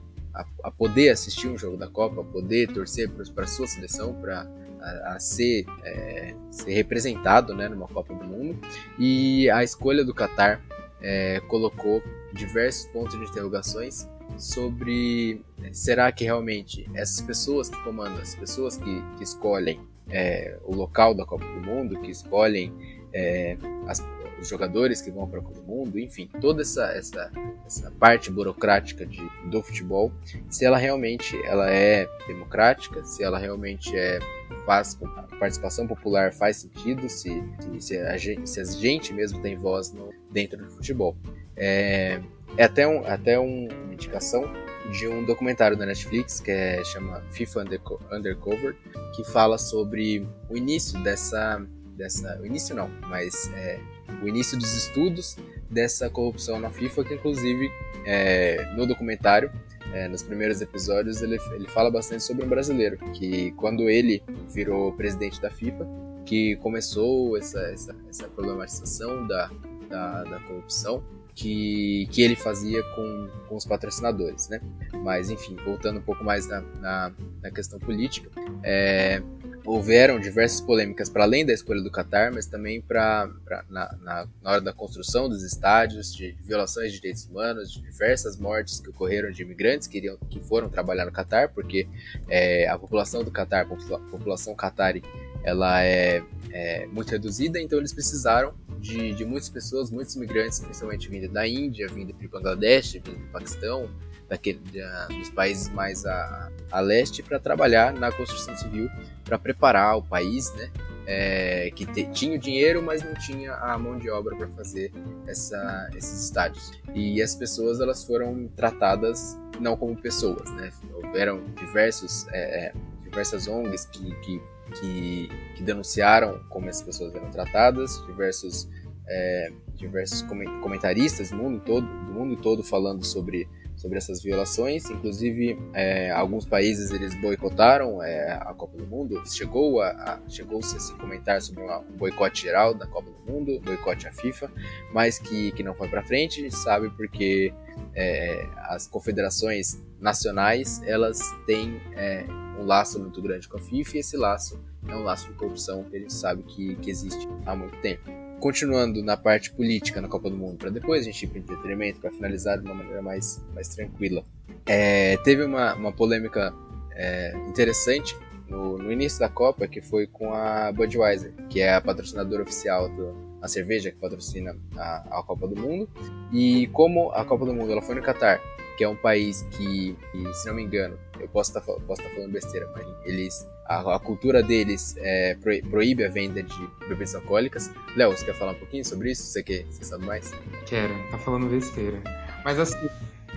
a, 0.64 0.70
poder 0.70 1.10
assistir 1.10 1.48
um 1.48 1.58
jogo 1.58 1.76
da 1.76 1.88
Copa, 1.88 2.24
poder 2.24 2.72
torcer 2.72 3.08
para 3.10 3.44
a 3.44 3.48
sua 3.48 3.66
seleção, 3.66 4.14
para 4.14 4.48
a, 4.80 5.14
a, 5.14 5.20
ser, 5.20 5.64
é, 5.84 6.34
ser 6.50 6.72
representado 6.72 7.54
né, 7.54 7.68
numa 7.68 7.86
Copa 7.86 8.14
do 8.14 8.24
Mundo. 8.24 8.58
E 8.98 9.50
a 9.50 9.62
escolha 9.62 10.04
do 10.04 10.14
Qatar 10.14 10.60
é, 11.02 11.40
colocou 11.48 12.02
diversos 12.32 12.86
pontos 12.90 13.18
de 13.18 13.24
interrogações 13.24 14.08
sobre 14.38 15.44
né, 15.58 15.70
será 15.72 16.10
que 16.10 16.24
realmente 16.24 16.88
essas 16.94 17.20
pessoas 17.20 17.68
que 17.68 17.76
comandam, 17.82 18.20
as 18.20 18.34
pessoas 18.34 18.76
que, 18.76 19.02
que 19.16 19.24
escolhem 19.24 19.80
é, 20.08 20.58
o 20.64 20.74
local 20.74 21.14
da 21.14 21.24
Copa 21.24 21.44
do 21.44 21.60
Mundo, 21.60 22.00
que 22.00 22.10
escolhem 22.10 22.72
é, 23.12 23.56
as, 23.86 24.00
os 24.42 24.48
jogadores 24.48 25.00
que 25.00 25.10
vão 25.10 25.28
para 25.28 25.38
a 25.38 25.42
Copa 25.42 25.60
do 25.60 25.66
Mundo, 25.66 25.98
enfim, 25.98 26.28
toda 26.40 26.62
essa, 26.62 26.86
essa, 26.92 27.30
essa 27.64 27.90
parte 27.92 28.30
burocrática 28.30 29.06
de, 29.06 29.22
do 29.48 29.62
futebol, 29.62 30.12
se 30.50 30.64
ela 30.64 30.76
realmente 30.76 31.40
ela 31.46 31.70
é 31.70 32.08
democrática, 32.26 33.04
se 33.04 33.22
ela 33.22 33.38
realmente 33.38 33.96
é 33.96 34.18
faz 34.66 34.98
a 35.02 35.36
participação 35.36 35.86
popular 35.86 36.32
faz 36.32 36.58
sentido, 36.58 37.08
se, 37.08 37.42
se, 37.78 37.98
a, 37.98 38.16
gente, 38.16 38.48
se 38.48 38.60
a 38.60 38.64
gente 38.64 39.12
mesmo 39.12 39.40
tem 39.40 39.56
voz 39.56 39.92
no, 39.92 40.12
dentro 40.30 40.58
do 40.58 40.70
futebol. 40.70 41.16
É, 41.56 42.20
é 42.56 42.64
até, 42.64 42.86
um, 42.86 43.06
até 43.06 43.38
um, 43.38 43.68
uma 43.68 43.94
indicação 43.94 44.44
de 44.90 45.08
um 45.08 45.24
documentário 45.24 45.76
da 45.76 45.86
Netflix 45.86 46.40
que 46.40 46.50
é, 46.50 46.82
chama 46.84 47.22
FIFA 47.30 47.64
Undercover, 48.12 48.76
que 49.14 49.24
fala 49.24 49.56
sobre 49.58 50.26
o 50.48 50.56
início 50.56 51.00
dessa. 51.02 51.64
dessa 51.96 52.38
o 52.40 52.46
início 52.46 52.74
não, 52.74 52.90
mas 53.08 53.50
é, 53.54 53.80
o 54.22 54.28
início 54.28 54.58
dos 54.58 54.74
estudos 54.74 55.36
dessa 55.70 56.10
corrupção 56.10 56.58
na 56.60 56.70
FIFA, 56.70 57.04
que 57.04 57.14
inclusive 57.14 57.70
é, 58.04 58.64
no 58.76 58.86
documentário, 58.86 59.50
é, 59.92 60.08
nos 60.08 60.22
primeiros 60.22 60.60
episódios, 60.60 61.22
ele, 61.22 61.38
ele 61.52 61.68
fala 61.68 61.90
bastante 61.90 62.22
sobre 62.22 62.44
um 62.44 62.48
brasileiro, 62.48 62.98
que 63.12 63.52
quando 63.52 63.88
ele 63.88 64.22
virou 64.48 64.92
presidente 64.92 65.40
da 65.40 65.50
FIFA, 65.50 65.86
que 66.24 66.56
começou 66.56 67.36
essa, 67.36 67.60
essa, 67.60 67.96
essa 68.08 68.28
problematização 68.28 69.26
da, 69.26 69.50
da, 69.88 70.24
da 70.24 70.40
corrupção, 70.40 71.02
que, 71.34 72.06
que 72.10 72.22
ele 72.22 72.36
fazia 72.36 72.82
com, 72.94 73.28
com 73.48 73.56
os 73.56 73.64
patrocinadores, 73.64 74.48
né? 74.48 74.60
Mas, 75.02 75.30
enfim, 75.30 75.56
voltando 75.64 75.98
um 75.98 76.02
pouco 76.02 76.22
mais 76.22 76.46
na, 76.46 76.60
na, 76.60 77.12
na 77.42 77.50
questão 77.50 77.78
política, 77.78 78.30
é, 78.62 79.22
houveram 79.64 80.18
diversas 80.18 80.60
polêmicas 80.60 81.08
para 81.08 81.24
além 81.24 81.46
da 81.46 81.52
escolha 81.52 81.80
do 81.80 81.90
Qatar, 81.90 82.32
mas 82.32 82.46
também 82.46 82.80
pra 82.80 83.30
na, 83.68 83.94
na, 84.02 84.28
na, 84.42 84.50
hora 84.50 84.60
da 84.60 84.72
construção 84.72 85.28
dos 85.28 85.42
estádios, 85.42 86.14
de 86.14 86.36
violações 86.42 86.92
de 86.92 86.98
direitos 86.98 87.26
humanos, 87.26 87.72
de 87.72 87.80
diversas 87.80 88.36
mortes 88.36 88.80
que 88.80 88.90
ocorreram 88.90 89.30
de 89.30 89.42
imigrantes 89.42 89.86
que, 89.86 89.98
iriam, 89.98 90.16
que 90.28 90.40
foram 90.40 90.68
trabalhar 90.68 91.04
no 91.04 91.12
Qatar, 91.12 91.52
porque 91.52 91.86
é, 92.28 92.68
a 92.68 92.78
população 92.78 93.22
do 93.22 93.30
Qatar, 93.30 93.66
a 93.66 93.98
população 94.10 94.54
qatari, 94.54 95.02
ela 95.44 95.82
é, 95.82 96.22
é 96.50 96.86
muito 96.86 97.10
reduzida, 97.10 97.60
então 97.60 97.78
eles 97.78 97.92
precisaram 97.92 98.54
de, 98.78 99.14
de 99.14 99.24
muitas 99.24 99.48
pessoas, 99.48 99.90
muitos 99.90 100.14
imigrantes, 100.16 100.60
principalmente 100.60 101.08
vindo 101.08 101.32
da 101.32 101.46
Índia, 101.46 101.86
vindo 101.88 102.12
do 102.12 102.28
Bangladesh, 102.28 102.94
vindo 102.94 103.12
do 103.12 103.32
Paquistão, 103.32 103.88
daquele, 104.32 104.58
da, 104.72 105.08
dos 105.08 105.28
países 105.28 105.68
mais 105.68 106.06
a, 106.06 106.50
a 106.70 106.80
leste, 106.80 107.22
para 107.22 107.38
trabalhar 107.38 107.92
na 107.92 108.10
construção 108.10 108.56
civil, 108.56 108.88
para 109.22 109.38
preparar 109.38 109.98
o 109.98 110.02
país, 110.02 110.50
né? 110.54 110.70
É, 111.04 111.70
que 111.74 111.84
te, 111.84 112.06
tinha 112.12 112.36
o 112.36 112.38
dinheiro, 112.38 112.82
mas 112.82 113.02
não 113.02 113.12
tinha 113.12 113.52
a 113.52 113.76
mão 113.76 113.98
de 113.98 114.08
obra 114.08 114.34
para 114.34 114.48
fazer 114.48 114.90
essa, 115.26 115.90
esses 115.94 116.24
estádios. 116.24 116.72
E 116.94 117.20
as 117.20 117.34
pessoas 117.34 117.78
elas 117.78 118.04
foram 118.04 118.48
tratadas 118.56 119.38
não 119.60 119.76
como 119.76 119.94
pessoas, 119.94 120.50
né? 120.52 120.72
Houveram 120.94 121.44
diversos, 121.58 122.26
é, 122.28 122.68
é 122.68 122.72
diversas 123.02 123.46
ONGs 123.46 123.84
que, 123.86 124.14
que 124.22 124.40
que, 124.80 125.28
que 125.54 125.62
denunciaram 125.62 126.40
como 126.48 126.66
essas 126.70 126.82
pessoas 126.82 127.14
eram 127.14 127.30
tratadas, 127.30 128.02
diversos, 128.06 128.66
é, 129.06 129.52
diversos 129.74 130.22
comentaristas 130.62 131.30
do 131.30 131.36
mundo 131.36 131.60
todo, 131.60 131.86
do 131.86 132.12
mundo 132.12 132.36
todo 132.36 132.62
falando 132.62 133.04
sobre, 133.04 133.46
sobre 133.82 133.98
essas 133.98 134.22
violações. 134.22 134.88
Inclusive, 134.88 135.58
é, 135.74 136.10
alguns 136.12 136.46
países 136.46 136.92
eles 136.92 137.20
boicotaram 137.20 138.00
é, 138.00 138.32
a 138.34 138.54
Copa 138.54 138.78
do 138.78 138.86
Mundo. 138.86 139.20
Chegou 139.26 139.80
a, 139.80 139.88
a 139.88 140.20
chegou-se 140.28 140.76
a 140.76 140.80
se 140.80 140.94
comentar 140.94 141.42
sobre 141.42 141.64
uma, 141.64 141.80
um 141.80 141.96
boicote 141.96 142.42
geral 142.42 142.72
da 142.72 142.86
Copa 142.86 143.10
do 143.10 143.32
Mundo, 143.32 143.60
boicote 143.60 144.06
à 144.06 144.12
FIFA, 144.12 144.50
mas 144.92 145.18
que, 145.18 145.50
que 145.52 145.64
não 145.64 145.74
foi 145.74 145.88
para 145.88 146.02
frente, 146.04 146.48
sabe? 146.52 146.90
Porque 146.90 147.52
é, 147.92 148.46
as 148.68 148.86
confederações 148.86 149.82
nacionais 150.00 150.80
elas 150.84 151.18
têm 151.44 151.80
é, 151.96 152.24
um 152.58 152.64
laço 152.64 153.00
muito 153.00 153.20
grande 153.20 153.48
com 153.48 153.58
a 153.58 153.60
FIFA 153.60 153.96
e 153.96 154.00
esse 154.00 154.16
laço 154.16 154.62
é 154.86 154.94
um 154.94 155.02
laço 155.02 155.28
de 155.28 155.34
corrupção 155.34 155.84
que 155.84 155.96
a 155.96 155.98
gente 155.98 156.12
sabe 156.12 156.44
que, 156.44 156.76
que 156.76 156.90
existe 156.90 157.28
há 157.44 157.56
muito 157.56 157.76
tempo. 157.80 158.21
Continuando 158.42 159.04
na 159.04 159.16
parte 159.16 159.52
política 159.52 160.00
na 160.00 160.08
Copa 160.08 160.28
do 160.28 160.36
Mundo, 160.36 160.58
para 160.58 160.68
depois 160.68 161.02
a 161.02 161.04
gente 161.04 161.22
ir 161.22 161.28
para 161.28 161.38
entretenimento, 161.38 162.00
para 162.00 162.10
finalizar 162.10 162.58
de 162.58 162.64
uma 162.64 162.74
maneira 162.74 163.00
mais, 163.00 163.40
mais 163.54 163.68
tranquila. 163.68 164.24
É, 164.66 165.16
teve 165.18 165.44
uma, 165.44 165.76
uma 165.76 165.92
polêmica 165.92 166.52
é, 166.90 167.36
interessante 167.48 168.16
no, 168.48 168.78
no, 168.78 168.90
início 168.90 169.20
da 169.20 169.28
Copa, 169.28 169.68
que 169.68 169.80
foi 169.80 170.08
com 170.08 170.34
a 170.34 170.72
Budweiser, 170.72 171.32
que 171.48 171.60
é 171.60 171.72
a 171.72 171.80
patrocinadora 171.80 172.42
oficial 172.42 172.88
do, 172.88 173.14
a 173.40 173.46
cerveja 173.46 173.92
que 173.92 173.98
patrocina 173.98 174.56
a, 174.76 175.20
a, 175.20 175.22
Copa 175.22 175.46
do 175.46 175.54
Mundo. 175.54 175.88
E 176.32 176.66
como 176.72 177.12
a 177.12 177.24
Copa 177.24 177.46
do 177.46 177.54
Mundo 177.54 177.70
ela 177.70 177.80
foi 177.80 177.94
no 177.94 178.02
Catar, 178.02 178.40
que 178.76 178.82
é 178.82 178.88
um 178.88 178.96
país 178.96 179.42
que, 179.52 179.96
que 180.10 180.34
se 180.34 180.48
não 180.48 180.56
me 180.56 180.64
engano, 180.64 180.98
eu 181.20 181.28
posso 181.28 181.56
estar 181.56 181.60
tá, 181.60 181.80
posso 181.86 182.02
tá 182.02 182.08
falando 182.08 182.32
besteira, 182.32 182.68
mas 182.74 182.84
eles 183.04 183.46
a, 183.80 183.96
a 183.96 183.98
cultura 183.98 184.42
deles 184.42 184.94
é, 184.98 185.36
proíbe 185.70 186.04
a 186.04 186.08
venda 186.08 186.42
de 186.42 186.70
bebidas 186.88 187.14
alcoólicas. 187.14 187.70
Léo, 187.96 188.10
você 188.10 188.24
quer 188.24 188.34
falar 188.34 188.52
um 188.52 188.58
pouquinho 188.58 188.84
sobre 188.84 189.10
isso? 189.10 189.22
Você, 189.22 189.42
quer, 189.42 189.64
você 189.64 189.84
sabe 189.84 190.04
mais? 190.04 190.32
Quero, 190.66 190.94
tá 191.10 191.18
falando 191.18 191.46
besteira. 191.46 192.02
Mas 192.44 192.58
assim, 192.58 192.88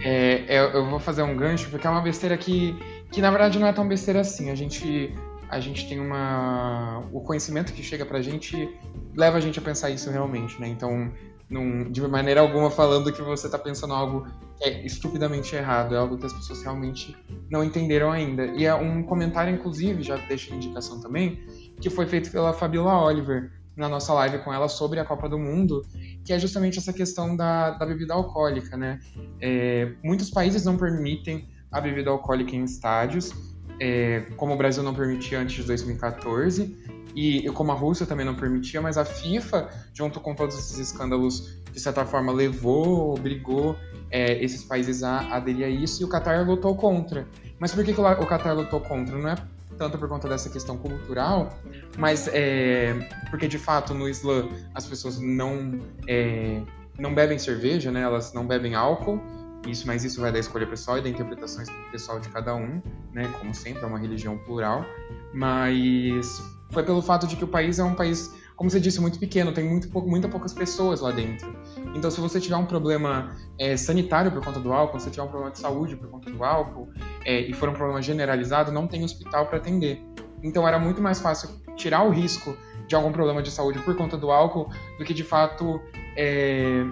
é, 0.03 0.43
é, 0.47 0.59
eu 0.59 0.89
vou 0.89 0.99
fazer 0.99 1.23
um 1.23 1.35
gancho, 1.35 1.69
porque 1.69 1.87
é 1.87 1.89
uma 1.89 2.01
besteira 2.01 2.37
que, 2.37 2.75
que 3.11 3.21
na 3.21 3.29
verdade 3.29 3.59
não 3.59 3.67
é 3.67 3.73
tão 3.73 3.87
besteira 3.87 4.21
assim. 4.21 4.49
A 4.49 4.55
gente 4.55 5.13
a 5.49 5.59
gente 5.59 5.87
tem 5.87 5.99
uma. 5.99 7.03
O 7.11 7.21
conhecimento 7.21 7.71
que 7.71 7.83
chega 7.83 8.05
pra 8.05 8.21
gente 8.21 8.69
leva 9.15 9.37
a 9.37 9.39
gente 9.39 9.59
a 9.59 9.61
pensar 9.61 9.89
isso 9.89 10.09
realmente, 10.09 10.59
né? 10.59 10.67
Então, 10.67 11.11
não, 11.49 11.83
de 11.91 12.01
maneira 12.07 12.41
alguma 12.41 12.71
falando 12.71 13.11
que 13.11 13.21
você 13.21 13.47
está 13.47 13.57
pensando 13.57 13.93
algo 13.93 14.27
que 14.57 14.63
é 14.63 14.85
estupidamente 14.85 15.55
errado, 15.55 15.93
é 15.93 15.97
algo 15.97 16.17
que 16.17 16.25
as 16.25 16.33
pessoas 16.33 16.61
realmente 16.63 17.15
não 17.49 17.63
entenderam 17.63 18.11
ainda. 18.11 18.45
E 18.47 18.65
é 18.65 18.73
um 18.73 19.03
comentário, 19.03 19.53
inclusive, 19.53 20.01
já 20.01 20.15
deixo 20.15 20.53
indicação 20.53 20.99
também, 20.99 21.39
que 21.79 21.89
foi 21.89 22.07
feito 22.07 22.31
pela 22.31 22.53
Fabiola 22.53 23.03
Oliver 23.03 23.51
na 23.75 23.89
nossa 23.89 24.13
live 24.13 24.39
com 24.39 24.53
ela 24.53 24.67
sobre 24.67 24.99
a 24.99 25.05
Copa 25.05 25.27
do 25.27 25.37
Mundo, 25.37 25.85
que 26.23 26.31
é 26.31 26.39
justamente 26.39 26.79
essa 26.79 26.93
questão 26.93 27.35
da, 27.35 27.71
da 27.71 27.85
bebida 27.85 28.13
alcoólica, 28.13 28.77
né? 28.77 28.99
É, 29.41 29.91
muitos 30.03 30.29
países 30.29 30.63
não 30.63 30.77
permitem 30.77 31.47
a 31.71 31.81
bebida 31.81 32.09
alcoólica 32.09 32.55
em 32.55 32.63
estádios, 32.63 33.33
é, 33.79 34.21
como 34.37 34.53
o 34.53 34.57
Brasil 34.57 34.81
não 34.81 34.93
permitia 34.93 35.39
antes 35.39 35.55
de 35.57 35.63
2014, 35.63 36.94
e, 37.13 37.49
como 37.51 37.71
a 37.71 37.75
Rússia 37.75 38.05
também 38.05 38.25
não 38.25 38.35
permitia, 38.35 38.81
mas 38.81 38.97
a 38.97 39.05
FIFA, 39.05 39.69
junto 39.93 40.19
com 40.19 40.33
todos 40.33 40.57
esses 40.57 40.77
escândalos, 40.79 41.57
de 41.71 41.79
certa 41.79 42.05
forma 42.05 42.31
levou, 42.31 43.13
obrigou 43.13 43.75
é, 44.09 44.43
esses 44.43 44.63
países 44.63 45.03
a 45.03 45.35
aderir 45.35 45.65
a 45.65 45.69
isso, 45.69 46.01
e 46.01 46.05
o 46.05 46.09
Qatar 46.09 46.45
lutou 46.45 46.75
contra. 46.75 47.27
Mas 47.59 47.73
por 47.73 47.83
que, 47.83 47.93
que 47.93 48.01
o 48.01 48.25
Qatar 48.25 48.55
lutou 48.55 48.79
contra? 48.81 49.17
Não 49.17 49.29
é 49.29 49.35
tanto 49.77 49.97
por 49.97 50.07
conta 50.07 50.27
dessa 50.27 50.49
questão 50.49 50.77
cultural, 50.77 51.53
mas 51.97 52.29
é, 52.31 52.93
porque 53.29 53.47
de 53.47 53.59
fato 53.59 53.93
no 53.93 54.07
Islã 54.07 54.47
as 54.73 54.85
pessoas 54.85 55.19
não 55.19 55.79
é, 56.07 56.61
não 56.97 57.13
bebem 57.13 57.37
cerveja, 57.37 57.91
né? 57.91 58.01
Elas 58.01 58.33
não 58.33 58.45
bebem 58.45 58.75
álcool. 58.75 59.21
Isso, 59.67 59.87
mas 59.87 60.03
isso 60.03 60.21
vai 60.21 60.31
da 60.31 60.39
escolha 60.39 60.67
pessoal 60.67 60.99
e 60.99 61.01
da 61.01 61.09
interpretação 61.09 61.63
pessoal 61.91 62.19
de 62.19 62.29
cada 62.29 62.55
um, 62.55 62.81
né? 63.11 63.27
Como 63.39 63.53
sempre, 63.53 63.83
é 63.83 63.85
uma 63.85 63.97
religião 63.97 64.37
plural. 64.37 64.85
Mas 65.33 66.41
foi 66.69 66.83
pelo 66.83 67.01
fato 67.01 67.27
de 67.27 67.35
que 67.35 67.43
o 67.43 67.47
país 67.47 67.79
é 67.79 67.83
um 67.83 67.93
país, 67.93 68.33
como 68.55 68.69
você 68.69 68.79
disse, 68.79 68.99
muito 68.99 69.19
pequeno, 69.19 69.51
tem 69.51 69.63
muito, 69.63 69.89
muito 70.01 70.29
poucas 70.29 70.53
pessoas 70.53 71.01
lá 71.01 71.11
dentro. 71.11 71.55
Então, 71.93 72.09
se 72.11 72.19
você 72.19 72.39
tiver 72.39 72.57
um 72.57 72.65
problema 72.65 73.35
é, 73.59 73.77
sanitário 73.77 74.31
por 74.31 74.43
conta 74.43 74.59
do 74.59 74.73
álcool, 74.73 74.99
se 74.99 75.09
tiver 75.09 75.23
um 75.23 75.27
problema 75.27 75.51
de 75.51 75.59
saúde 75.59 75.95
por 75.95 76.09
conta 76.09 76.29
do 76.29 76.43
álcool, 76.43 76.89
é, 77.23 77.39
e 77.39 77.53
for 77.53 77.69
um 77.69 77.73
problema 77.73 78.01
generalizado, 78.01 78.71
não 78.71 78.87
tem 78.87 79.03
hospital 79.03 79.45
para 79.47 79.57
atender. 79.57 80.01
Então, 80.43 80.67
era 80.67 80.79
muito 80.79 81.01
mais 81.01 81.19
fácil 81.19 81.49
tirar 81.75 82.03
o 82.03 82.09
risco 82.09 82.55
de 82.87 82.95
algum 82.95 83.11
problema 83.11 83.41
de 83.41 83.51
saúde 83.51 83.79
por 83.79 83.95
conta 83.95 84.17
do 84.17 84.31
álcool 84.31 84.69
do 84.97 85.03
que 85.03 85.13
de 85.13 85.23
fato 85.23 85.81
é, 86.15 86.85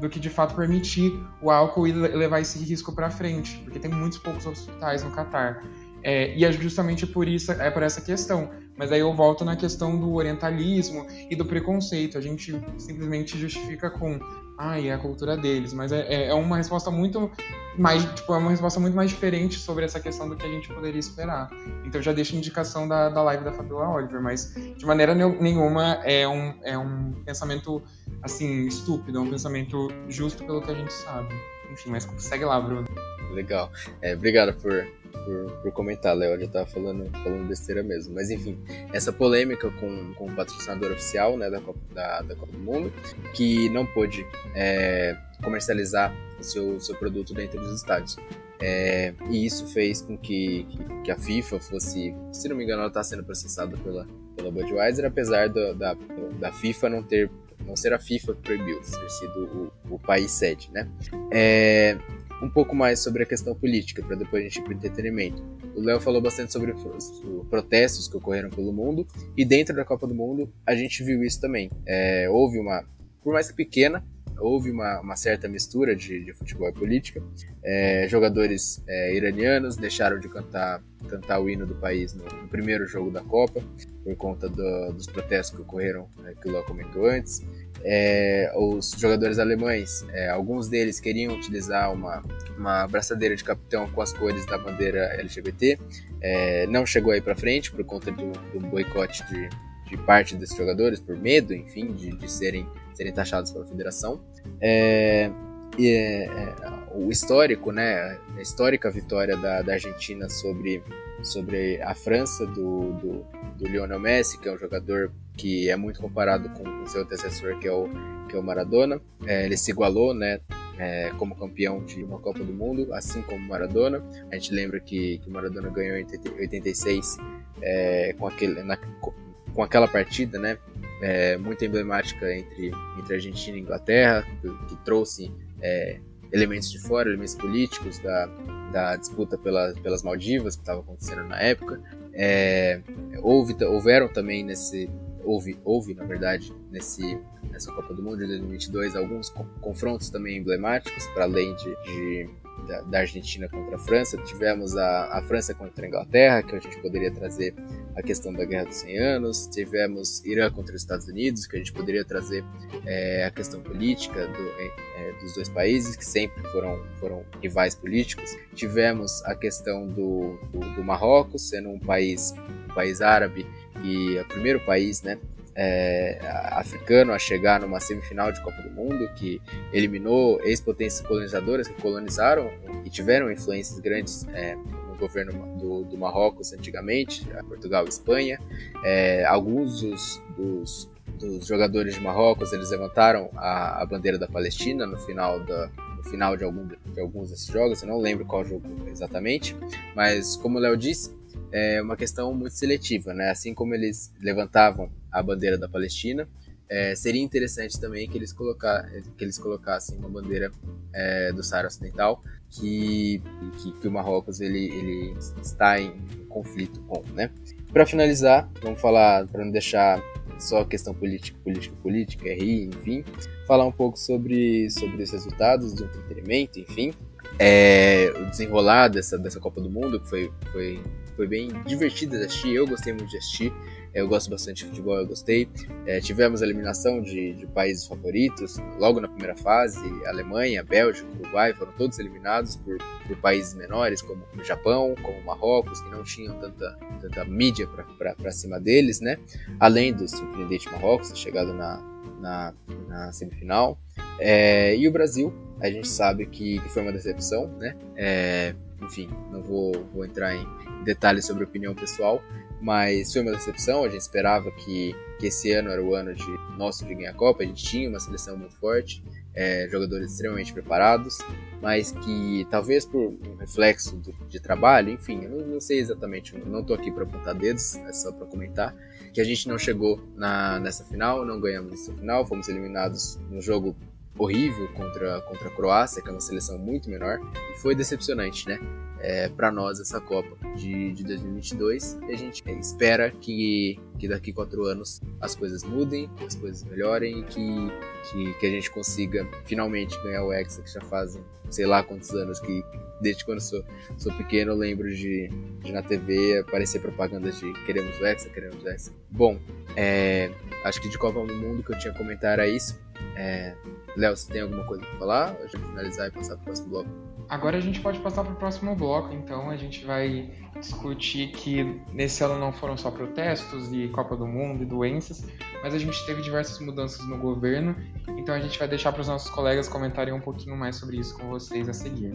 do 0.00 0.08
que 0.08 0.18
de 0.18 0.28
fato 0.28 0.54
permitir 0.54 1.12
o 1.40 1.50
álcool 1.50 1.86
e 1.86 1.92
levar 1.92 2.40
esse 2.40 2.58
risco 2.58 2.92
para 2.92 3.10
frente, 3.10 3.58
porque 3.64 3.78
tem 3.78 3.90
muitos 3.90 4.18
poucos 4.18 4.46
hospitais 4.46 5.02
no 5.02 5.10
Catar. 5.10 5.62
É, 6.02 6.36
e 6.36 6.44
é 6.44 6.52
justamente 6.52 7.06
por 7.06 7.26
isso, 7.26 7.52
é 7.52 7.70
por 7.70 7.82
essa 7.82 8.00
questão. 8.00 8.50
Mas 8.76 8.92
aí 8.92 9.00
eu 9.00 9.12
volto 9.14 9.44
na 9.44 9.56
questão 9.56 9.98
do 9.98 10.12
orientalismo 10.14 11.06
e 11.30 11.34
do 11.34 11.44
preconceito. 11.44 12.18
A 12.18 12.20
gente 12.20 12.60
simplesmente 12.78 13.38
justifica 13.38 13.90
com, 13.90 14.18
ah, 14.58 14.80
é 14.80 14.92
a 14.92 14.98
cultura 14.98 15.36
deles. 15.36 15.72
Mas 15.72 15.92
é, 15.92 16.00
é, 16.02 16.26
é 16.28 16.34
uma 16.34 16.56
resposta 16.56 16.90
muito 16.90 17.30
mais, 17.78 18.04
tipo, 18.14 18.34
é 18.34 18.38
uma 18.38 18.50
resposta 18.50 18.80
muito 18.80 18.94
mais 18.94 19.10
diferente 19.10 19.58
sobre 19.58 19.84
essa 19.84 20.00
questão 20.00 20.28
do 20.28 20.36
que 20.36 20.44
a 20.44 20.48
gente 20.48 20.68
poderia 20.68 20.98
esperar. 20.98 21.50
Então 21.84 22.00
já 22.00 22.12
deixo 22.12 22.34
a 22.34 22.38
indicação 22.38 22.88
da, 22.88 23.08
da 23.08 23.22
live 23.22 23.44
da 23.44 23.52
Fabiola 23.52 23.88
Oliver, 23.90 24.20
mas 24.20 24.54
de 24.54 24.86
maneira 24.86 25.14
nenhuma 25.14 26.00
é 26.04 26.26
um, 26.26 26.54
é 26.62 26.76
um 26.76 27.12
pensamento, 27.24 27.82
assim, 28.22 28.66
estúpido, 28.66 29.18
é 29.18 29.20
um 29.20 29.30
pensamento 29.30 29.88
justo 30.08 30.44
pelo 30.44 30.62
que 30.62 30.70
a 30.70 30.74
gente 30.74 30.92
sabe. 30.92 31.34
Enfim, 31.72 31.90
mas 31.90 32.08
segue 32.18 32.44
lá, 32.44 32.60
Bruno. 32.60 32.86
Legal. 33.32 33.70
É, 34.00 34.14
obrigado 34.14 34.54
por 34.54 34.86
por, 35.24 35.50
por 35.62 35.72
comentar, 35.72 36.16
Léo. 36.16 36.38
Já 36.40 36.48
tava 36.48 36.66
falando, 36.66 37.10
falando 37.22 37.46
besteira 37.48 37.82
mesmo. 37.82 38.14
Mas 38.14 38.30
enfim, 38.30 38.58
essa 38.92 39.12
polêmica 39.12 39.70
com, 39.70 40.14
com 40.14 40.26
o 40.26 40.34
patrocinador 40.34 40.92
oficial 40.92 41.36
né, 41.36 41.50
da, 41.50 41.60
Copa, 41.60 41.80
da, 41.94 42.22
da 42.22 42.34
Copa 42.36 42.52
do 42.52 42.58
Mundo, 42.58 42.92
que 43.34 43.68
não 43.70 43.86
pôde 43.86 44.26
é, 44.54 45.16
comercializar 45.42 46.14
o 46.38 46.42
seu, 46.42 46.80
seu 46.80 46.94
produto 46.96 47.34
dentro 47.34 47.60
dos 47.60 47.74
estádios. 47.74 48.16
É, 48.60 49.12
e 49.30 49.44
isso 49.44 49.66
fez 49.66 50.00
com 50.00 50.16
que, 50.16 50.64
que, 50.64 51.02
que, 51.04 51.10
a 51.10 51.18
FIFA 51.18 51.60
fosse, 51.60 52.14
se 52.32 52.48
não 52.48 52.56
me 52.56 52.64
engano, 52.64 52.80
ela 52.80 52.88
está 52.88 53.04
sendo 53.04 53.22
processada 53.22 53.76
pela, 53.76 54.06
pela 54.34 54.50
Budweiser, 54.50 55.04
apesar 55.04 55.50
do, 55.50 55.74
da, 55.74 55.94
da 56.40 56.52
FIFA 56.52 56.88
não 56.88 57.02
ter 57.02 57.30
não 57.66 57.76
ser 57.76 57.92
a 57.92 57.98
FIFA 57.98 58.34
que 58.34 58.42
proibiu, 58.42 58.80
ter 58.80 59.10
sido 59.10 59.72
o, 59.90 59.94
o 59.94 59.98
país 59.98 60.30
sede, 60.30 60.70
né? 60.72 60.88
É, 61.32 61.98
um 62.42 62.50
pouco 62.50 62.74
mais 62.74 63.00
sobre 63.00 63.22
a 63.22 63.26
questão 63.26 63.54
política, 63.54 64.02
para 64.02 64.16
depois 64.16 64.42
a 64.42 64.48
gente 64.48 64.58
ir 64.58 64.62
para 64.62 64.74
entretenimento. 64.74 65.42
O 65.74 65.80
Léo 65.80 66.00
falou 66.00 66.20
bastante 66.20 66.52
sobre 66.52 66.72
os 66.72 67.22
protestos 67.48 68.08
que 68.08 68.16
ocorreram 68.16 68.50
pelo 68.50 68.72
mundo, 68.72 69.06
e 69.36 69.44
dentro 69.44 69.74
da 69.74 69.84
Copa 69.84 70.06
do 70.06 70.14
Mundo 70.14 70.52
a 70.66 70.74
gente 70.74 71.02
viu 71.02 71.22
isso 71.22 71.40
também. 71.40 71.70
É, 71.86 72.28
houve 72.30 72.58
uma, 72.58 72.84
por 73.22 73.32
mais 73.32 73.50
que 73.50 73.56
pequena, 73.56 74.04
houve 74.38 74.70
uma, 74.70 75.00
uma 75.00 75.16
certa 75.16 75.48
mistura 75.48 75.94
de, 75.94 76.24
de, 76.24 76.32
futebol 76.32 76.68
e 76.68 76.72
política. 76.72 77.22
É, 77.62 78.06
jogadores 78.08 78.82
é, 78.86 79.14
iranianos 79.14 79.76
deixaram 79.76 80.18
de 80.18 80.28
cantar, 80.28 80.82
cantar 81.08 81.40
o 81.40 81.48
hino 81.48 81.66
do 81.66 81.74
país 81.74 82.14
no, 82.14 82.24
no 82.24 82.48
primeiro 82.48 82.86
jogo 82.86 83.10
da 83.10 83.22
Copa, 83.22 83.62
por 84.04 84.16
conta 84.16 84.48
do, 84.48 84.92
dos 84.92 85.06
protestos 85.06 85.56
que 85.56 85.62
ocorreram, 85.62 86.08
é, 86.24 86.34
que 86.34 86.48
o 86.48 86.52
Léo 86.52 86.64
comentou 86.64 87.06
antes 87.06 87.42
é, 87.84 88.52
os 88.56 88.92
jogadores 88.92 89.38
alemães, 89.38 90.04
é, 90.12 90.28
alguns 90.28 90.68
deles 90.68 91.00
queriam 91.00 91.34
utilizar 91.34 91.92
uma, 91.92 92.22
uma 92.56 92.86
braçadeira 92.86 93.36
de 93.36 93.44
capitão 93.44 93.88
com 93.88 94.02
as 94.02 94.12
cores 94.12 94.46
da 94.46 94.58
bandeira 94.58 95.14
LGBT, 95.18 95.78
é, 96.20 96.66
não 96.66 96.86
chegou 96.86 97.12
aí 97.12 97.20
para 97.20 97.36
frente 97.36 97.70
por 97.70 97.84
conta 97.84 98.10
do, 98.10 98.32
do 98.32 98.60
boicote 98.68 99.24
de, 99.28 99.48
de, 99.88 99.96
parte 99.98 100.34
desses 100.34 100.56
jogadores, 100.56 101.00
por 101.00 101.16
medo, 101.16 101.54
enfim, 101.54 101.92
de, 101.92 102.10
de 102.10 102.30
serem, 102.30 102.66
serem 102.94 103.12
taxados 103.12 103.50
pela 103.50 103.66
federação. 103.66 104.20
É, 104.60 105.30
e, 105.78 105.88
é, 105.88 106.24
é, 106.24 106.54
o 106.94 107.10
histórico, 107.10 107.70
né, 107.70 108.18
a 108.36 108.40
histórica 108.40 108.90
vitória 108.90 109.36
da, 109.36 109.62
da 109.62 109.74
Argentina 109.74 110.28
sobre, 110.28 110.82
sobre 111.22 111.80
a 111.82 111.94
França 111.94 112.46
do, 112.46 112.92
do, 112.94 113.26
do 113.58 113.68
Lionel 113.68 114.00
Messi, 114.00 114.38
que 114.38 114.48
é 114.48 114.52
um 114.52 114.58
jogador 114.58 115.12
que 115.36 115.68
é 115.68 115.76
muito 115.76 116.00
comparado 116.00 116.48
com 116.50 116.82
o 116.82 116.86
seu 116.86 117.02
antecessor, 117.02 117.58
que 117.58 117.68
é 117.68 117.72
o, 117.72 117.88
que 118.28 118.36
é 118.36 118.38
o 118.38 118.42
Maradona. 118.42 119.00
É, 119.26 119.44
ele 119.44 119.56
se 119.56 119.70
igualou, 119.70 120.14
né, 120.14 120.40
é, 120.78 121.10
como 121.18 121.36
campeão 121.36 121.84
de 121.84 122.02
uma 122.02 122.18
Copa 122.18 122.40
do 122.40 122.52
Mundo, 122.52 122.92
assim 122.94 123.22
como 123.22 123.46
Maradona. 123.46 124.02
A 124.30 124.34
gente 124.34 124.52
lembra 124.52 124.80
que, 124.80 125.18
que 125.18 125.30
Maradona 125.30 125.68
ganhou 125.70 125.96
em 125.96 126.06
86 126.38 127.18
é, 127.62 128.14
com, 128.18 128.26
aquele, 128.26 128.62
na, 128.62 128.76
com 128.76 129.62
aquela 129.62 129.88
partida, 129.88 130.38
né, 130.38 130.58
é, 131.02 131.36
muito 131.36 131.64
emblemática 131.64 132.34
entre, 132.34 132.70
entre 132.98 133.14
Argentina 133.14 133.56
e 133.56 133.60
Inglaterra, 133.60 134.26
que, 134.40 134.48
que 134.68 134.76
trouxe 134.84 135.32
é, 135.60 135.98
elementos 136.32 136.70
de 136.70 136.78
fora, 136.78 137.08
elementos 137.08 137.34
políticos 137.34 137.98
da, 137.98 138.26
da 138.72 138.96
disputa 138.96 139.38
pela, 139.38 139.72
pelas 139.82 140.02
Maldivas 140.02 140.56
que 140.56 140.62
estava 140.62 140.80
acontecendo 140.80 141.24
na 141.24 141.40
época. 141.40 141.80
É, 142.12 142.80
houve, 143.22 143.54
houveram 143.64 144.08
também 144.08 144.42
nesse, 144.42 144.90
houve, 145.26 145.58
houve 145.64 145.92
na 145.92 146.04
verdade, 146.04 146.54
nesse, 146.70 147.18
nessa 147.50 147.72
Copa 147.72 147.92
do 147.92 148.02
Mundo 148.02 148.18
de 148.18 148.26
2022 148.28 148.96
alguns 148.96 149.28
confrontos 149.60 150.08
também 150.08 150.38
emblemáticos, 150.38 151.06
para 151.08 151.24
além 151.24 151.54
de, 151.56 151.76
de 151.84 152.30
da, 152.66 152.80
da, 152.82 152.98
Argentina 153.00 153.48
contra 153.48 153.76
a 153.76 153.78
França. 153.78 154.16
Tivemos 154.18 154.76
a, 154.76 155.18
a 155.18 155.22
França 155.22 155.52
contra 155.54 155.84
a 155.84 155.88
Inglaterra, 155.88 156.42
que 156.42 156.54
a 156.54 156.58
gente 156.58 156.80
poderia 156.80 157.10
trazer 157.10 157.54
a 157.94 158.02
questão 158.02 158.32
da 158.32 158.44
Guerra 158.44 158.64
dos 158.64 158.76
100 158.76 158.98
Anos. 158.98 159.46
Tivemos 159.48 160.24
Irã 160.24 160.50
contra 160.50 160.74
os 160.74 160.80
Estados 160.80 161.06
Unidos, 161.06 161.46
que 161.46 161.56
a 161.56 161.58
gente 161.58 161.72
poderia 161.72 162.04
trazer 162.04 162.44
é, 162.84 163.24
a 163.24 163.30
questão 163.30 163.60
política 163.60 164.26
do, 164.26 164.48
é, 164.58 165.12
dos 165.20 165.34
dois 165.34 165.48
países, 165.48 165.96
que 165.96 166.04
sempre 166.04 166.42
foram, 166.50 166.82
foram 166.98 167.24
rivais 167.42 167.74
políticos. 167.74 168.36
Tivemos 168.54 169.22
a 169.24 169.34
questão 169.34 169.86
do, 169.88 170.38
do, 170.50 170.60
do 170.74 170.84
Marrocos, 170.84 171.48
sendo 171.48 171.68
um 171.68 171.78
país, 171.78 172.34
um 172.70 172.74
país 172.74 173.00
árabe 173.00 173.46
e 173.82 174.16
é 174.16 174.22
o 174.22 174.24
primeiro 174.26 174.60
país, 174.60 175.02
né, 175.02 175.18
é, 175.56 176.18
africano 176.52 177.12
a 177.12 177.18
chegar 177.18 177.60
numa 177.60 177.80
semifinal 177.80 178.30
de 178.30 178.40
Copa 178.42 178.60
do 178.62 178.70
Mundo, 178.70 179.08
que 179.14 179.40
eliminou 179.72 180.40
ex-potências 180.44 181.06
colonizadoras 181.06 181.66
que 181.66 181.80
colonizaram 181.80 182.50
e 182.84 182.90
tiveram 182.90 183.32
influências 183.32 183.80
grandes 183.80 184.26
é, 184.34 184.54
no 184.54 184.96
governo 184.98 185.32
do, 185.56 185.84
do, 185.84 185.96
Marrocos 185.96 186.52
antigamente, 186.52 187.26
Portugal 187.48 187.86
e 187.86 187.88
Espanha. 187.88 188.38
É, 188.84 189.24
alguns 189.24 189.80
dos, 189.80 190.22
dos, 190.36 190.90
dos, 191.18 191.46
jogadores 191.46 191.94
de 191.94 192.00
Marrocos 192.00 192.52
eles 192.52 192.70
levantaram 192.70 193.30
a, 193.34 193.82
a 193.82 193.86
bandeira 193.86 194.18
da 194.18 194.28
Palestina 194.28 194.86
no 194.86 194.98
final 194.98 195.40
da, 195.40 195.70
final 196.10 196.36
de, 196.36 196.44
algum, 196.44 196.66
de 196.66 197.00
alguns 197.00 197.30
desses 197.30 197.46
jogos, 197.46 197.82
eu 197.82 197.88
não 197.88 197.98
lembro 197.98 198.24
qual 198.24 198.44
jogo 198.44 198.62
exatamente, 198.88 199.56
mas 199.94 200.36
como 200.36 200.58
o 200.58 200.60
Léo 200.60 200.76
disse, 200.76 201.14
é 201.52 201.80
uma 201.82 201.96
questão 201.96 202.34
muito 202.34 202.54
seletiva, 202.54 203.14
né? 203.14 203.30
Assim 203.30 203.54
como 203.54 203.74
eles 203.74 204.12
levantavam 204.20 204.90
a 205.10 205.22
bandeira 205.22 205.56
da 205.56 205.68
Palestina, 205.68 206.28
é, 206.68 206.94
seria 206.94 207.22
interessante 207.22 207.80
também 207.80 208.08
que 208.08 208.18
eles, 208.18 208.32
colocar, 208.32 208.88
que 209.16 209.24
eles 209.24 209.38
colocassem 209.38 209.96
uma 209.98 210.08
bandeira 210.08 210.50
é, 210.92 211.32
do 211.32 211.42
Saara 211.42 211.68
Ocidental 211.68 212.22
que, 212.50 213.22
que, 213.58 213.72
que, 213.72 213.88
o 213.88 213.90
Marrocos 213.90 214.40
ele, 214.40 214.68
ele 214.70 215.14
está 215.40 215.80
em 215.80 215.92
conflito 216.28 216.80
com, 216.82 217.02
né? 217.12 217.30
Para 217.72 217.86
finalizar, 217.86 218.48
vamos 218.62 218.80
falar, 218.80 219.26
para 219.26 219.44
não 219.44 219.50
deixar 219.50 220.02
só 220.38 220.64
questão 220.64 220.94
política, 220.94 221.38
política, 221.42 221.76
política, 221.82 222.24
RI, 222.28 222.66
enfim, 222.66 223.04
falar 223.46 223.64
um 223.64 223.72
pouco 223.72 223.98
sobre, 223.98 224.68
sobre 224.70 225.02
os 225.02 225.10
resultados 225.10 225.72
do 225.74 225.84
entretenimento, 225.84 226.58
enfim, 226.58 226.92
é, 227.38 228.12
o 228.16 228.30
desenrolar 228.30 228.88
dessa, 228.88 229.18
dessa 229.18 229.40
Copa 229.40 229.60
do 229.60 229.70
Mundo, 229.70 230.00
que 230.00 230.08
foi, 230.08 230.32
foi, 230.52 230.82
foi 231.16 231.26
bem 231.26 231.48
divertido 231.64 232.16
de 232.18 232.24
assistir, 232.24 232.54
eu 232.54 232.66
gostei 232.66 232.92
muito 232.92 233.08
de 233.08 233.16
assistir, 233.16 233.52
eu 233.96 234.06
gosto 234.06 234.28
bastante 234.28 234.62
de 234.62 234.68
futebol, 234.68 234.98
eu 234.98 235.06
gostei. 235.06 235.48
É, 235.86 236.00
tivemos 236.00 236.42
a 236.42 236.44
eliminação 236.44 237.00
de, 237.00 237.32
de, 237.32 237.46
países 237.46 237.86
favoritos 237.86 238.58
logo 238.78 239.00
na 239.00 239.08
primeira 239.08 239.34
fase. 239.34 239.80
Alemanha, 240.06 240.62
Bélgica, 240.62 241.08
Uruguai 241.18 241.54
foram 241.54 241.72
todos 241.72 241.98
eliminados 241.98 242.56
por, 242.56 242.76
por 243.08 243.16
países 243.16 243.54
menores, 243.54 244.02
como 244.02 244.22
o 244.38 244.44
Japão, 244.44 244.94
como 245.02 245.22
Marrocos, 245.24 245.80
que 245.80 245.88
não 245.88 246.04
tinham 246.04 246.38
tanta, 246.38 246.76
tanta 247.00 247.24
mídia 247.24 247.66
para 247.66 248.30
cima 248.30 248.60
deles, 248.60 249.00
né? 249.00 249.16
Além 249.58 249.94
do 249.94 250.06
surpreendente 250.06 250.70
Marrocos, 250.70 251.18
chegado 251.18 251.54
na, 251.54 251.82
na, 252.20 252.54
na 252.88 253.12
semifinal. 253.12 253.78
É, 254.18 254.76
e 254.76 254.86
o 254.86 254.92
Brasil, 254.92 255.32
a 255.58 255.70
gente 255.70 255.88
sabe 255.88 256.26
que, 256.26 256.60
que 256.60 256.68
foi 256.68 256.82
uma 256.82 256.92
decepção, 256.92 257.48
né? 257.58 257.74
É, 257.96 258.54
enfim, 258.82 259.08
não 259.30 259.42
vou, 259.42 259.72
vou 259.94 260.04
entrar 260.04 260.34
em 260.34 260.46
detalhes 260.86 261.26
sobre 261.26 261.44
opinião 261.44 261.74
pessoal, 261.74 262.22
mas 262.62 263.12
foi 263.12 263.20
uma 263.20 263.32
decepção. 263.32 263.84
A 263.84 263.88
gente 263.88 264.00
esperava 264.00 264.50
que, 264.52 264.94
que 265.18 265.26
esse 265.26 265.52
ano 265.52 265.68
era 265.68 265.82
o 265.82 265.94
ano 265.94 266.14
de 266.14 266.56
nosso 266.56 266.86
de 266.86 266.94
ganhar 266.94 267.10
a 267.10 267.14
Copa. 267.14 267.42
A 267.42 267.46
gente 267.46 267.62
tinha 267.62 267.88
uma 267.88 268.00
seleção 268.00 268.38
muito 268.38 268.54
forte, 268.54 269.02
é, 269.34 269.68
jogadores 269.70 270.12
extremamente 270.12 270.52
preparados, 270.52 271.18
mas 271.60 271.92
que 271.92 272.46
talvez 272.50 272.86
por 272.86 273.12
um 273.28 273.36
reflexo 273.36 273.96
do, 273.96 274.12
de 274.28 274.40
trabalho, 274.40 274.90
enfim, 274.90 275.24
eu 275.24 275.30
não, 275.30 275.46
não 275.46 275.60
sei 275.60 275.78
exatamente, 275.78 276.34
não 276.38 276.60
estou 276.60 276.74
aqui 276.74 276.90
para 276.90 277.02
apontar 277.02 277.34
dedos, 277.34 277.76
é 277.76 277.92
só 277.92 278.10
para 278.12 278.26
comentar, 278.26 278.74
que 279.12 279.20
a 279.20 279.24
gente 279.24 279.46
não 279.46 279.58
chegou 279.58 280.00
na, 280.16 280.58
nessa 280.58 280.84
final, 280.84 281.22
não 281.24 281.38
ganhamos 281.38 281.70
nessa 281.70 281.92
final, 281.92 282.26
fomos 282.26 282.48
eliminados 282.48 283.18
no 283.30 283.42
jogo 283.42 283.76
horrível 284.18 284.68
contra, 284.74 285.20
contra 285.22 285.48
a 285.48 285.50
Croácia, 285.50 286.02
que 286.02 286.08
é 286.08 286.12
uma 286.12 286.20
seleção 286.20 286.58
muito 286.58 286.88
menor, 286.90 287.20
e 287.52 287.58
foi 287.58 287.74
decepcionante, 287.74 288.48
né? 288.48 288.58
é, 289.00 289.28
para 289.28 289.50
nós 289.50 289.80
essa 289.80 290.00
Copa 290.00 290.36
de, 290.56 290.92
de 290.92 291.04
2022 291.04 291.98
e 292.08 292.12
a 292.12 292.16
gente 292.16 292.42
espera 292.58 293.10
que, 293.10 293.78
que 293.98 294.08
daqui 294.08 294.32
quatro 294.32 294.64
anos 294.64 295.00
as 295.20 295.34
coisas 295.34 295.62
mudem, 295.62 296.10
as 296.26 296.34
coisas 296.34 296.64
melhorem 296.64 297.20
e 297.20 297.22
que, 297.24 297.72
que, 298.10 298.34
que 298.34 298.46
a 298.46 298.50
gente 298.50 298.70
consiga 298.70 299.26
finalmente 299.44 299.96
ganhar 300.02 300.24
o 300.24 300.32
Hexa, 300.32 300.62
que 300.62 300.72
já 300.72 300.80
fazem 300.80 301.22
sei 301.50 301.66
lá 301.66 301.82
quantos 301.82 302.10
anos 302.10 302.40
que 302.40 302.64
desde 303.00 303.24
quando 303.24 303.40
sou, 303.40 303.62
sou 303.98 304.12
pequeno 304.16 304.52
eu 304.52 304.56
lembro 304.56 304.92
de, 304.92 305.28
de 305.62 305.72
na 305.72 305.82
TV 305.82 306.38
aparecer 306.38 306.80
propaganda 306.80 307.30
de 307.30 307.52
queremos 307.64 308.00
o 308.00 308.06
Hexa, 308.06 308.28
queremos 308.30 308.62
o 308.62 308.68
Hexa. 308.68 308.92
Bom, 309.10 309.38
é, 309.76 310.30
acho 310.64 310.80
que 310.80 310.88
de 310.88 310.98
Copa 310.98 311.24
do 311.24 311.34
Mundo 311.34 311.62
que 311.62 311.72
eu 311.72 311.78
tinha 311.78 311.92
a 311.92 311.96
comentar 311.96 312.32
era 312.32 312.48
isso. 312.48 312.78
É, 313.16 313.54
Léo, 313.96 314.14
você 314.14 314.30
tem 314.30 314.42
alguma 314.42 314.64
coisa 314.64 314.84
para 314.84 314.98
falar? 314.98 315.36
A 315.40 315.46
gente 315.46 315.58
finalizar 315.58 316.08
e 316.08 316.10
passar 316.10 316.34
para 316.34 316.42
o 316.42 316.44
próximo 316.44 316.68
bloco. 316.68 316.90
Agora 317.28 317.56
a 317.56 317.60
gente 317.60 317.80
pode 317.80 317.98
passar 317.98 318.22
para 318.22 318.34
o 318.34 318.36
próximo 318.36 318.76
bloco, 318.76 319.12
então 319.12 319.50
a 319.50 319.56
gente 319.56 319.84
vai 319.84 320.30
discutir 320.60 321.32
que 321.32 321.64
nesse 321.92 322.22
ano 322.22 322.38
não 322.38 322.52
foram 322.52 322.76
só 322.76 322.90
protestos 322.90 323.72
e 323.72 323.88
Copa 323.88 324.16
do 324.16 324.26
Mundo 324.26 324.62
e 324.62 324.66
doenças, 324.66 325.26
mas 325.60 325.74
a 325.74 325.78
gente 325.78 326.06
teve 326.06 326.22
diversas 326.22 326.60
mudanças 326.60 327.04
no 327.08 327.18
governo, 327.18 327.74
então 328.16 328.32
a 328.32 328.38
gente 328.38 328.56
vai 328.56 328.68
deixar 328.68 328.92
para 328.92 329.00
os 329.00 329.08
nossos 329.08 329.28
colegas 329.30 329.68
comentarem 329.68 330.14
um 330.14 330.20
pouquinho 330.20 330.56
mais 330.56 330.76
sobre 330.76 330.98
isso 330.98 331.18
com 331.18 331.28
vocês 331.28 331.68
a 331.68 331.72
seguir. 331.72 332.14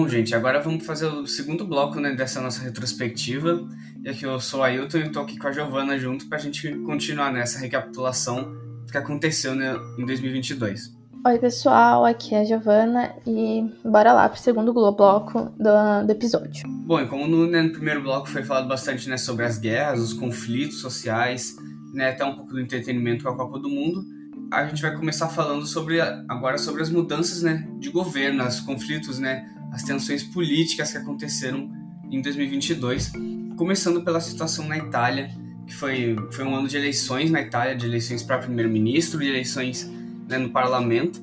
Bom, 0.00 0.08
gente, 0.08 0.34
agora 0.34 0.62
vamos 0.62 0.86
fazer 0.86 1.04
o 1.04 1.26
segundo 1.26 1.62
bloco 1.62 2.00
né, 2.00 2.14
dessa 2.14 2.40
nossa 2.40 2.62
retrospectiva. 2.62 3.68
E 4.02 4.08
aqui 4.08 4.24
eu 4.24 4.40
sou 4.40 4.62
a 4.62 4.68
Ailton 4.68 4.96
e 4.96 5.02
estou 5.02 5.22
aqui 5.22 5.38
com 5.38 5.46
a 5.46 5.52
Giovana 5.52 5.98
junto 5.98 6.26
para 6.26 6.38
a 6.38 6.40
gente 6.40 6.74
continuar 6.86 7.30
nessa 7.30 7.58
recapitulação 7.58 8.50
do 8.86 8.90
que 8.90 8.96
aconteceu 8.96 9.54
né, 9.54 9.76
em 9.98 10.06
2022. 10.06 10.96
Oi, 11.26 11.38
pessoal, 11.38 12.06
aqui 12.06 12.34
é 12.34 12.40
a 12.40 12.44
Giovana 12.44 13.14
e 13.26 13.62
bora 13.84 14.14
lá 14.14 14.26
para 14.26 14.38
o 14.38 14.40
segundo 14.40 14.72
bloco 14.72 15.52
do, 15.58 16.06
do, 16.06 16.10
episódio. 16.10 16.66
Bom, 16.66 16.98
e 17.02 17.06
como 17.06 17.28
no, 17.28 17.46
né, 17.46 17.60
no, 17.60 17.70
primeiro 17.70 18.00
bloco 18.00 18.26
foi 18.26 18.42
falado 18.42 18.68
bastante 18.68 19.06
né, 19.06 19.18
sobre 19.18 19.44
as 19.44 19.58
guerras, 19.58 20.00
os 20.00 20.14
conflitos 20.14 20.80
sociais, 20.80 21.54
né, 21.92 22.08
até 22.08 22.24
um 22.24 22.36
pouco 22.36 22.54
do 22.54 22.60
entretenimento 22.60 23.24
com 23.24 23.32
a 23.32 23.36
Copa 23.36 23.58
do 23.58 23.68
Mundo, 23.68 24.02
a 24.50 24.66
gente 24.66 24.80
vai 24.80 24.96
começar 24.96 25.28
falando 25.28 25.66
sobre 25.66 26.00
agora 26.00 26.56
sobre 26.56 26.80
as 26.80 26.88
mudanças 26.88 27.42
né, 27.42 27.68
de 27.78 27.90
governo, 27.90 28.44
os 28.46 28.60
conflitos, 28.60 29.18
né, 29.18 29.59
as 29.72 29.82
tensões 29.82 30.22
políticas 30.22 30.92
que 30.92 30.98
aconteceram 30.98 31.70
em 32.10 32.20
2022, 32.20 33.12
começando 33.56 34.02
pela 34.02 34.20
situação 34.20 34.66
na 34.66 34.78
Itália, 34.78 35.30
que 35.66 35.74
foi, 35.74 36.16
foi 36.32 36.44
um 36.44 36.54
ano 36.54 36.66
de 36.66 36.76
eleições 36.76 37.30
na 37.30 37.40
Itália, 37.40 37.76
de 37.76 37.86
eleições 37.86 38.22
para 38.22 38.38
primeiro-ministro, 38.38 39.20
de 39.20 39.28
eleições 39.28 39.90
né, 40.28 40.38
no 40.38 40.50
parlamento, 40.50 41.22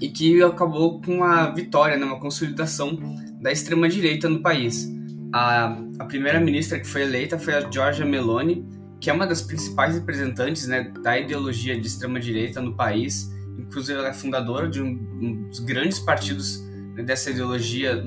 e 0.00 0.08
que 0.08 0.40
acabou 0.42 1.00
com 1.00 1.16
uma 1.16 1.50
vitória, 1.50 1.96
né, 1.96 2.04
uma 2.04 2.20
consolidação 2.20 2.96
da 3.40 3.50
extrema-direita 3.50 4.28
no 4.28 4.40
país. 4.40 4.88
A, 5.32 5.76
a 5.98 6.04
primeira-ministra 6.04 6.78
que 6.78 6.86
foi 6.86 7.02
eleita 7.02 7.38
foi 7.38 7.54
a 7.54 7.68
Giorgia 7.68 8.06
Meloni, 8.06 8.64
que 9.00 9.10
é 9.10 9.12
uma 9.12 9.26
das 9.26 9.42
principais 9.42 9.94
representantes 9.94 10.66
né, 10.66 10.92
da 11.02 11.18
ideologia 11.18 11.78
de 11.78 11.86
extrema-direita 11.86 12.60
no 12.60 12.74
país, 12.74 13.32
inclusive 13.58 13.98
ela 13.98 14.08
é 14.08 14.12
fundadora 14.12 14.68
de 14.68 14.80
um, 14.80 14.98
um 15.20 15.48
dos 15.48 15.58
grandes 15.60 15.98
partidos 15.98 16.67
dessa 17.02 17.30
ideologia 17.30 18.02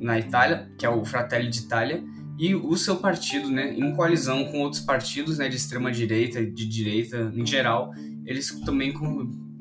na 0.00 0.18
Itália, 0.18 0.70
que 0.78 0.86
é 0.86 0.88
o 0.88 1.04
Fratelli 1.04 1.48
d'Italia, 1.48 2.02
e 2.38 2.54
o 2.54 2.76
seu 2.76 2.96
partido, 2.96 3.50
né, 3.50 3.74
em 3.74 3.94
coalizão 3.96 4.44
com 4.44 4.60
outros 4.60 4.80
partidos 4.80 5.38
né, 5.38 5.48
de 5.48 5.56
extrema 5.56 5.90
direita 5.90 6.44
de 6.44 6.66
direita 6.66 7.32
em 7.34 7.44
geral, 7.44 7.92
eles 8.24 8.48
também 8.60 8.92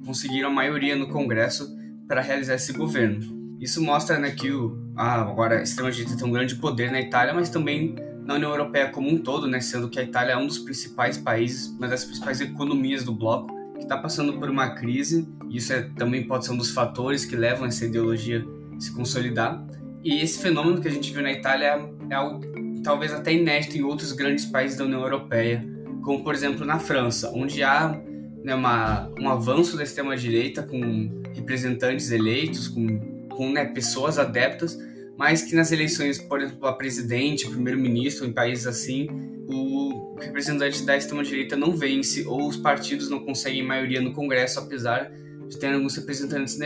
conseguiram 0.05 0.49
a 0.49 0.53
maioria 0.53 0.95
no 0.95 1.07
Congresso 1.09 1.75
para 2.07 2.21
realizar 2.21 2.53
esse 2.53 2.73
governo. 2.73 3.35
Isso 3.59 3.81
mostra 3.81 4.19
né, 4.19 4.29
que 4.29 4.51
o, 4.51 4.91
a, 4.95 5.21
agora 5.21 5.57
a 5.57 5.63
extrema 5.63 5.91
direita 5.91 6.15
tem 6.15 6.27
um 6.27 6.31
grande 6.31 6.55
poder 6.55 6.91
na 6.91 7.01
Itália, 7.01 7.33
mas 7.33 7.49
também 7.49 7.95
na 8.23 8.35
União 8.35 8.51
Europeia 8.51 8.89
como 8.89 9.09
um 9.09 9.17
todo, 9.17 9.47
né, 9.47 9.59
sendo 9.59 9.89
que 9.89 9.99
a 9.99 10.03
Itália 10.03 10.33
é 10.33 10.37
um 10.37 10.45
dos 10.45 10.59
principais 10.59 11.17
países, 11.17 11.67
uma 11.69 11.87
das 11.87 12.05
principais 12.05 12.41
economias 12.41 13.03
do 13.03 13.11
bloco, 13.11 13.47
que 13.73 13.83
está 13.83 13.97
passando 13.97 14.33
por 14.33 14.51
uma 14.51 14.69
crise. 14.75 15.27
Isso 15.49 15.73
é, 15.73 15.81
também 15.95 16.27
pode 16.27 16.45
ser 16.45 16.51
um 16.51 16.57
dos 16.57 16.69
fatores 16.69 17.25
que 17.25 17.35
levam 17.35 17.65
essa 17.65 17.85
ideologia 17.85 18.45
se 18.79 18.93
consolidar. 18.93 19.65
E 20.03 20.21
esse 20.21 20.39
fenômeno 20.39 20.81
que 20.81 20.87
a 20.87 20.91
gente 20.91 21.11
viu 21.11 21.21
na 21.21 21.31
Itália 21.31 21.79
é 22.09 22.15
algo 22.15 22.41
talvez 22.83 23.11
até 23.13 23.33
inédito 23.33 23.77
em 23.77 23.83
outros 23.83 24.11
grandes 24.11 24.45
países 24.45 24.77
da 24.77 24.85
União 24.85 25.01
Europeia, 25.01 25.65
como 26.03 26.23
por 26.23 26.33
exemplo 26.33 26.65
na 26.65 26.79
França, 26.79 27.31
onde 27.35 27.63
há 27.63 27.99
né, 28.43 28.55
uma, 28.55 29.11
um 29.19 29.29
avanço 29.29 29.75
da 29.75 29.83
extrema-direita 29.83 30.63
com 30.63 31.21
representantes 31.33 32.11
eleitos, 32.11 32.67
com, 32.67 33.27
com 33.27 33.51
né, 33.51 33.65
pessoas 33.65 34.17
adeptas, 34.17 34.77
mas 35.17 35.41
que 35.41 35.55
nas 35.55 35.71
eleições, 35.71 36.19
por 36.19 36.41
exemplo, 36.41 36.65
a 36.67 36.73
presidente, 36.73 37.49
primeiro-ministro, 37.49 38.25
em 38.25 38.31
países 38.31 38.67
assim, 38.67 39.07
o 39.49 40.15
representante 40.19 40.85
da 40.85 40.95
extrema-direita 40.95 41.55
não 41.55 41.75
vence 41.75 42.25
ou 42.25 42.47
os 42.47 42.55
partidos 42.55 43.09
não 43.09 43.19
conseguem 43.19 43.63
maioria 43.63 43.99
no 43.99 44.13
Congresso, 44.13 44.59
apesar 44.59 45.11
de 45.49 45.57
ter 45.57 45.73
alguns 45.73 45.95
representantes 45.95 46.59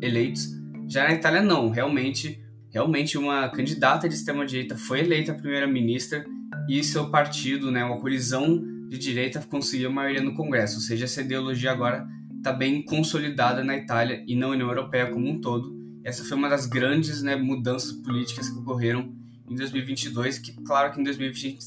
eleitos. 0.00 0.48
Já 0.88 1.04
na 1.04 1.14
Itália, 1.14 1.42
não. 1.42 1.70
Realmente, 1.70 2.40
realmente 2.70 3.16
uma 3.16 3.48
candidata 3.48 4.08
de 4.08 4.14
extrema-direita 4.14 4.76
foi 4.76 5.00
eleita 5.00 5.34
primeira-ministra 5.34 6.24
e 6.68 6.82
seu 6.82 7.10
partido, 7.10 7.70
né, 7.70 7.84
uma 7.84 7.98
colisão 7.98 8.62
de 8.88 8.98
direita, 8.98 9.40
conseguiu 9.48 9.90
maioria 9.90 10.22
no 10.22 10.34
Congresso. 10.34 10.76
Ou 10.76 10.80
seja, 10.80 11.04
essa 11.04 11.20
ideologia 11.20 11.72
agora 11.72 12.06
está 12.36 12.52
bem 12.52 12.82
consolidada 12.82 13.64
na 13.64 13.76
Itália 13.76 14.22
e 14.26 14.36
na 14.36 14.48
União 14.48 14.68
Europeia 14.68 15.10
como 15.10 15.28
um 15.28 15.40
todo. 15.40 15.74
Essa 16.04 16.22
foi 16.22 16.36
uma 16.36 16.48
das 16.48 16.66
grandes 16.66 17.22
né, 17.22 17.34
mudanças 17.34 17.92
políticas 17.92 18.50
que 18.50 18.58
ocorreram 18.58 19.14
em 19.48 19.54
2022, 19.54 20.38
que 20.38 20.52
claro 20.62 20.92
que 20.92 21.00
em, 21.00 21.04
2020, 21.04 21.58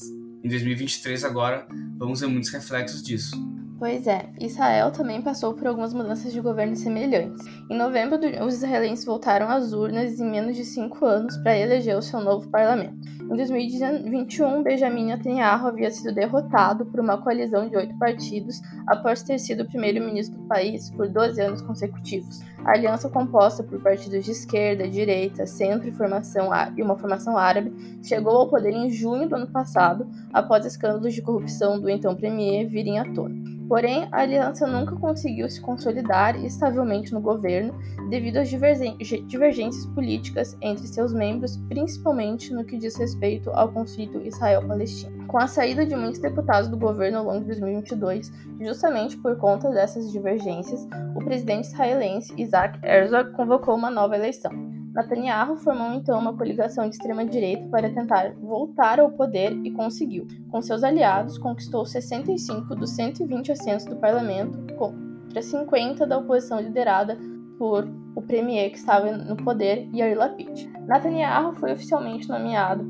em 0.44 0.48
2023 0.48 1.24
agora 1.24 1.66
vamos 1.96 2.20
ver 2.20 2.28
muitos 2.28 2.50
reflexos 2.50 3.02
disso. 3.02 3.36
Pois 3.78 4.08
é, 4.08 4.28
Israel 4.40 4.90
também 4.90 5.22
passou 5.22 5.54
por 5.54 5.68
algumas 5.68 5.94
mudanças 5.94 6.32
de 6.32 6.40
governo 6.40 6.74
semelhantes. 6.74 7.46
Em 7.70 7.78
novembro, 7.78 8.18
os 8.44 8.54
israelenses 8.54 9.04
voltaram 9.04 9.48
às 9.48 9.72
urnas 9.72 10.18
em 10.18 10.28
menos 10.28 10.56
de 10.56 10.64
cinco 10.64 11.06
anos 11.06 11.36
para 11.36 11.56
eleger 11.56 11.96
o 11.96 12.02
seu 12.02 12.20
novo 12.20 12.48
parlamento. 12.48 12.98
Em 13.20 13.36
2021, 13.36 14.64
Benjamin 14.64 15.06
Netanyahu 15.06 15.68
havia 15.68 15.92
sido 15.92 16.12
derrotado 16.12 16.86
por 16.86 16.98
uma 16.98 17.18
coalizão 17.18 17.68
de 17.68 17.76
oito 17.76 17.96
partidos 17.98 18.60
após 18.88 19.22
ter 19.22 19.38
sido 19.38 19.64
primeiro-ministro 19.66 20.36
do 20.36 20.48
país 20.48 20.90
por 20.90 21.08
12 21.08 21.40
anos 21.40 21.62
consecutivos. 21.62 22.40
A 22.64 22.72
aliança 22.72 23.08
composta 23.08 23.62
por 23.62 23.80
partidos 23.80 24.24
de 24.24 24.32
esquerda, 24.32 24.88
direita, 24.88 25.46
centro 25.46 25.88
e, 25.88 25.92
formação, 25.92 26.50
e 26.76 26.82
uma 26.82 26.96
formação 26.96 27.36
árabe 27.36 27.72
chegou 28.02 28.36
ao 28.36 28.48
poder 28.48 28.72
em 28.72 28.90
junho 28.90 29.28
do 29.28 29.36
ano 29.36 29.46
passado, 29.46 30.06
após 30.32 30.66
escândalos 30.66 31.14
de 31.14 31.22
corrupção 31.22 31.80
do 31.80 31.88
então 31.88 32.14
premier 32.14 32.68
virem 32.68 32.98
à 32.98 33.04
tona. 33.12 33.58
Porém, 33.68 34.08
a 34.10 34.22
aliança 34.22 34.66
nunca 34.66 34.96
conseguiu 34.96 35.48
se 35.50 35.60
consolidar 35.60 36.42
estavelmente 36.42 37.12
no 37.12 37.20
governo 37.20 37.74
devido 38.08 38.38
às 38.38 38.48
divergências 38.48 39.84
políticas 39.94 40.56
entre 40.62 40.86
seus 40.86 41.12
membros, 41.12 41.58
principalmente 41.68 42.52
no 42.54 42.64
que 42.64 42.78
diz 42.78 42.96
respeito 42.96 43.50
ao 43.50 43.70
conflito 43.70 44.22
Israel-Palestina. 44.24 45.12
Com 45.26 45.36
a 45.36 45.46
saída 45.46 45.84
de 45.84 45.94
muitos 45.94 46.18
deputados 46.18 46.70
do 46.70 46.78
governo 46.78 47.18
ao 47.18 47.24
longo 47.24 47.40
de 47.40 47.46
2022, 47.48 48.32
justamente 48.58 49.18
por 49.18 49.36
conta 49.36 49.70
dessas 49.70 50.10
divergências, 50.10 50.88
o 51.14 51.22
presidente 51.22 51.68
israelense 51.68 52.32
Isaac 52.48 52.78
Herzog 52.82 53.32
convocou 53.32 53.74
uma 53.74 53.90
nova 53.90 54.16
eleição. 54.16 54.50
Netanyahu 54.94 55.56
formou 55.58 55.92
então 55.92 56.18
uma 56.18 56.34
coligação 56.34 56.88
de 56.88 56.96
extrema-direita 56.96 57.68
para 57.68 57.90
tentar 57.90 58.32
voltar 58.40 58.98
ao 58.98 59.10
poder 59.10 59.52
e 59.64 59.70
conseguiu. 59.70 60.26
Com 60.50 60.62
seus 60.62 60.82
aliados, 60.82 61.36
conquistou 61.36 61.84
65 61.84 62.74
dos 62.74 62.90
120 62.90 63.52
assentos 63.52 63.84
do 63.84 63.96
parlamento 63.96 64.74
contra 64.74 65.42
50 65.42 66.06
da 66.06 66.18
oposição 66.18 66.58
liderada 66.58 67.18
por 67.58 67.86
o 68.16 68.22
premier 68.22 68.70
que 68.70 68.78
estava 68.78 69.12
no 69.12 69.36
poder, 69.36 69.86
Yair 69.94 70.16
Lapid. 70.16 70.70
Netanyahu 70.88 71.54
foi 71.56 71.72
oficialmente 71.72 72.28
nomeado 72.30 72.82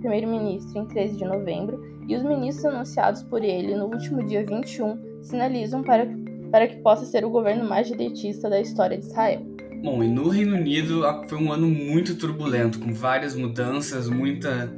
primeiro-ministro 0.00 0.78
em 0.80 0.86
13 0.86 1.16
de 1.16 1.24
novembro 1.24 1.80
e 2.08 2.16
os 2.16 2.24
ministros 2.24 2.66
anunciados 2.66 3.22
por 3.22 3.44
ele 3.44 3.76
no 3.76 3.86
último 3.86 4.24
dia 4.24 4.44
21 4.44 5.22
sinalizam 5.22 5.82
para, 5.82 6.06
para 6.50 6.66
que 6.66 6.76
possa 6.76 7.04
ser 7.04 7.24
o 7.24 7.30
governo 7.30 7.68
mais 7.68 7.88
direitista 7.88 8.48
da 8.48 8.60
história 8.60 8.96
de 8.96 9.04
Israel. 9.04 9.40
Bom, 9.82 10.02
e 10.02 10.08
no 10.08 10.28
Reino 10.28 10.56
Unido 10.56 11.02
foi 11.28 11.38
um 11.38 11.52
ano 11.52 11.68
muito 11.68 12.16
turbulento, 12.16 12.78
com 12.78 12.92
várias 12.92 13.36
mudanças, 13.36 14.08
muita 14.08 14.72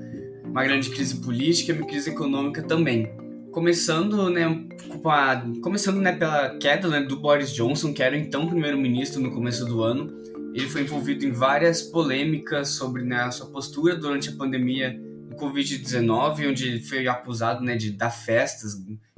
uma 0.45 0.65
grande 0.65 0.91
crise 0.91 1.17
política 1.17 1.73
e 1.73 1.77
uma 1.77 1.87
crise 1.87 2.11
econômica 2.11 2.63
também. 2.63 3.11
Começando, 3.53 4.29
né, 4.31 4.45
a, 5.05 5.43
começando 5.63 6.01
né, 6.01 6.13
pela 6.13 6.57
queda 6.59 6.89
né, 6.89 7.01
do 7.01 7.17
Boris 7.17 7.53
Johnson, 7.53 7.93
que 7.93 8.03
era 8.03 8.17
então 8.17 8.47
primeiro-ministro 8.47 9.21
no 9.21 9.31
começo 9.31 9.65
do 9.65 9.83
ano. 9.83 10.13
Ele 10.55 10.67
foi 10.67 10.83
envolvido 10.83 11.25
em 11.25 11.31
várias 11.31 11.83
polêmicas 11.83 12.71
sobre 12.71 13.03
né, 13.03 13.17
a 13.17 13.31
sua 13.31 13.47
postura 13.47 13.95
durante 13.95 14.31
a 14.31 14.33
pandemia 14.33 15.01
Covid-19, 15.39 16.51
onde 16.51 16.67
ele 16.67 16.81
foi 16.81 17.07
acusado 17.07 17.65
né, 17.65 17.77
de 17.77 17.93
dar 17.93 18.11
festas, 18.11 18.73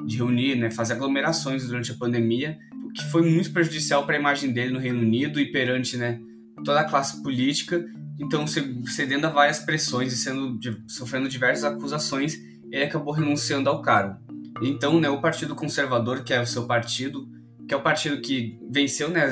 de 0.07 0.17
reunir, 0.17 0.57
né, 0.57 0.71
fazer 0.71 0.93
aglomerações 0.93 1.67
durante 1.67 1.93
a 1.93 1.95
pandemia 1.95 2.59
que 2.95 3.05
foi 3.05 3.23
muito 3.23 3.53
prejudicial 3.53 4.05
para 4.05 4.17
a 4.17 4.19
imagem 4.19 4.53
dele 4.53 4.73
no 4.73 4.79
Reino 4.79 5.01
Unido 5.01 5.41
e 5.41 5.51
perante 5.51 5.97
né, 5.97 6.21
toda 6.65 6.81
a 6.81 6.85
classe 6.85 7.23
política. 7.23 7.85
Então, 8.19 8.47
cedendo 8.47 9.27
a 9.27 9.31
várias 9.31 9.61
pressões 9.61 10.13
e 10.13 10.17
sendo, 10.17 10.59
sofrendo 10.87 11.29
diversas 11.29 11.65
acusações, 11.65 12.37
ele 12.71 12.85
acabou 12.85 13.13
renunciando 13.13 13.71
ao 13.71 13.81
cargo. 13.81 14.19
Então, 14.63 15.01
né, 15.01 15.09
o 15.09 15.21
Partido 15.21 15.55
Conservador, 15.55 16.23
que 16.23 16.35
é 16.35 16.41
o 16.41 16.47
seu 16.47 16.67
partido, 16.67 17.27
que 17.67 17.73
é 17.73 17.77
o 17.77 17.83
partido 17.83 18.21
que 18.21 18.59
venceu, 18.71 19.09
né, 19.09 19.27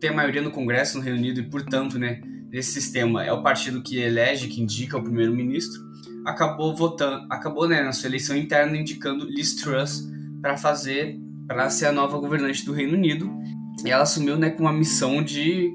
tem 0.00 0.10
a 0.10 0.14
maioria 0.14 0.42
no 0.42 0.50
Congresso 0.50 0.98
no 0.98 1.04
Reino 1.04 1.18
Unido 1.18 1.40
e, 1.40 1.48
portanto, 1.48 1.98
né, 1.98 2.20
nesse 2.50 2.72
sistema 2.72 3.24
é 3.24 3.32
o 3.32 3.42
partido 3.42 3.82
que 3.82 3.98
elege, 3.98 4.48
que 4.48 4.60
indica 4.60 4.96
o 4.96 5.02
primeiro-ministro, 5.02 5.80
acabou 6.24 6.74
votando, 6.74 7.26
acabou 7.30 7.68
né, 7.68 7.82
na 7.82 7.92
sua 7.92 8.08
eleição 8.08 8.36
interna 8.36 8.76
indicando 8.76 9.24
Liz 9.24 9.54
Truss 9.54 10.08
para 10.40 10.56
fazer 10.56 11.20
para 11.46 11.68
ser 11.68 11.86
a 11.86 11.92
nova 11.92 12.18
governante 12.18 12.64
do 12.64 12.72
Reino 12.72 12.94
Unido. 12.94 13.30
E 13.84 13.90
ela 13.90 14.04
assumiu 14.04 14.36
né, 14.36 14.50
com 14.50 14.66
a 14.66 14.72
missão 14.72 15.22
de 15.22 15.72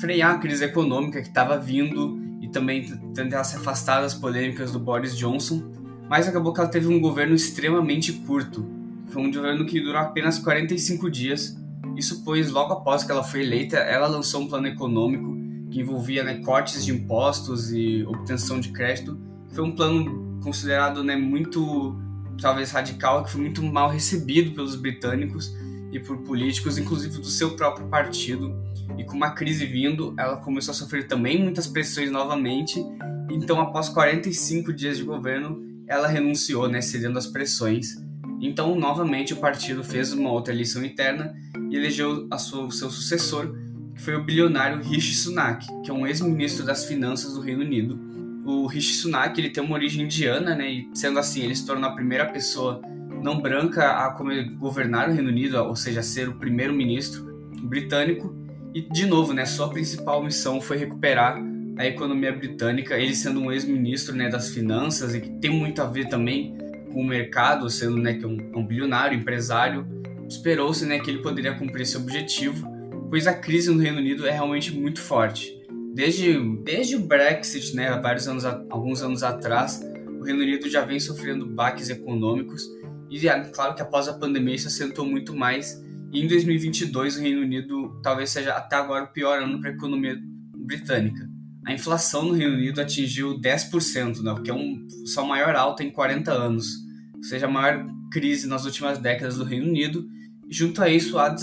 frear 0.00 0.34
a 0.34 0.38
crise 0.38 0.64
econômica 0.64 1.20
que 1.20 1.28
estava 1.28 1.58
vindo 1.58 2.20
e 2.40 2.48
também 2.48 2.82
tentar 3.14 3.44
se 3.44 3.56
afastar 3.56 4.02
das 4.02 4.14
polêmicas 4.14 4.72
do 4.72 4.78
Boris 4.78 5.16
Johnson. 5.16 5.62
Mas 6.08 6.28
acabou 6.28 6.52
que 6.52 6.60
ela 6.60 6.68
teve 6.68 6.86
um 6.86 7.00
governo 7.00 7.34
extremamente 7.34 8.12
curto. 8.12 8.64
Foi 9.08 9.22
um 9.22 9.32
governo 9.32 9.64
que 9.64 9.80
durou 9.80 10.00
apenas 10.00 10.38
45 10.38 11.10
dias. 11.10 11.56
Isso 11.96 12.22
pois, 12.24 12.50
logo 12.50 12.72
após 12.72 13.02
que 13.02 13.10
ela 13.10 13.22
foi 13.22 13.42
eleita, 13.42 13.78
ela 13.78 14.06
lançou 14.06 14.42
um 14.42 14.48
plano 14.48 14.66
econômico 14.66 15.36
que 15.70 15.80
envolvia 15.80 16.22
né, 16.22 16.40
cortes 16.44 16.84
de 16.84 16.92
impostos 16.92 17.72
e 17.72 18.04
obtenção 18.04 18.60
de 18.60 18.70
crédito. 18.70 19.18
Foi 19.56 19.64
um 19.64 19.72
plano 19.72 20.38
considerado 20.44 21.02
né, 21.02 21.16
muito 21.16 21.96
talvez 22.42 22.72
radical, 22.72 23.24
que 23.24 23.30
foi 23.30 23.40
muito 23.40 23.62
mal 23.62 23.88
recebido 23.88 24.54
pelos 24.54 24.76
britânicos 24.76 25.50
e 25.90 25.98
por 25.98 26.18
políticos, 26.18 26.76
inclusive 26.76 27.16
do 27.16 27.24
seu 27.24 27.56
próprio 27.56 27.88
partido. 27.88 28.54
E 28.98 29.04
com 29.04 29.16
uma 29.16 29.30
crise 29.30 29.64
vindo, 29.64 30.14
ela 30.18 30.36
começou 30.36 30.72
a 30.72 30.74
sofrer 30.74 31.06
também 31.06 31.42
muitas 31.42 31.66
pressões 31.66 32.10
novamente. 32.10 32.84
Então, 33.30 33.58
após 33.58 33.88
45 33.88 34.74
dias 34.74 34.98
de 34.98 35.04
governo, 35.04 35.64
ela 35.88 36.06
renunciou, 36.06 36.68
né, 36.68 36.82
cedendo 36.82 37.18
às 37.18 37.26
pressões. 37.26 37.96
Então, 38.42 38.78
novamente, 38.78 39.32
o 39.32 39.38
partido 39.38 39.82
fez 39.82 40.12
uma 40.12 40.30
outra 40.30 40.52
eleição 40.52 40.84
interna 40.84 41.34
e 41.70 41.76
elegeu 41.76 42.28
sua, 42.38 42.66
o 42.66 42.70
seu 42.70 42.90
sucessor, 42.90 43.56
que 43.94 44.02
foi 44.02 44.16
o 44.16 44.22
bilionário 44.22 44.82
Rishi 44.82 45.14
Sunak, 45.14 45.66
que 45.82 45.90
é 45.90 45.94
um 45.94 46.06
ex-ministro 46.06 46.66
das 46.66 46.84
Finanças 46.84 47.32
do 47.32 47.40
Reino 47.40 47.62
Unido 47.62 48.15
o 48.46 48.66
Rishi 48.66 48.94
Sunak 48.94 49.38
ele 49.40 49.50
tem 49.50 49.62
uma 49.62 49.74
origem 49.74 50.04
indiana, 50.04 50.54
né? 50.54 50.70
E 50.70 50.88
sendo 50.94 51.18
assim, 51.18 51.42
ele 51.42 51.54
se 51.54 51.66
tornou 51.66 51.90
a 51.90 51.94
primeira 51.94 52.26
pessoa 52.26 52.80
não 53.20 53.40
branca 53.40 53.84
a 53.84 54.08
governar 54.56 55.08
o 55.08 55.12
Reino 55.12 55.28
Unido, 55.28 55.56
ou 55.58 55.74
seja, 55.74 56.00
a 56.00 56.02
ser 56.02 56.28
o 56.28 56.34
primeiro-ministro 56.34 57.24
britânico. 57.62 58.36
E 58.72 58.82
de 58.82 59.04
novo, 59.04 59.32
né? 59.32 59.44
Sua 59.44 59.68
principal 59.68 60.22
missão 60.22 60.60
foi 60.60 60.76
recuperar 60.76 61.42
a 61.76 61.84
economia 61.86 62.32
britânica, 62.32 62.96
ele 62.96 63.14
sendo 63.14 63.40
um 63.40 63.50
ex-ministro 63.50 64.14
né, 64.14 64.28
das 64.30 64.50
finanças 64.50 65.14
e 65.14 65.20
que 65.20 65.28
tem 65.28 65.50
muito 65.50 65.82
a 65.82 65.86
ver 65.86 66.08
também 66.08 66.56
com 66.90 67.02
o 67.02 67.04
mercado, 67.04 67.68
sendo 67.68 67.98
né, 67.98 68.14
que 68.14 68.24
é 68.24 68.28
um, 68.28 68.52
um 68.54 68.66
bilionário, 68.66 69.18
empresário. 69.18 69.86
Esperou-se 70.26 70.86
né, 70.86 70.98
que 71.00 71.10
ele 71.10 71.18
poderia 71.18 71.52
cumprir 71.54 71.82
esse 71.82 71.96
objetivo, 71.96 72.66
pois 73.10 73.26
a 73.26 73.34
crise 73.34 73.70
no 73.70 73.82
Reino 73.82 73.98
Unido 73.98 74.26
é 74.26 74.30
realmente 74.30 74.72
muito 74.72 75.00
forte 75.00 75.55
desde, 75.96 76.38
desde 76.62 76.94
o 76.94 77.00
Brexit, 77.00 77.74
né, 77.74 77.98
vários 78.02 78.28
anos, 78.28 78.44
alguns 78.44 79.02
anos 79.02 79.22
atrás, 79.22 79.80
o 80.20 80.22
Reino 80.22 80.42
Unido 80.42 80.68
já 80.68 80.84
vem 80.84 81.00
sofrendo 81.00 81.46
baques 81.46 81.88
econômicos 81.88 82.62
e 83.10 83.26
é 83.26 83.40
claro 83.46 83.74
que 83.74 83.80
após 83.80 84.06
a 84.06 84.12
pandemia 84.12 84.54
isso 84.54 84.68
acentuou 84.68 85.08
muito 85.08 85.34
mais. 85.34 85.82
E 86.12 86.22
em 86.22 86.28
2022 86.28 87.16
o 87.16 87.20
Reino 87.20 87.40
Unido 87.40 87.98
talvez 88.02 88.28
seja 88.28 88.52
até 88.52 88.76
agora 88.76 89.04
o 89.04 89.08
pior 89.08 89.42
ano 89.42 89.58
para 89.58 89.70
a 89.70 89.72
economia 89.72 90.18
britânica. 90.54 91.26
A 91.64 91.72
inflação 91.72 92.26
no 92.26 92.34
Reino 92.34 92.54
Unido 92.54 92.78
atingiu 92.78 93.40
10%, 93.40 94.20
né, 94.22 94.34
que 94.44 94.50
é 94.50 94.54
um, 94.54 94.86
sua 95.06 95.24
maior 95.24 95.56
alta 95.56 95.82
em 95.82 95.90
40 95.90 96.30
anos, 96.30 96.74
ou 97.14 97.22
seja, 97.22 97.46
a 97.46 97.50
maior 97.50 97.86
crise 98.12 98.46
nas 98.46 98.66
últimas 98.66 98.98
décadas 98.98 99.38
do 99.38 99.44
Reino 99.44 99.66
Unido. 99.66 100.06
E 100.46 100.54
junto 100.54 100.82
a 100.82 100.90
isso, 100.90 101.18
a, 101.18 101.34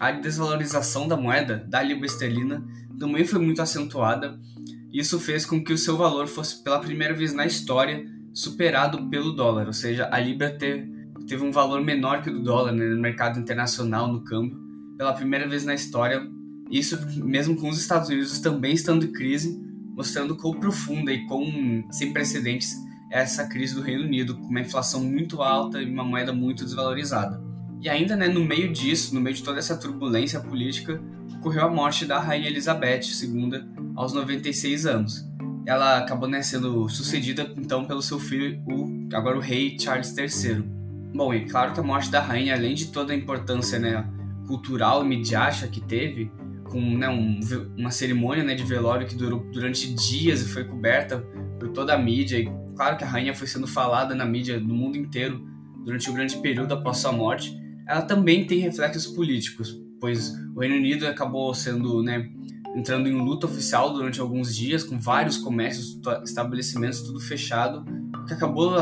a 0.00 0.10
desvalorização 0.10 1.06
da 1.06 1.16
moeda, 1.16 1.64
da 1.68 1.80
libra 1.80 2.06
esterlina, 2.06 2.66
também 2.98 3.24
foi 3.24 3.40
muito 3.40 3.62
acentuada. 3.62 4.38
Isso 4.92 5.18
fez 5.18 5.46
com 5.46 5.62
que 5.62 5.72
o 5.72 5.78
seu 5.78 5.96
valor 5.96 6.26
fosse 6.26 6.62
pela 6.62 6.78
primeira 6.78 7.14
vez 7.14 7.32
na 7.32 7.46
história 7.46 8.04
superado 8.34 9.08
pelo 9.08 9.32
dólar, 9.32 9.66
ou 9.66 9.72
seja, 9.72 10.08
a 10.10 10.18
libra 10.18 10.50
teve, 10.50 10.90
teve 11.26 11.44
um 11.44 11.52
valor 11.52 11.82
menor 11.82 12.22
que 12.22 12.30
o 12.30 12.32
do 12.32 12.42
dólar 12.42 12.72
né, 12.72 12.86
no 12.86 13.00
mercado 13.00 13.38
internacional, 13.38 14.10
no 14.10 14.24
câmbio, 14.24 14.58
pela 14.96 15.12
primeira 15.12 15.46
vez 15.46 15.64
na 15.64 15.74
história. 15.74 16.26
Isso 16.70 16.98
mesmo 17.22 17.56
com 17.56 17.68
os 17.68 17.78
Estados 17.78 18.08
Unidos 18.08 18.38
também 18.40 18.72
estando 18.72 19.04
em 19.04 19.12
crise, 19.12 19.60
mostrando 19.94 20.36
quão 20.36 20.54
profunda 20.54 21.12
e 21.12 21.26
quão 21.26 21.44
sem 21.90 22.12
precedentes 22.12 22.74
é 23.10 23.20
essa 23.20 23.46
crise 23.46 23.74
do 23.74 23.82
Reino 23.82 24.04
Unido, 24.04 24.38
com 24.38 24.46
uma 24.46 24.60
inflação 24.60 25.04
muito 25.04 25.42
alta 25.42 25.82
e 25.82 25.90
uma 25.90 26.02
moeda 26.02 26.32
muito 26.32 26.64
desvalorizada. 26.64 27.51
E 27.82 27.88
ainda 27.88 28.14
né, 28.14 28.28
no 28.28 28.44
meio 28.44 28.72
disso, 28.72 29.12
no 29.12 29.20
meio 29.20 29.34
de 29.34 29.42
toda 29.42 29.58
essa 29.58 29.76
turbulência 29.76 30.38
política, 30.38 31.02
ocorreu 31.34 31.64
a 31.64 31.68
morte 31.68 32.06
da 32.06 32.20
rainha 32.20 32.46
Elizabeth 32.46 33.00
II 33.20 33.60
aos 33.96 34.12
96 34.12 34.86
anos. 34.86 35.28
Ela 35.66 35.98
acabou 35.98 36.28
né, 36.28 36.40
sendo 36.42 36.88
sucedida 36.88 37.52
então 37.56 37.84
pelo 37.84 38.00
seu 38.00 38.20
filho, 38.20 38.62
o, 38.68 39.08
agora 39.12 39.36
o 39.36 39.40
rei 39.40 39.76
Charles 39.76 40.16
III. 40.16 40.62
Bom, 41.12 41.34
e 41.34 41.44
claro 41.46 41.72
que 41.72 41.80
a 41.80 41.82
morte 41.82 42.08
da 42.08 42.20
rainha, 42.20 42.54
além 42.54 42.74
de 42.74 42.86
toda 42.86 43.12
a 43.12 43.16
importância 43.16 43.80
né, 43.80 44.08
cultural 44.46 45.04
e 45.04 45.08
midiática 45.08 45.66
que 45.66 45.80
teve, 45.80 46.30
com 46.70 46.80
né, 46.80 47.08
um, 47.08 47.40
uma 47.76 47.90
cerimônia 47.90 48.44
né, 48.44 48.54
de 48.54 48.62
velório 48.62 49.08
que 49.08 49.16
durou 49.16 49.40
durante 49.52 49.92
dias 49.92 50.40
e 50.40 50.48
foi 50.48 50.62
coberta 50.62 51.18
por 51.58 51.68
toda 51.70 51.94
a 51.94 51.98
mídia, 51.98 52.38
e 52.38 52.48
claro 52.76 52.96
que 52.96 53.02
a 53.02 53.08
rainha 53.08 53.34
foi 53.34 53.48
sendo 53.48 53.66
falada 53.66 54.14
na 54.14 54.24
mídia 54.24 54.60
do 54.60 54.72
mundo 54.72 54.96
inteiro 54.96 55.44
durante 55.84 56.08
o 56.08 56.12
grande 56.12 56.36
período 56.36 56.74
após 56.74 56.98
sua 56.98 57.10
morte, 57.10 57.60
ela 57.92 58.00
também 58.00 58.46
tem 58.46 58.58
reflexos 58.58 59.06
políticos, 59.06 59.78
pois 60.00 60.32
o 60.56 60.60
Reino 60.60 60.76
Unido 60.76 61.06
acabou 61.06 61.52
sendo, 61.54 62.02
né, 62.02 62.26
entrando 62.74 63.06
em 63.06 63.12
luta 63.12 63.44
oficial 63.44 63.92
durante 63.92 64.18
alguns 64.18 64.56
dias, 64.56 64.82
com 64.82 64.98
vários 64.98 65.36
comércios, 65.36 66.00
estabelecimentos 66.24 67.02
tudo 67.02 67.20
fechado, 67.20 67.84
que 68.26 68.32
acabou 68.32 68.74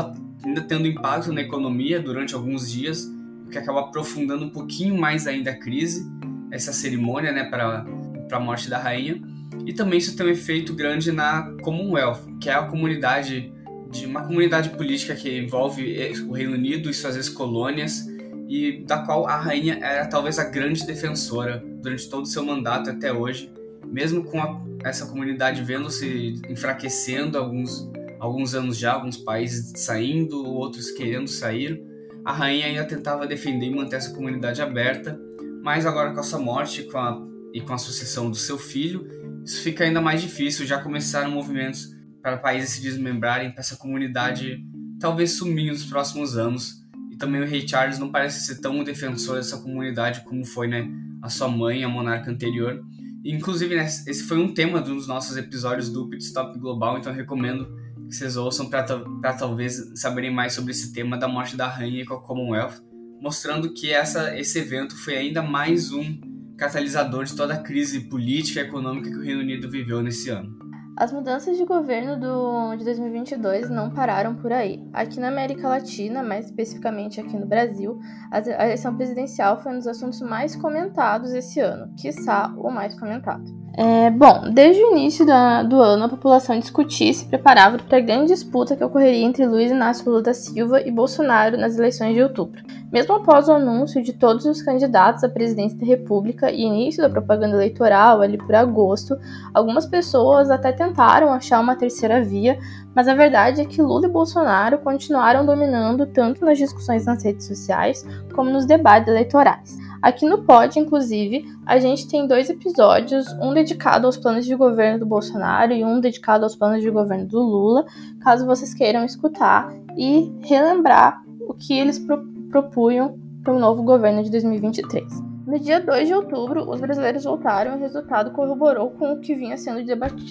ainda 0.45 0.61
tendo 0.61 0.87
impacto 0.87 1.33
na 1.33 1.41
economia 1.41 1.99
durante 1.99 2.33
alguns 2.33 2.71
dias, 2.71 3.05
que 3.51 3.57
acabou 3.57 3.81
aprofundando 3.81 4.45
um 4.45 4.49
pouquinho 4.49 4.97
mais 4.97 5.27
ainda 5.27 5.51
a 5.51 5.59
crise, 5.59 6.09
essa 6.49 6.71
cerimônia, 6.71 7.33
né, 7.33 7.43
para 7.43 7.85
para 8.29 8.37
a 8.37 8.41
morte 8.41 8.69
da 8.69 8.77
rainha. 8.77 9.21
E 9.65 9.73
também 9.73 9.99
isso 9.99 10.15
tem 10.15 10.25
um 10.25 10.29
efeito 10.29 10.73
grande 10.73 11.11
na 11.11 11.51
Commonwealth, 11.61 12.21
que 12.39 12.49
é 12.49 12.53
a 12.53 12.63
comunidade 12.63 13.51
de 13.91 14.05
uma 14.05 14.21
comunidade 14.21 14.69
política 14.69 15.13
que 15.13 15.37
envolve 15.37 15.99
eh, 15.99 16.13
o 16.25 16.31
Reino 16.31 16.53
Unido 16.53 16.89
e 16.89 16.93
suas 16.93 17.17
ex-colônias 17.17 18.07
e 18.51 18.83
da 18.83 18.99
qual 18.99 19.25
a 19.27 19.37
rainha 19.37 19.79
era 19.81 20.05
talvez 20.05 20.37
a 20.37 20.43
grande 20.43 20.85
defensora 20.85 21.63
durante 21.81 22.09
todo 22.09 22.23
o 22.23 22.27
seu 22.27 22.43
mandato 22.43 22.89
até 22.89 23.13
hoje, 23.13 23.49
mesmo 23.85 24.25
com 24.25 24.41
a, 24.41 24.61
essa 24.83 25.05
comunidade 25.05 25.63
vendo-se 25.63 26.41
enfraquecendo 26.49 27.37
alguns 27.37 27.89
alguns 28.19 28.53
anos 28.53 28.77
já, 28.77 28.93
alguns 28.93 29.17
países 29.17 29.73
saindo, 29.81 30.45
outros 30.45 30.91
querendo 30.91 31.27
sair, 31.27 31.81
a 32.23 32.31
rainha 32.31 32.67
ainda 32.67 32.83
tentava 32.83 33.25
defender 33.25 33.65
e 33.65 33.75
manter 33.75 33.95
essa 33.95 34.13
comunidade 34.13 34.61
aberta, 34.61 35.19
mas 35.63 35.87
agora 35.87 36.13
com 36.13 36.19
a 36.19 36.23
sua 36.23 36.37
morte 36.37 36.83
com 36.83 36.99
a, 36.99 37.19
e 37.51 37.61
com 37.61 37.73
a 37.73 37.79
sucessão 37.79 38.29
do 38.29 38.37
seu 38.37 38.59
filho, 38.59 39.07
isso 39.43 39.63
fica 39.63 39.83
ainda 39.83 39.99
mais 39.99 40.21
difícil. 40.21 40.65
Já 40.65 40.79
começaram 40.79 41.31
movimentos 41.31 41.95
para 42.21 42.37
países 42.37 42.71
se 42.71 42.81
desmembrarem, 42.81 43.51
para 43.51 43.61
essa 43.61 43.75
comunidade 43.75 44.63
talvez 44.99 45.31
sumir 45.31 45.71
nos 45.71 45.83
próximos 45.85 46.37
anos. 46.37 46.80
Também 47.21 47.39
o 47.39 47.45
rei 47.45 47.67
Charles 47.67 47.99
não 47.99 48.11
parece 48.11 48.43
ser 48.47 48.59
tão 48.61 48.83
defensor 48.83 49.35
dessa 49.35 49.59
comunidade 49.59 50.21
como 50.21 50.43
foi 50.43 50.67
né, 50.67 50.89
a 51.21 51.29
sua 51.29 51.47
mãe, 51.47 51.83
a 51.83 51.87
monarca 51.87 52.31
anterior. 52.31 52.83
Inclusive, 53.23 53.75
né, 53.75 53.85
esse 53.85 54.23
foi 54.23 54.39
um 54.39 54.51
tema 54.51 54.81
dos 54.81 55.07
nossos 55.07 55.37
episódios 55.37 55.87
do 55.87 56.09
Pit 56.09 56.23
Stop 56.23 56.57
Global, 56.57 56.97
então 56.97 57.13
recomendo 57.13 57.75
que 58.09 58.15
vocês 58.15 58.35
ouçam 58.35 58.67
para 58.67 59.33
talvez 59.37 59.91
saberem 59.93 60.33
mais 60.33 60.53
sobre 60.53 60.71
esse 60.71 60.91
tema 60.91 61.15
da 61.15 61.27
morte 61.27 61.55
da 61.55 61.67
rainha 61.67 62.03
com 62.07 62.15
a 62.15 62.21
Commonwealth, 62.23 62.81
mostrando 63.21 63.71
que 63.71 63.93
essa, 63.93 64.35
esse 64.35 64.57
evento 64.57 64.97
foi 64.97 65.15
ainda 65.15 65.43
mais 65.43 65.93
um 65.93 66.19
catalisador 66.57 67.25
de 67.25 67.35
toda 67.35 67.53
a 67.53 67.59
crise 67.59 67.99
política 68.09 68.61
e 68.61 68.63
econômica 68.63 69.11
que 69.11 69.17
o 69.17 69.21
Reino 69.21 69.41
Unido 69.41 69.69
viveu 69.69 70.01
nesse 70.01 70.31
ano. 70.31 70.57
As 70.97 71.11
mudanças 71.11 71.57
de 71.57 71.65
governo 71.65 72.19
do, 72.19 72.75
de 72.75 72.83
2022 72.83 73.69
não 73.69 73.89
pararam 73.89 74.35
por 74.35 74.51
aí. 74.51 74.85
Aqui 74.91 75.19
na 75.19 75.29
América 75.29 75.67
Latina, 75.67 76.21
mais 76.21 76.45
especificamente 76.45 77.19
aqui 77.19 77.37
no 77.37 77.45
Brasil, 77.45 77.99
a 78.29 78.65
eleição 78.65 78.95
presidencial 78.95 79.61
foi 79.61 79.71
um 79.71 79.77
dos 79.77 79.87
assuntos 79.87 80.21
mais 80.21 80.55
comentados 80.55 81.33
esse 81.33 81.59
ano, 81.59 81.93
quiçá 81.95 82.53
o 82.57 82.69
mais 82.69 82.99
comentado. 82.99 83.60
É, 83.73 84.09
bom, 84.09 84.49
desde 84.51 84.83
o 84.83 84.91
início 84.91 85.25
do, 85.25 85.69
do 85.69 85.79
ano, 85.79 86.03
a 86.03 86.09
população 86.09 86.59
discutia 86.59 87.09
e 87.09 87.13
se 87.13 87.25
preparava 87.25 87.77
para 87.77 87.99
a 87.99 88.01
grande 88.01 88.33
disputa 88.33 88.75
que 88.75 88.83
ocorreria 88.83 89.25
entre 89.25 89.47
Luiz 89.47 89.71
Inácio 89.71 90.09
Lula 90.09 90.21
da 90.21 90.33
Silva 90.33 90.81
e 90.81 90.91
Bolsonaro 90.91 91.57
nas 91.57 91.77
eleições 91.77 92.13
de 92.13 92.21
outubro. 92.21 92.61
Mesmo 92.91 93.15
após 93.15 93.47
o 93.47 93.53
anúncio 93.53 94.03
de 94.03 94.11
todos 94.11 94.45
os 94.45 94.61
candidatos 94.61 95.23
à 95.23 95.29
presidência 95.29 95.77
da 95.77 95.85
República 95.85 96.51
e 96.51 96.63
início 96.63 97.01
da 97.01 97.09
propaganda 97.09 97.55
eleitoral 97.55 98.19
ali 98.19 98.37
por 98.37 98.53
agosto, 98.53 99.17
algumas 99.53 99.85
pessoas 99.85 100.51
até 100.51 100.73
tentaram 100.73 101.31
achar 101.31 101.61
uma 101.61 101.77
terceira 101.77 102.21
via, 102.21 102.59
mas 102.93 103.07
a 103.07 103.15
verdade 103.15 103.61
é 103.61 103.65
que 103.65 103.81
Lula 103.81 104.07
e 104.07 104.11
Bolsonaro 104.11 104.79
continuaram 104.79 105.45
dominando 105.45 106.05
tanto 106.07 106.43
nas 106.43 106.57
discussões 106.57 107.05
nas 107.05 107.23
redes 107.23 107.47
sociais 107.47 108.05
como 108.35 108.49
nos 108.49 108.65
debates 108.65 109.07
eleitorais. 109.07 109.80
Aqui 110.01 110.25
no 110.25 110.39
Pod, 110.39 110.79
inclusive, 110.79 111.45
a 111.63 111.77
gente 111.77 112.07
tem 112.07 112.25
dois 112.25 112.49
episódios, 112.49 113.31
um 113.33 113.53
dedicado 113.53 114.07
aos 114.07 114.17
planos 114.17 114.45
de 114.45 114.55
governo 114.55 114.99
do 114.99 115.05
Bolsonaro 115.05 115.73
e 115.73 115.85
um 115.85 115.99
dedicado 115.99 116.43
aos 116.43 116.55
planos 116.55 116.81
de 116.81 116.89
governo 116.89 117.27
do 117.27 117.39
Lula, 117.39 117.85
caso 118.19 118.45
vocês 118.45 118.73
queiram 118.73 119.05
escutar 119.05 119.71
e 119.95 120.31
relembrar 120.41 121.23
o 121.41 121.53
que 121.53 121.77
eles 121.77 121.99
pro 121.99 122.31
propunham 122.49 123.17
para 123.43 123.53
o 123.53 123.59
novo 123.59 123.81
governo 123.81 124.23
de 124.23 124.29
2023. 124.29 125.21
No 125.47 125.57
dia 125.57 125.79
2 125.79 126.07
de 126.07 126.13
outubro, 126.13 126.69
os 126.69 126.81
brasileiros 126.81 127.23
votaram 127.23 127.73
e 127.73 127.75
o 127.75 127.79
resultado 127.79 128.31
corroborou 128.31 128.91
com 128.91 129.13
o 129.13 129.19
que 129.19 129.33
vinha 129.33 129.57
sendo 129.57 129.79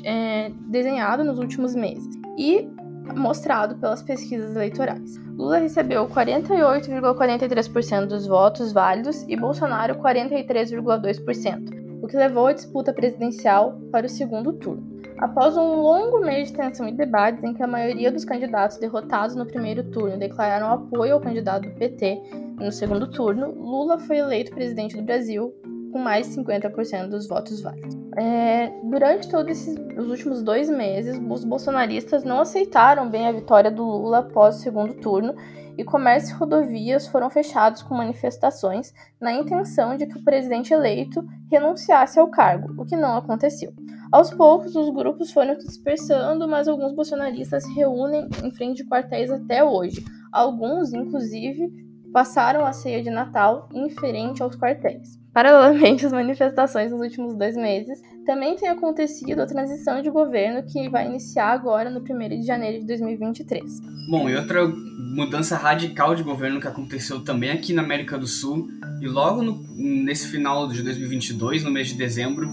é, 0.05 0.53
desenhado 0.69 1.25
nos 1.25 1.39
últimos 1.39 1.75
meses. 1.75 2.15
E 2.39 2.69
mostrado 3.15 3.77
pelas 3.77 4.03
pesquisas 4.03 4.55
eleitorais. 4.55 5.17
Lula 5.37 5.59
recebeu 5.59 6.07
48,43% 6.09 8.07
dos 8.07 8.27
votos 8.27 8.73
válidos 8.73 9.25
e 9.29 9.37
Bolsonaro 9.37 9.97
43,2%, 9.97 12.03
o 12.03 12.07
que 12.07 12.17
levou 12.17 12.47
a 12.47 12.53
disputa 12.53 12.93
presidencial 12.93 13.79
para 13.91 14.07
o 14.07 14.09
segundo 14.09 14.53
turno. 14.53 15.01
Após 15.19 15.57
um 15.57 15.83
longo 15.83 16.21
mês 16.21 16.49
de 16.49 16.57
tensão 16.57 16.89
e 16.89 16.93
debates 16.93 17.45
em 17.45 17.53
que 17.53 17.63
a 17.63 17.67
maioria 17.67 18.11
dos 18.11 18.25
candidatos 18.25 18.79
derrotados 18.79 19.37
no 19.37 19.45
primeiro 19.45 19.85
turno 19.85 20.19
declararam 20.19 20.73
apoio 20.73 21.15
ao 21.15 21.21
candidato 21.21 21.69
do 21.69 21.75
PT 21.75 22.23
no 22.59 22.73
segundo 22.73 23.11
turno, 23.11 23.53
Lula 23.53 23.99
foi 23.99 24.19
eleito 24.19 24.51
presidente 24.51 24.97
do 24.97 25.03
Brasil 25.03 25.55
com 25.91 25.99
mais 25.99 26.29
de 26.29 26.43
50% 26.43 27.09
dos 27.09 27.29
votos 27.29 27.61
válidos. 27.61 27.97
É, 28.17 28.73
durante 28.85 29.29
todos 29.29 29.67
os 29.97 30.09
últimos 30.09 30.43
dois 30.43 30.69
meses, 30.69 31.21
os 31.29 31.45
bolsonaristas 31.45 32.25
não 32.25 32.41
aceitaram 32.41 33.09
bem 33.09 33.27
a 33.27 33.33
vitória 33.33 33.71
do 33.71 33.85
Lula 33.85 34.19
após 34.19 34.57
o 34.57 34.61
segundo 34.61 34.95
turno 34.95 35.35
e 35.77 35.85
comércio 35.85 36.35
e 36.35 36.39
rodovias 36.39 37.07
foram 37.07 37.31
fechados 37.31 37.83
com 37.83 37.95
manifestações 37.95 38.93
na 39.21 39.33
intenção 39.33 39.97
de 39.97 40.07
que 40.07 40.19
o 40.19 40.25
presidente 40.25 40.75
eleito 40.75 41.25
renunciasse 41.51 42.19
ao 42.19 42.29
cargo, 42.29 42.81
o 42.81 42.85
que 42.85 42.97
não 42.97 43.17
aconteceu. 43.17 43.73
Aos 44.13 44.31
poucos, 44.31 44.75
os 44.75 44.91
grupos 44.91 45.33
foram 45.33 45.57
dispersando, 45.57 46.49
mas 46.49 46.67
alguns 46.67 46.93
bolsonaristas 46.93 47.63
se 47.63 47.73
reúnem 47.75 48.29
em 48.43 48.51
frente 48.51 48.83
de 48.83 48.89
quartéis 48.89 49.31
até 49.31 49.63
hoje. 49.63 50.05
Alguns, 50.33 50.93
inclusive, 50.93 51.71
passaram 52.13 52.67
a 52.67 52.73
ceia 52.73 53.03
de 53.03 53.11
Natal 53.11 53.69
em 53.73 53.89
frente 53.89 54.43
aos 54.43 54.57
quartéis. 54.57 55.20
Paralelamente 55.33 56.05
às 56.07 56.13
manifestações 56.13 56.91
nos 56.91 57.01
últimos 57.01 57.37
dois 57.37 57.57
meses, 57.57 58.01
também 58.27 58.57
tem 58.57 58.69
acontecido 58.69 59.41
a 59.41 59.47
transição 59.47 60.03
de 60.03 60.11
governo 60.11 60.63
que 60.63 60.89
vai 60.89 61.07
iniciar 61.07 61.49
agora 61.49 61.91
no 61.91 62.01
1 62.01 62.41
de 62.41 62.47
janeiro 62.47 62.81
de 62.81 62.87
2023. 62.87 63.81
Bom, 64.11 64.29
e 64.29 64.37
outra 64.37 64.67
mudança 64.67 65.57
radical 65.57 66.15
de 66.15 66.23
governo 66.23 66.61
que 66.61 66.69
aconteceu 66.69 67.21
também 67.25 67.51
aqui 67.51 67.73
na 67.73 67.83
América 67.83 68.19
do 68.19 68.27
Sul, 68.27 68.69
e 69.01 69.07
logo 69.07 69.43
no, 69.43 69.63
nesse 69.75 70.29
final 70.29 70.69
de 70.69 70.83
2022, 70.83 71.65
no 71.65 71.71
mês 71.71 71.89
de 71.89 71.95
dezembro, 71.95 72.51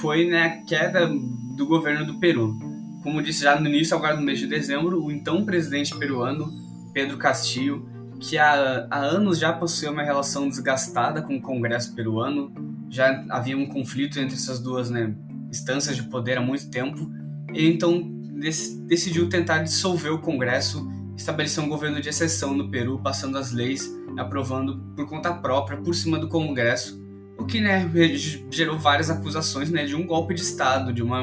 foi 0.00 0.26
né, 0.26 0.42
a 0.42 0.64
queda 0.64 1.10
do 1.56 1.66
governo 1.66 2.06
do 2.06 2.18
Peru. 2.18 2.56
Como 3.02 3.22
disse 3.22 3.42
já 3.42 3.58
no 3.58 3.68
início, 3.68 3.96
agora 3.96 4.14
no 4.14 4.22
mês 4.22 4.38
de 4.38 4.46
dezembro, 4.46 5.02
o 5.02 5.10
então 5.10 5.44
presidente 5.44 5.96
peruano, 5.98 6.46
Pedro 6.92 7.16
Castillo, 7.16 7.88
que 8.20 8.36
há, 8.36 8.86
há 8.90 8.98
anos 8.98 9.38
já 9.38 9.52
possuía 9.52 9.90
uma 9.90 10.02
relação 10.02 10.48
desgastada 10.48 11.22
com 11.22 11.36
o 11.36 11.40
Congresso 11.40 11.94
peruano, 11.94 12.52
já 12.90 13.24
havia 13.30 13.56
um 13.56 13.66
conflito 13.66 14.20
entre 14.20 14.34
essas 14.36 14.60
duas 14.60 14.90
né, 14.90 15.14
instâncias 15.48 15.96
de 15.96 16.02
poder 16.04 16.36
há 16.36 16.40
muito 16.40 16.68
tempo, 16.70 17.10
e 17.52 17.66
então 17.66 18.12
decidiu 18.86 19.28
tentar 19.28 19.58
dissolver 19.58 20.12
o 20.12 20.18
Congresso, 20.18 20.86
estabelecer 21.16 21.64
um 21.64 21.68
governo 21.68 22.00
de 22.00 22.08
exceção 22.08 22.54
no 22.54 22.70
Peru, 22.70 23.00
passando 23.02 23.38
as 23.38 23.52
leis, 23.52 23.90
aprovando 24.18 24.78
por 24.94 25.08
conta 25.08 25.32
própria, 25.32 25.78
por 25.78 25.94
cima 25.94 26.18
do 26.18 26.28
Congresso, 26.28 27.00
o 27.38 27.46
que 27.46 27.60
né, 27.60 27.90
gerou 28.50 28.78
várias 28.78 29.08
acusações 29.08 29.70
né, 29.70 29.86
de 29.86 29.94
um 29.94 30.06
golpe 30.06 30.34
de 30.34 30.42
Estado, 30.42 30.92
de 30.92 31.02
uma 31.02 31.22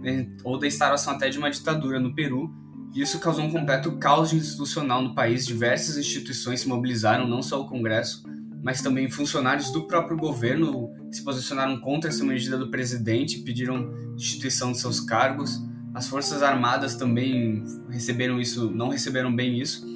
né, 0.00 0.26
ou 0.42 0.58
da 0.58 0.66
instalação 0.66 1.12
até 1.12 1.28
de 1.28 1.38
uma 1.38 1.50
ditadura 1.50 2.00
no 2.00 2.14
Peru, 2.14 2.50
isso 2.94 3.20
causou 3.20 3.44
um 3.44 3.50
completo 3.50 3.92
caos 3.92 4.32
institucional 4.32 5.02
no 5.02 5.14
país. 5.14 5.46
Diversas 5.46 5.96
instituições 5.96 6.60
se 6.60 6.68
mobilizaram, 6.68 7.26
não 7.26 7.42
só 7.42 7.60
o 7.60 7.66
Congresso, 7.66 8.24
mas 8.62 8.82
também 8.82 9.10
funcionários 9.10 9.70
do 9.70 9.86
próprio 9.86 10.16
governo 10.16 10.90
se 11.10 11.22
posicionaram 11.22 11.80
contra 11.80 12.10
essa 12.10 12.24
medida 12.24 12.58
do 12.58 12.70
presidente, 12.70 13.38
pediram 13.38 13.90
destituição 14.16 14.72
de 14.72 14.80
seus 14.80 15.00
cargos. 15.00 15.60
As 15.94 16.08
Forças 16.08 16.42
Armadas 16.42 16.94
também 16.96 17.64
receberam 17.88 18.40
isso, 18.40 18.70
não 18.70 18.88
receberam 18.88 19.34
bem 19.34 19.58
isso. 19.60 19.86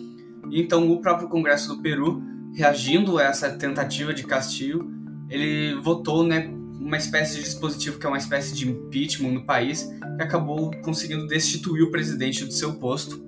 E 0.51 0.61
então 0.61 0.90
o 0.90 1.01
próprio 1.01 1.28
Congresso 1.28 1.74
do 1.74 1.82
Peru, 1.82 2.22
reagindo 2.55 3.18
a 3.18 3.24
essa 3.24 3.51
tentativa 3.51 4.14
de 4.14 4.24
Castillo, 4.24 4.90
ele 5.28 5.74
votou, 5.80 6.24
né, 6.24 6.53
uma 6.81 6.97
espécie 6.97 7.37
de 7.37 7.45
dispositivo 7.45 7.99
que 7.99 8.07
é 8.07 8.09
uma 8.09 8.18
espécie 8.18 8.55
de 8.55 8.68
impeachment 8.68 9.33
no 9.33 9.45
país, 9.45 9.89
que 10.16 10.22
acabou 10.22 10.70
conseguindo 10.83 11.27
destituir 11.27 11.83
o 11.83 11.91
presidente 11.91 12.45
do 12.45 12.53
seu 12.53 12.75
posto. 12.75 13.25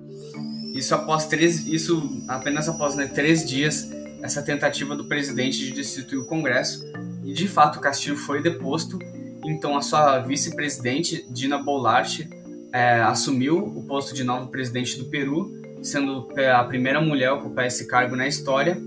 Isso 0.73 0.93
após 0.93 1.25
três, 1.27 1.65
isso 1.65 2.23
apenas 2.27 2.69
após 2.69 2.95
né, 2.95 3.07
três 3.07 3.47
dias 3.47 3.89
essa 4.21 4.41
tentativa 4.41 4.95
do 4.95 5.07
presidente 5.07 5.59
de 5.59 5.71
destituir 5.71 6.19
o 6.19 6.25
Congresso 6.25 6.83
e 7.23 7.33
de 7.33 7.47
fato 7.47 7.79
Castillo 7.79 8.17
foi 8.17 8.41
deposto. 8.41 8.99
Então 9.45 9.77
a 9.77 9.81
sua 9.81 10.19
vice-presidente 10.19 11.25
Dina 11.31 11.57
Boluarte 11.57 12.29
é, 12.73 13.01
assumiu 13.01 13.57
o 13.57 13.83
posto 13.85 14.13
de 14.13 14.23
novo 14.23 14.47
presidente 14.47 14.97
do 14.97 15.05
Peru, 15.05 15.51
sendo 15.81 16.27
a 16.53 16.63
primeira 16.63 16.99
mulher 16.99 17.29
a 17.29 17.33
ocupar 17.35 17.65
esse 17.65 17.87
cargo 17.87 18.15
na 18.15 18.27
história 18.27 18.77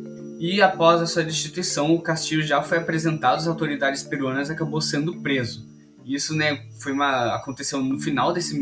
e 0.41 0.63
após 0.63 1.03
a 1.03 1.07
sua 1.07 1.23
destituição, 1.23 1.95
o 1.95 2.01
Castilho 2.01 2.43
já 2.43 2.63
foi 2.63 2.79
apresentado 2.79 3.37
às 3.37 3.47
autoridades 3.47 4.03
peruanas 4.03 4.49
e 4.49 4.53
acabou 4.53 4.81
sendo 4.81 5.21
preso. 5.21 5.69
Isso, 6.03 6.35
né, 6.35 6.67
foi 6.81 6.93
uma 6.93 7.37
aconteceu 7.37 7.83
no 7.83 8.01
final 8.01 8.33
desse 8.33 8.59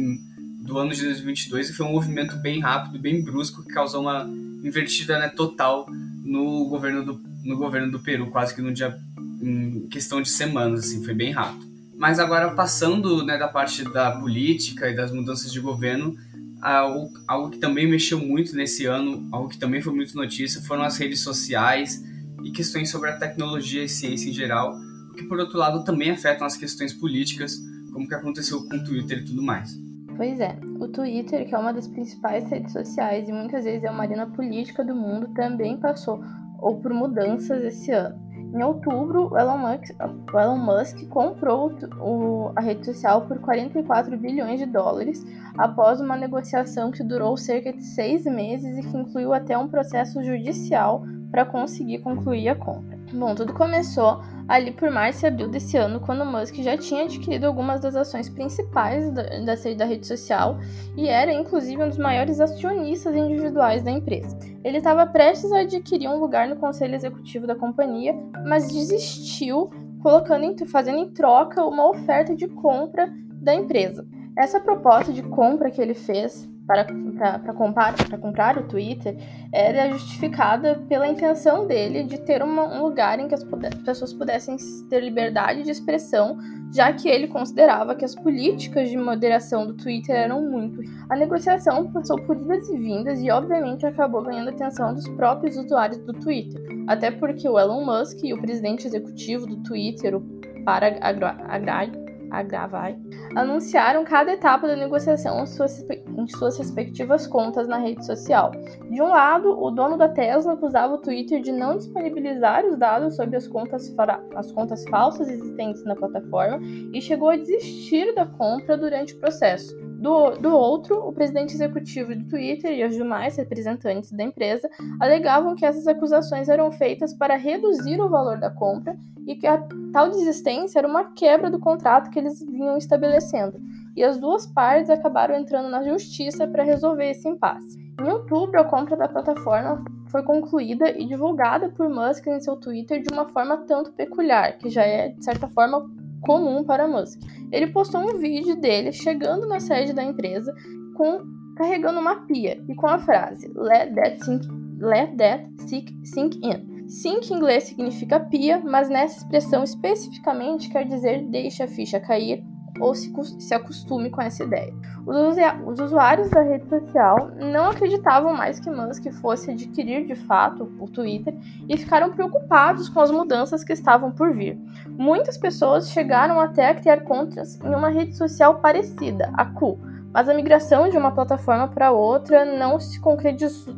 do 0.67 0.77
ano 0.77 0.93
de 0.93 1.03
2022 1.05 1.71
e 1.71 1.73
foi 1.73 1.87
um 1.87 1.93
movimento 1.93 2.37
bem 2.37 2.61
rápido, 2.61 2.99
bem 2.99 3.23
brusco 3.23 3.63
que 3.63 3.73
causou 3.73 4.03
uma 4.03 4.29
invertida, 4.65 5.21
né, 5.21 5.29
total 5.29 5.87
no 6.25 6.69
governo 6.69 7.05
do 7.05 7.29
no 7.45 7.57
governo 7.57 7.91
do 7.93 8.01
Peru, 8.01 8.29
quase 8.29 8.53
que 8.53 8.61
no 8.61 8.73
dia 8.73 8.99
em 9.41 9.87
questão 9.89 10.21
de 10.21 10.29
semanas, 10.29 10.81
assim, 10.81 11.05
foi 11.05 11.15
bem 11.15 11.31
rápido. 11.31 11.65
Mas 11.97 12.19
agora, 12.19 12.51
passando 12.51 13.25
né, 13.25 13.39
da 13.39 13.49
parte 13.49 13.85
da 13.85 14.11
política 14.11 14.91
e 14.91 14.95
das 14.95 15.13
mudanças 15.13 15.53
de 15.53 15.61
governo, 15.61 16.17
algo, 16.61 17.13
algo 17.27 17.51
que 17.51 17.59
também 17.59 17.87
mexeu 17.87 18.19
muito 18.19 18.55
nesse 18.55 18.87
ano, 18.87 19.29
algo 19.33 19.49
que 19.49 19.59
também 19.59 19.81
foi 19.81 19.95
muito 19.95 20.17
notícia, 20.17 20.61
foram 20.63 20.83
as 20.83 20.97
redes 20.97 21.21
sociais 21.21 22.05
e 22.43 22.51
questões 22.51 22.91
sobre 22.91 23.11
a 23.11 23.17
tecnologia 23.17 23.85
e 23.85 23.89
ciência 23.89 24.31
em 24.31 24.33
geral, 24.33 24.77
o 25.11 25.15
que, 25.15 25.25
por 25.25 25.39
outro 25.39 25.59
lado, 25.59 25.85
também 25.85 26.11
afetam 26.11 26.47
as 26.47 26.57
questões 26.57 26.93
políticas, 26.93 27.57
como 27.93 28.09
que 28.09 28.15
aconteceu 28.15 28.67
com 28.69 28.77
o 28.77 28.85
Twitter 28.85 29.19
e 29.19 29.25
tudo 29.25 29.43
mais. 29.43 29.77
Pois 30.17 30.41
é, 30.41 30.59
o 30.81 30.89
Twitter, 30.89 31.47
que 31.47 31.55
é 31.55 31.59
uma 31.59 31.73
das 31.73 31.87
principais 31.87 32.49
redes 32.51 32.73
sociais 32.73 33.29
e 33.29 33.33
muitas 33.33 33.65
vezes 33.65 33.85
é 33.85 33.91
uma 33.91 34.03
arena 34.03 34.27
política 34.27 34.85
do 34.85 34.95
mundo, 34.95 35.29
também 35.35 35.79
passou 35.79 36.21
ou 36.61 36.81
por 36.81 36.93
mudanças 36.93 37.63
esse 37.63 37.93
ano. 37.93 38.19
Em 38.53 38.63
outubro, 38.63 39.31
o 39.31 39.39
Elon 39.39 39.59
Musk, 39.59 39.95
o 40.33 40.39
Elon 40.39 40.57
Musk 40.57 41.07
comprou 41.09 41.71
o, 42.01 42.51
a 42.57 42.61
rede 42.61 42.85
social 42.85 43.23
por 43.27 43.39
44 43.39 44.17
bilhões 44.17 44.59
de 44.59 44.67
dólares 44.67 45.25
após 45.57 46.01
uma 46.01 46.17
negociação 46.17 46.91
que 46.91 47.05
durou 47.05 47.37
cerca 47.37 47.73
de 47.73 47.83
seis 47.83 48.25
meses 48.25 48.79
e 48.79 48.89
que 48.89 48.97
incluiu 48.97 49.35
até 49.35 49.57
um 49.57 49.69
processo 49.69 50.23
judicial 50.25 51.05
para 51.31 51.45
conseguir 51.45 51.99
concluir 51.99 52.49
a 52.49 52.57
compra. 52.57 52.98
Bom, 53.13 53.35
tudo 53.35 53.55
começou 53.55 54.21
ali 54.47 54.71
por 54.71 54.91
março 54.91 55.25
e 55.25 55.29
abril 55.29 55.49
desse 55.49 55.77
ano, 55.77 56.01
quando 56.01 56.25
Musk 56.25 56.57
já 56.57 56.77
tinha 56.77 57.05
adquirido 57.05 57.45
algumas 57.45 57.81
das 57.81 57.95
ações 57.95 58.29
principais 58.29 59.11
da, 59.13 59.23
da, 59.23 59.55
da 59.77 59.85
rede 59.85 60.07
social 60.07 60.59
e 60.97 61.09
era, 61.09 61.33
inclusive, 61.33 61.83
um 61.83 61.89
dos 61.89 61.99
maiores 61.99 62.41
acionistas 62.41 63.15
individuais 63.15 63.83
da 63.83 63.91
empresa. 63.91 64.39
Ele 64.63 64.79
estava 64.79 65.07
prestes 65.07 65.53
a 65.53 65.61
adquirir 65.61 66.09
um 66.09 66.19
lugar 66.19 66.49
no 66.49 66.57
conselho 66.57 66.95
executivo 66.95 67.47
da 67.47 67.55
companhia, 67.55 68.15
mas 68.47 68.73
desistiu, 68.73 69.71
colocando 70.03 70.45
em, 70.45 70.57
fazendo 70.67 70.99
em 70.99 71.11
troca 71.11 71.65
uma 71.65 71.89
oferta 71.89 72.35
de 72.35 72.47
compra 72.49 73.13
da 73.41 73.55
empresa. 73.55 74.07
Essa 74.37 74.61
proposta 74.61 75.13
de 75.13 75.23
compra 75.23 75.71
que 75.71 75.81
ele 75.81 75.95
fez 75.95 76.49
para, 76.69 76.85
para, 76.85 77.39
para, 77.39 77.55
comprar, 77.55 77.95
para 77.95 78.19
comprar 78.19 78.59
o 78.59 78.63
Twitter 78.65 79.17
era 79.51 79.89
justificada 79.91 80.75
pela 80.87 81.09
intenção 81.09 81.67
dele 81.67 82.05
de 82.05 82.19
ter 82.19 82.43
uma, 82.43 82.65
um 82.65 82.83
lugar 82.83 83.19
em 83.19 83.27
que 83.27 83.35
as 83.35 83.43
pessoas 83.87 84.13
pudessem 84.13 84.57
ter 84.91 85.01
liberdade 85.01 85.63
de 85.63 85.71
expressão, 85.71 86.37
já 86.71 86.93
que 86.93 87.09
ele 87.09 87.27
considerava 87.27 87.95
que 87.95 88.05
as 88.05 88.15
políticas 88.15 88.91
de 88.91 88.99
moderação 88.99 89.67
do 89.67 89.73
Twitter 89.73 90.15
eram 90.15 90.43
muito. 90.43 90.83
A 91.09 91.17
negociação 91.17 91.91
passou 91.91 92.21
por 92.21 92.37
idas 92.37 92.69
e 92.69 92.77
vindas 92.77 93.19
e, 93.23 93.31
obviamente, 93.31 93.87
acabou 93.87 94.23
ganhando 94.23 94.49
a 94.49 94.53
atenção 94.53 94.93
dos 94.93 95.09
próprios 95.09 95.57
usuários 95.57 95.99
do 96.05 96.13
Twitter, 96.13 96.61
até 96.87 97.11
porque 97.11 97.49
o 97.49 97.59
Elon 97.59 97.83
Musk 97.83 98.23
e 98.23 98.35
o 98.35 98.41
presidente 98.41 98.87
executivo 98.87 99.47
do 99.47 99.63
Twitter, 99.63 100.15
o 100.15 100.21
Parag 100.67 100.99
Agrawal, 101.01 102.08
a 102.31 102.43
Gravai, 102.43 102.99
anunciaram 103.35 104.05
cada 104.05 104.33
etapa 104.33 104.67
da 104.67 104.77
negociação 104.77 105.43
em 105.43 105.47
suas, 105.47 105.85
em 105.91 106.29
suas 106.29 106.59
respectivas 106.59 107.27
contas 107.27 107.69
na 107.69 107.79
rede 107.79 108.05
social. 108.05 108.51
De 108.91 109.01
um 109.01 109.09
lado, 109.09 109.59
o 109.61 109.71
dono 109.71 109.97
da 109.97 110.09
Tesla 110.09 110.53
acusava 110.53 110.95
o 110.95 110.99
Twitter 110.99 111.41
de 111.41 111.53
não 111.53 111.77
disponibilizar 111.77 112.65
os 112.65 112.77
dados 112.77 113.17
sobre 113.17 113.37
as 113.37 113.47
contas, 113.47 113.95
as 114.35 114.53
contas 114.53 114.85
falsas 114.89 115.29
existentes 115.29 115.85
na 115.85 115.95
plataforma 115.95 116.59
e 116.93 117.01
chegou 117.01 117.31
a 117.31 117.37
desistir 117.37 118.15
da 118.15 118.27
compra 118.27 118.77
durante 118.77 119.15
o 119.15 119.19
processo. 119.19 119.88
Do, 119.99 120.31
do 120.37 120.55
outro, 120.55 121.09
o 121.09 121.13
presidente 121.13 121.55
executivo 121.55 122.15
do 122.15 122.25
Twitter 122.29 122.71
e 122.71 122.85
os 122.85 122.95
demais 122.95 123.37
representantes 123.37 124.13
da 124.13 124.23
empresa 124.23 124.71
alegavam 125.01 125.57
que 125.57 125.67
essas 125.67 125.89
acusações 125.89 126.49
eram 126.49 126.71
feitas 126.71 127.13
para 127.13 127.37
reduzir 127.37 128.01
o 128.01 128.09
valor 128.09 128.39
da 128.39 128.49
compra 128.49 128.97
e 129.27 129.35
que 129.35 129.47
a 129.47 129.61
tal 129.93 130.09
desistência 130.09 130.79
era 130.79 130.87
uma 130.87 131.13
quebra 131.15 131.51
do 131.51 131.59
contrato 131.59 132.11
que 132.11 132.19
eles 132.21 132.41
vinham 132.41 132.79
estabelecendo. 132.79 133.61
E 133.97 134.05
as 134.05 134.17
duas 134.19 134.47
partes 134.47 134.89
acabaram 134.89 135.37
entrando 135.37 135.69
na 135.69 135.83
justiça 135.83 136.47
para 136.47 136.63
resolver 136.63 137.11
esse 137.11 137.29
impasse. 137.29 137.77
Em 138.01 138.09
outubro, 138.09 138.61
a 138.61 138.65
compra 138.65 138.97
da 138.97 139.09
plataforma 139.09 139.85
foi 140.07 140.23
concluída 140.23 140.91
e 140.91 141.05
divulgada 141.05 141.69
por 141.71 141.89
Musk 141.89 142.29
em 142.29 142.39
seu 142.39 142.55
Twitter 142.55 143.03
de 143.03 143.13
uma 143.13 143.27
forma 143.27 143.57
tanto 143.67 143.93
peculiar, 143.93 144.57
que 144.57 144.71
já 144.71 144.85
é, 144.85 145.09
de 145.09 145.25
certa 145.25 145.49
forma, 145.49 145.91
comum 146.21 146.65
para 146.65 146.89
Musk. 146.89 147.21
Ele 147.51 147.69
postou 147.69 148.01
um 148.03 148.19
vídeo 148.19 148.57
dele 148.57 148.93
chegando 148.93 149.47
na 149.47 149.61
sede 149.61 149.93
da 149.93 150.03
empresa 150.03 150.55
com 150.95 151.21
carregando 151.57 151.99
uma 151.99 152.27
pia 152.27 152.63
e 152.69 152.75
com 152.75 152.87
a 152.87 152.99
frase 152.99 153.51
Let 153.55 153.95
that 153.95 154.25
sink, 154.25 154.47
let 154.81 155.17
that 155.17 155.45
sink, 155.69 155.93
sink 156.05 156.39
in. 156.45 156.89
Sink 156.89 157.31
em 157.31 157.37
inglês 157.37 157.65
significa 157.65 158.21
pia, 158.21 158.63
mas 158.65 158.89
nessa 158.89 159.19
expressão 159.19 159.63
especificamente 159.63 160.71
quer 160.71 160.87
dizer 160.87 161.27
deixe 161.27 161.63
a 161.63 161.69
ficha 161.69 162.01
cair 162.01 162.43
ou 162.81 162.95
se, 162.95 163.13
se 163.41 163.55
acostume 163.55 164.11
com 164.11 164.21
essa 164.21 164.45
ideia. 164.45 164.73
Os, 165.07 165.81
usuários 165.81 166.31
da 166.31 166.43
rede 166.43 166.69
social 166.69 167.31
não 167.37 167.71
acreditavam 167.71 168.35
mais 168.35 168.61
que 168.61 168.71
Musk 168.71 169.11
fosse 169.21 169.51
adquirir 169.51 170.07
de 170.07 170.15
fato 170.15 170.71
o 170.79 170.87
Twitter 170.87 171.35
e 171.69 171.77
ficaram 171.77 172.13
preocupados 172.13 172.89
com 172.89 173.01
as 173.01 173.11
mudanças 173.11 173.65
que 173.65 173.73
estavam 173.73 174.11
por 174.11 174.35
vir. 174.35 174.59
Muitas 174.87 175.37
pessoas 175.37 175.91
chegaram 175.91 176.41
até 176.41 176.69
a 176.69 176.75
criar 176.75 177.01
contas 177.01 177.59
em 177.61 177.75
uma 177.75 177.89
rede 177.89 178.17
social 178.17 178.61
parecida, 178.61 179.31
a 179.35 179.45
Ku, 179.47 179.79
mas 180.13 180.29
a 180.29 180.35
migração 180.35 180.89
de 180.89 180.97
uma 180.97 181.13
plataforma 181.13 181.69
para 181.69 181.91
outra 181.91 182.45
não 182.45 182.79
se, 182.81 183.01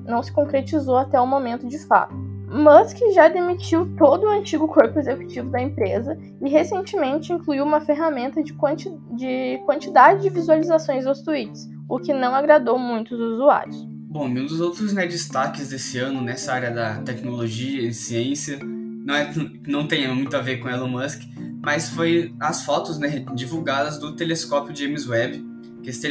não 0.06 0.22
se 0.22 0.32
concretizou 0.32 0.96
até 0.96 1.20
o 1.20 1.26
momento 1.26 1.66
de 1.66 1.78
fato. 1.86 2.29
Musk 2.50 2.98
já 3.14 3.28
demitiu 3.28 3.88
todo 3.96 4.24
o 4.24 4.28
antigo 4.28 4.66
corpo 4.66 4.98
executivo 4.98 5.48
da 5.50 5.62
empresa 5.62 6.18
e 6.42 6.48
recentemente 6.48 7.32
incluiu 7.32 7.64
uma 7.64 7.80
ferramenta 7.80 8.42
de, 8.42 8.52
quanti 8.54 8.90
de 9.12 9.58
quantidade 9.64 10.22
de 10.22 10.30
visualizações 10.30 11.04
dos 11.04 11.22
tweets, 11.22 11.68
o 11.88 12.00
que 12.00 12.12
não 12.12 12.34
agradou 12.34 12.76
muitos 12.76 13.20
usuários. 13.20 13.76
Bom, 14.10 14.26
um 14.26 14.44
dos 14.44 14.60
outros 14.60 14.92
né, 14.92 15.06
destaques 15.06 15.68
desse 15.68 15.98
ano 15.98 16.20
nessa 16.20 16.52
área 16.52 16.72
da 16.72 16.96
tecnologia 16.96 17.82
e 17.82 17.94
ciência 17.94 18.58
não, 18.60 19.14
é, 19.14 19.32
não 19.68 19.86
tem 19.86 20.12
muito 20.12 20.36
a 20.36 20.40
ver 20.40 20.56
com 20.56 20.68
Elon 20.68 20.88
Musk, 20.88 21.22
mas 21.62 21.90
foi 21.90 22.34
as 22.40 22.64
fotos 22.64 22.98
né, 22.98 23.24
divulgadas 23.32 23.98
do 23.98 24.16
telescópio 24.16 24.74
James 24.74 25.08
Webb. 25.08 25.48
Que 25.84 25.90
esse, 25.90 26.06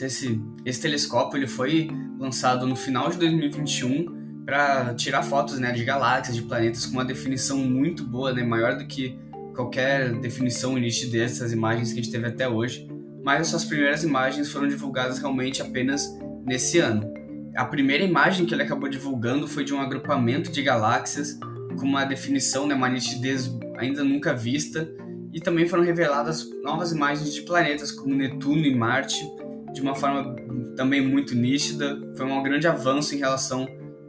esse, 0.00 0.42
esse 0.64 0.82
telescópio 0.82 1.38
ele 1.38 1.46
foi 1.46 1.88
lançado 2.18 2.66
no 2.66 2.74
final 2.74 3.08
de 3.08 3.16
2021 3.18 4.25
para 4.46 4.94
tirar 4.94 5.24
fotos 5.24 5.58
né, 5.58 5.72
de 5.72 5.84
galáxias, 5.84 6.36
de 6.36 6.42
planetas 6.42 6.86
com 6.86 6.92
uma 6.92 7.04
definição 7.04 7.58
muito 7.58 8.04
boa, 8.04 8.32
né, 8.32 8.44
maior 8.44 8.78
do 8.78 8.86
que 8.86 9.18
qualquer 9.56 10.12
definição 10.20 10.78
e 10.78 10.80
nitidez 10.80 11.32
dessas 11.32 11.52
imagens 11.52 11.92
que 11.92 11.98
a 11.98 12.02
gente 12.02 12.12
teve 12.12 12.28
até 12.28 12.48
hoje. 12.48 12.88
Mas 13.24 13.48
essas 13.48 13.64
primeiras 13.64 14.04
imagens 14.04 14.52
foram 14.52 14.68
divulgadas 14.68 15.18
realmente 15.18 15.60
apenas 15.60 16.08
nesse 16.46 16.78
ano. 16.78 17.12
A 17.56 17.64
primeira 17.64 18.04
imagem 18.04 18.46
que 18.46 18.54
ele 18.54 18.62
acabou 18.62 18.88
divulgando 18.88 19.48
foi 19.48 19.64
de 19.64 19.74
um 19.74 19.80
agrupamento 19.80 20.52
de 20.52 20.62
galáxias 20.62 21.36
com 21.76 21.84
uma 21.84 22.04
definição, 22.04 22.68
né, 22.68 22.74
uma 22.74 22.88
nitidez 22.88 23.50
ainda 23.76 24.04
nunca 24.04 24.32
vista, 24.32 24.88
e 25.32 25.40
também 25.40 25.66
foram 25.66 25.82
reveladas 25.82 26.48
novas 26.62 26.92
imagens 26.92 27.34
de 27.34 27.42
planetas 27.42 27.90
como 27.90 28.14
Netuno 28.14 28.64
e 28.64 28.74
Marte 28.74 29.28
de 29.74 29.82
uma 29.82 29.94
forma 29.94 30.36
também 30.76 31.06
muito 31.06 31.34
nítida. 31.34 32.00
Foi 32.16 32.24
um 32.24 32.42
grande 32.42 32.66
avanço 32.66 33.14
em 33.14 33.18
relação 33.18 33.66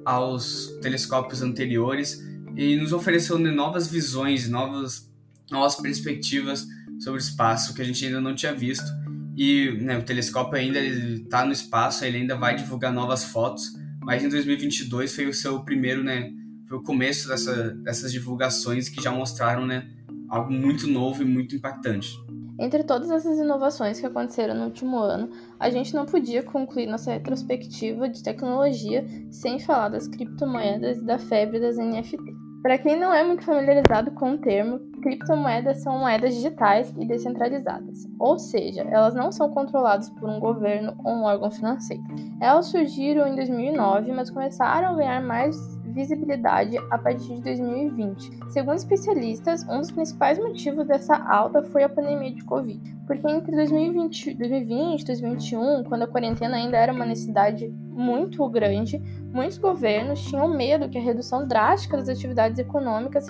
aos 0.08 0.68
telescópios 0.82 1.42
anteriores 1.42 2.26
e 2.56 2.78
nos 2.78 2.94
ofereceu 2.94 3.38
novas 3.38 3.90
visões, 3.90 4.48
novas, 4.48 5.12
novas 5.52 5.76
perspectivas 5.76 6.66
sobre 6.98 7.20
o 7.20 7.22
espaço 7.22 7.74
que 7.74 7.82
a 7.82 7.86
gente 7.86 8.06
ainda 8.06 8.22
não 8.22 8.34
tinha 8.34 8.56
visto. 8.56 8.90
E 9.36 9.70
né, 9.82 9.98
o 9.98 10.04
telescópio 10.04 10.58
ainda 10.58 10.80
está 10.80 11.46
no 11.46 11.52
espaço, 11.52 12.06
ele 12.06 12.20
ainda 12.20 12.38
vai 12.38 12.56
divulgar 12.56 12.94
novas 12.94 13.26
fotos, 13.26 13.74
mas 14.02 14.24
em 14.24 14.30
2022 14.30 15.14
foi 15.14 15.26
o 15.28 15.34
seu 15.34 15.60
primeiro, 15.66 16.02
né, 16.02 16.32
foi 16.70 16.78
o 16.78 16.82
começo 16.82 17.28
dessa, 17.28 17.72
dessas 17.72 18.10
divulgações 18.10 18.88
que 18.88 19.04
já 19.04 19.12
mostraram 19.12 19.66
né, 19.66 19.90
algo 20.30 20.54
muito 20.54 20.88
novo 20.88 21.22
e 21.22 21.26
muito 21.26 21.54
impactante. 21.54 22.18
Entre 22.60 22.84
todas 22.84 23.12
essas 23.12 23.38
inovações 23.38 24.00
que 24.00 24.06
aconteceram 24.06 24.56
no 24.56 24.66
último 24.66 24.98
ano, 24.98 25.30
a 25.60 25.70
gente 25.70 25.94
não 25.94 26.06
podia 26.06 26.42
concluir 26.42 26.88
nossa 26.88 27.12
retrospectiva 27.12 28.10
de 28.10 28.24
tecnologia 28.24 29.06
sem 29.30 29.60
falar 29.60 29.90
das 29.90 30.08
criptomoedas 30.08 30.98
e 30.98 31.06
da 31.06 31.20
febre 31.20 31.60
das 31.60 31.78
NFT. 31.78 32.18
Para 32.64 32.80
quem 32.80 33.00
não 33.00 33.14
é 33.14 33.24
muito 33.24 33.44
familiarizado 33.44 34.12
com 34.12 34.34
o 34.34 34.38
termo, 34.40 34.80
criptomoedas 35.02 35.84
são 35.84 36.00
moedas 36.00 36.34
digitais 36.34 36.92
e 36.98 37.06
descentralizadas, 37.06 38.08
ou 38.20 38.40
seja, 38.40 38.82
elas 38.82 39.14
não 39.14 39.32
são 39.32 39.50
controladas 39.52 40.10
por 40.10 40.28
um 40.28 40.40
governo 40.40 40.96
ou 41.06 41.14
um 41.14 41.24
órgão 41.24 41.52
financeiro. 41.52 42.04
Elas 42.42 42.66
surgiram 42.66 43.28
em 43.28 43.36
2009, 43.36 44.12
mas 44.12 44.32
começaram 44.32 44.90
a 44.90 44.96
ganhar 44.96 45.22
mais 45.22 45.77
visibilidade 45.98 46.78
a 46.92 46.98
partir 46.98 47.36
de 47.36 47.42
2020. 47.42 48.40
Segundo 48.50 48.78
especialistas, 48.78 49.64
um 49.68 49.80
dos 49.80 49.90
principais 49.90 50.38
motivos 50.38 50.86
dessa 50.86 51.16
alta 51.16 51.64
foi 51.64 51.84
a 51.84 51.90
pandemia 51.90 52.32
de 52.32 52.44
Covid, 52.44 52.80
porque 53.08 53.28
entre 53.28 53.56
2020, 53.56 54.36
2020 54.36 55.02
e 55.02 55.06
2021, 55.06 55.84
quando 55.86 56.04
a 56.04 56.08
quarentena 56.08 56.56
ainda 56.56 56.78
era 56.78 56.94
uma 56.94 57.06
necessidade 57.06 57.68
muito 57.90 58.48
grande, 58.48 59.00
muitos 59.34 59.58
governos 59.58 60.22
tinham 60.22 60.48
medo 60.48 60.88
que 60.88 61.00
a 61.00 61.02
redução 61.02 61.48
drástica 61.48 61.98
das 61.98 62.10
atividades 62.10 62.60
econômicas 62.60 63.26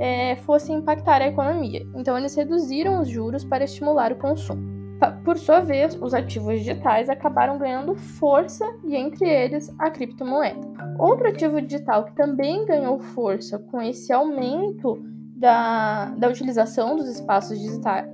é, 0.00 0.36
fosse 0.36 0.72
impactar 0.72 1.20
a 1.20 1.28
economia. 1.28 1.86
Então, 1.94 2.16
eles 2.16 2.34
reduziram 2.34 3.02
os 3.02 3.08
juros 3.08 3.44
para 3.44 3.64
estimular 3.64 4.12
o 4.12 4.16
consumo. 4.16 4.81
Por 5.24 5.36
sua 5.36 5.60
vez, 5.60 5.96
os 6.00 6.14
ativos 6.14 6.58
digitais 6.58 7.08
acabaram 7.08 7.58
ganhando 7.58 7.94
força 7.94 8.64
e, 8.84 8.96
entre 8.96 9.28
eles, 9.28 9.74
a 9.78 9.90
criptomoeda. 9.90 10.60
Outro 10.98 11.28
ativo 11.28 11.60
digital 11.60 12.04
que 12.04 12.14
também 12.14 12.64
ganhou 12.66 12.98
força 12.98 13.58
com 13.58 13.80
esse 13.80 14.12
aumento 14.12 15.02
da, 15.42 16.10
da 16.10 16.28
utilização 16.28 16.94
dos 16.94 17.08
espaços 17.08 17.58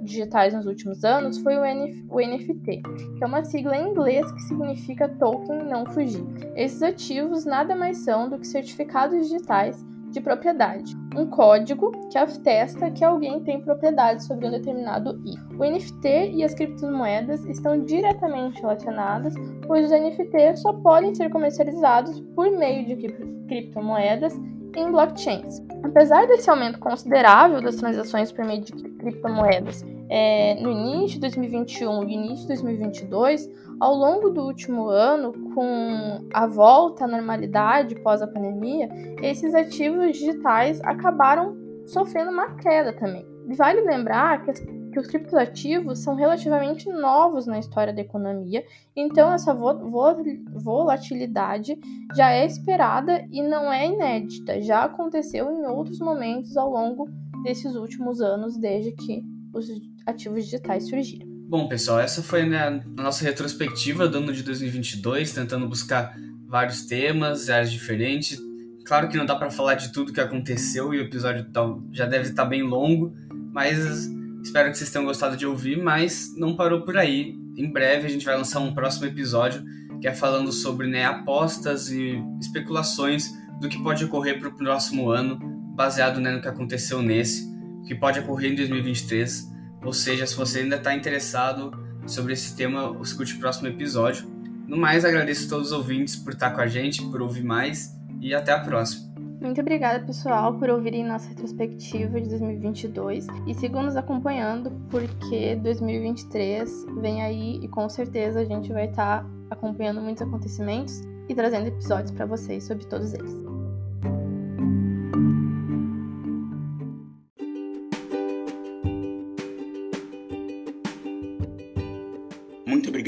digitais 0.03 0.55
nos 0.55 0.64
últimos 0.64 1.05
anos 1.05 1.36
foi 1.39 1.59
o, 1.59 1.64
NF, 1.64 2.07
o 2.09 2.20
NFT, 2.20 2.82
que 3.18 3.22
é 3.22 3.26
uma 3.26 3.45
sigla 3.45 3.76
em 3.76 3.91
inglês 3.91 4.32
que 4.32 4.41
significa 4.45 5.07
token 5.07 5.64
não 5.64 5.84
fugir. 5.84 6.24
Esses 6.57 6.82
ativos 6.82 7.45
nada 7.45 7.76
mais 7.76 7.99
são 7.99 8.30
do 8.30 8.39
que 8.39 8.47
certificados 8.47 9.28
digitais 9.28 9.84
de 10.11 10.20
propriedade, 10.20 10.96
um 11.16 11.26
código 11.26 11.92
que 12.11 12.18
atesta 12.18 12.90
que 12.90 13.04
alguém 13.04 13.40
tem 13.40 13.61
propriedade 13.61 14.24
sobre 14.24 14.46
um 14.46 14.50
determinado 14.50 15.20
item. 15.24 15.59
O 15.59 15.64
NFT 15.64 16.32
e 16.34 16.44
as 16.44 16.54
criptomoedas 16.54 17.44
estão 17.46 17.84
diretamente 17.84 18.61
relacionadas, 18.61 19.34
pois 19.66 19.86
os 19.86 19.90
NFTs 19.90 20.61
só 20.61 20.72
podem 20.72 21.14
ser 21.14 21.30
comercializados 21.30 22.20
por 22.34 22.50
meio 22.50 22.86
de 22.86 23.09
criptomoedas 23.46 24.34
em 24.76 24.90
blockchains. 24.90 25.62
Apesar 25.82 26.26
desse 26.26 26.48
aumento 26.48 26.78
considerável 26.78 27.61
das 27.61 27.76
transações 27.76 28.30
por 28.32 28.44
meio 28.44 28.62
de 28.62 28.72
criptomoedas 28.72 29.84
é, 30.09 30.54
no 30.61 30.70
início 30.70 31.16
de 31.16 31.20
2021 31.20 32.09
e 32.09 32.14
início 32.14 32.42
de 32.42 32.48
2022, 32.48 33.48
ao 33.80 33.94
longo 33.94 34.30
do 34.30 34.42
último 34.42 34.88
ano, 34.88 35.32
com 35.54 36.26
a 36.32 36.46
volta 36.46 37.04
à 37.04 37.09
normalidade 37.09 37.94
pós 38.02 38.22
a 38.22 38.26
pandemia, 38.26 38.88
esses 39.22 39.54
ativos 39.54 40.16
digitais 40.16 40.80
acabaram 40.82 41.56
sofrendo 41.86 42.30
uma 42.30 42.54
queda 42.56 42.92
também. 42.92 43.26
Vale 43.56 43.80
lembrar 43.80 44.44
que, 44.44 44.52
que 44.52 44.98
os 44.98 45.06
criptoativos 45.06 46.00
são 46.00 46.14
relativamente 46.14 46.88
novos 46.90 47.46
na 47.46 47.59
história 47.59 47.94
da 47.94 48.00
economia, 48.00 48.64
então 48.94 49.32
essa 49.32 49.54
volatilidade 49.54 51.78
já 52.14 52.30
é 52.30 52.44
esperada 52.44 53.26
e 53.30 53.42
não 53.42 53.72
é 53.72 53.86
inédita, 53.86 54.61
já 54.61 54.84
aconteceu 54.84 55.50
em 55.50 55.66
outros 55.66 56.00
momentos 56.00 56.56
ao 56.56 56.70
longo 56.70 57.09
desses 57.42 57.74
últimos 57.74 58.20
anos, 58.20 58.59
desde 58.59 58.92
que 58.92 59.22
os 59.54 59.66
ativos 60.09 60.44
digitais 60.44 60.88
surgiram. 60.88 61.26
Bom, 61.48 61.68
pessoal, 61.68 62.00
essa 62.00 62.22
foi 62.22 62.42
a 62.54 62.82
nossa 62.96 63.24
retrospectiva 63.24 64.09
do 64.09 64.18
ano 64.18 64.32
de 64.32 64.42
2022, 64.42 65.32
tentando 65.32 65.68
buscar 65.68 66.16
vários 66.46 66.86
temas, 66.86 67.48
áreas 67.48 67.70
diferentes. 67.70 68.38
Claro 68.84 69.09
que 69.09 69.16
não 69.16 69.26
dá 69.26 69.36
para 69.36 69.50
falar 69.50 69.74
de 69.74 69.92
tudo 69.92 70.12
que 70.12 70.20
aconteceu 70.20 70.92
e 70.94 70.98
o 70.98 71.02
episódio 71.02 71.44
tá, 71.50 71.62
já 71.92 72.06
deve 72.06 72.30
estar 72.30 72.44
bem 72.46 72.62
longo, 72.62 73.14
mas 73.52 74.11
espero 74.42 74.70
que 74.70 74.78
vocês 74.78 74.90
tenham 74.90 75.04
gostado 75.04 75.36
de 75.36 75.46
ouvir. 75.46 75.82
Mas 75.82 76.34
não 76.36 76.56
parou 76.56 76.82
por 76.82 76.96
aí. 76.96 77.34
Em 77.56 77.70
breve 77.70 78.06
a 78.06 78.11
gente 78.11 78.24
vai 78.24 78.36
lançar 78.36 78.61
um 78.61 78.72
próximo 78.72 79.06
episódio 79.06 79.62
que 80.00 80.09
é 80.09 80.14
falando 80.14 80.52
sobre 80.52 80.86
né, 80.86 81.04
apostas 81.04 81.90
e 81.90 82.22
especulações 82.40 83.30
do 83.61 83.68
que 83.68 83.82
pode 83.82 84.04
ocorrer 84.04 84.38
para 84.38 84.48
o 84.48 84.54
próximo 84.54 85.11
ano, 85.11 85.38
baseado 85.74 86.20
né, 86.20 86.30
no 86.30 86.40
que 86.40 86.46
aconteceu 86.46 87.02
nesse, 87.02 87.48
que 87.86 87.94
pode 87.94 88.20
ocorrer 88.20 88.52
em 88.52 88.54
2023 88.54 89.57
ou 89.85 89.93
seja, 89.93 90.26
se 90.26 90.35
você 90.35 90.61
ainda 90.61 90.76
está 90.76 90.95
interessado 90.95 91.72
sobre 92.07 92.33
esse 92.33 92.57
tema, 92.57 92.97
escute 93.03 93.35
o 93.35 93.39
próximo 93.39 93.68
episódio. 93.68 94.26
No 94.66 94.76
mais, 94.76 95.05
agradeço 95.05 95.47
a 95.47 95.49
todos 95.49 95.68
os 95.68 95.72
ouvintes 95.72 96.16
por 96.16 96.33
estar 96.33 96.51
com 96.51 96.61
a 96.61 96.66
gente, 96.66 97.03
por 97.03 97.22
ouvir 97.22 97.45
mais 97.45 97.97
e 98.20 98.35
até 98.35 98.53
a 98.53 98.61
próxima. 98.61 99.09
Muito 99.41 99.61
obrigada, 99.61 100.05
pessoal, 100.05 100.59
por 100.59 100.68
ouvirem 100.68 101.05
nossa 101.05 101.29
retrospectiva 101.29 102.20
de 102.20 102.29
2022 102.29 103.26
e 103.47 103.55
sigam 103.55 103.85
nos 103.85 103.97
acompanhando 103.97 104.72
porque 104.91 105.55
2023 105.57 106.87
vem 107.01 107.22
aí 107.22 107.61
e 107.62 107.68
com 107.68 107.89
certeza 107.89 108.41
a 108.41 108.45
gente 108.45 108.72
vai 108.72 108.87
estar 108.87 109.24
acompanhando 109.49 110.01
muitos 110.01 110.22
acontecimentos 110.22 111.03
e 111.29 111.35
trazendo 111.35 111.68
episódios 111.68 112.11
para 112.11 112.26
vocês 112.26 112.64
sobre 112.64 112.85
todos 112.87 113.14
eles. 113.14 113.47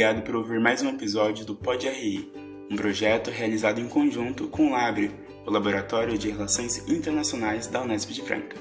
Obrigado 0.01 0.25
por 0.25 0.37
ouvir 0.37 0.59
mais 0.59 0.81
um 0.81 0.89
episódio 0.89 1.45
do 1.45 1.55
Pod 1.55 1.87
RI, 1.87 2.33
um 2.71 2.75
projeto 2.75 3.31
realizado 3.31 3.83
em 3.83 3.87
conjunto 3.87 4.49
com 4.49 4.69
o 4.69 4.73
LABRE, 4.73 5.11
o 5.47 5.51
Laboratório 5.51 6.17
de 6.17 6.31
Relações 6.31 6.79
Internacionais 6.89 7.67
da 7.67 7.83
Unesp 7.83 8.11
de 8.11 8.23
Franca. 8.23 8.57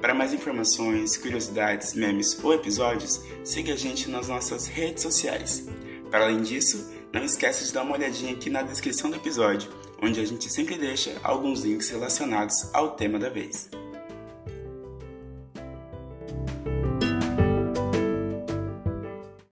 Para 0.00 0.16
mais 0.16 0.34
informações, 0.34 1.16
curiosidades, 1.16 1.94
memes 1.94 2.36
ou 2.42 2.54
episódios, 2.54 3.24
siga 3.44 3.74
a 3.74 3.76
gente 3.76 4.10
nas 4.10 4.26
nossas 4.26 4.66
redes 4.66 5.04
sociais. 5.04 5.68
Para 6.10 6.24
além 6.24 6.42
disso, 6.42 6.92
não 7.12 7.22
esqueça 7.22 7.64
de 7.64 7.72
dar 7.72 7.84
uma 7.84 7.94
olhadinha 7.94 8.32
aqui 8.32 8.50
na 8.50 8.62
descrição 8.62 9.10
do 9.10 9.16
episódio, 9.16 9.70
onde 10.02 10.18
a 10.18 10.24
gente 10.24 10.50
sempre 10.50 10.76
deixa 10.76 11.16
alguns 11.22 11.62
links 11.62 11.88
relacionados 11.88 12.68
ao 12.74 12.96
tema 12.96 13.16
da 13.16 13.28
vez. 13.28 13.70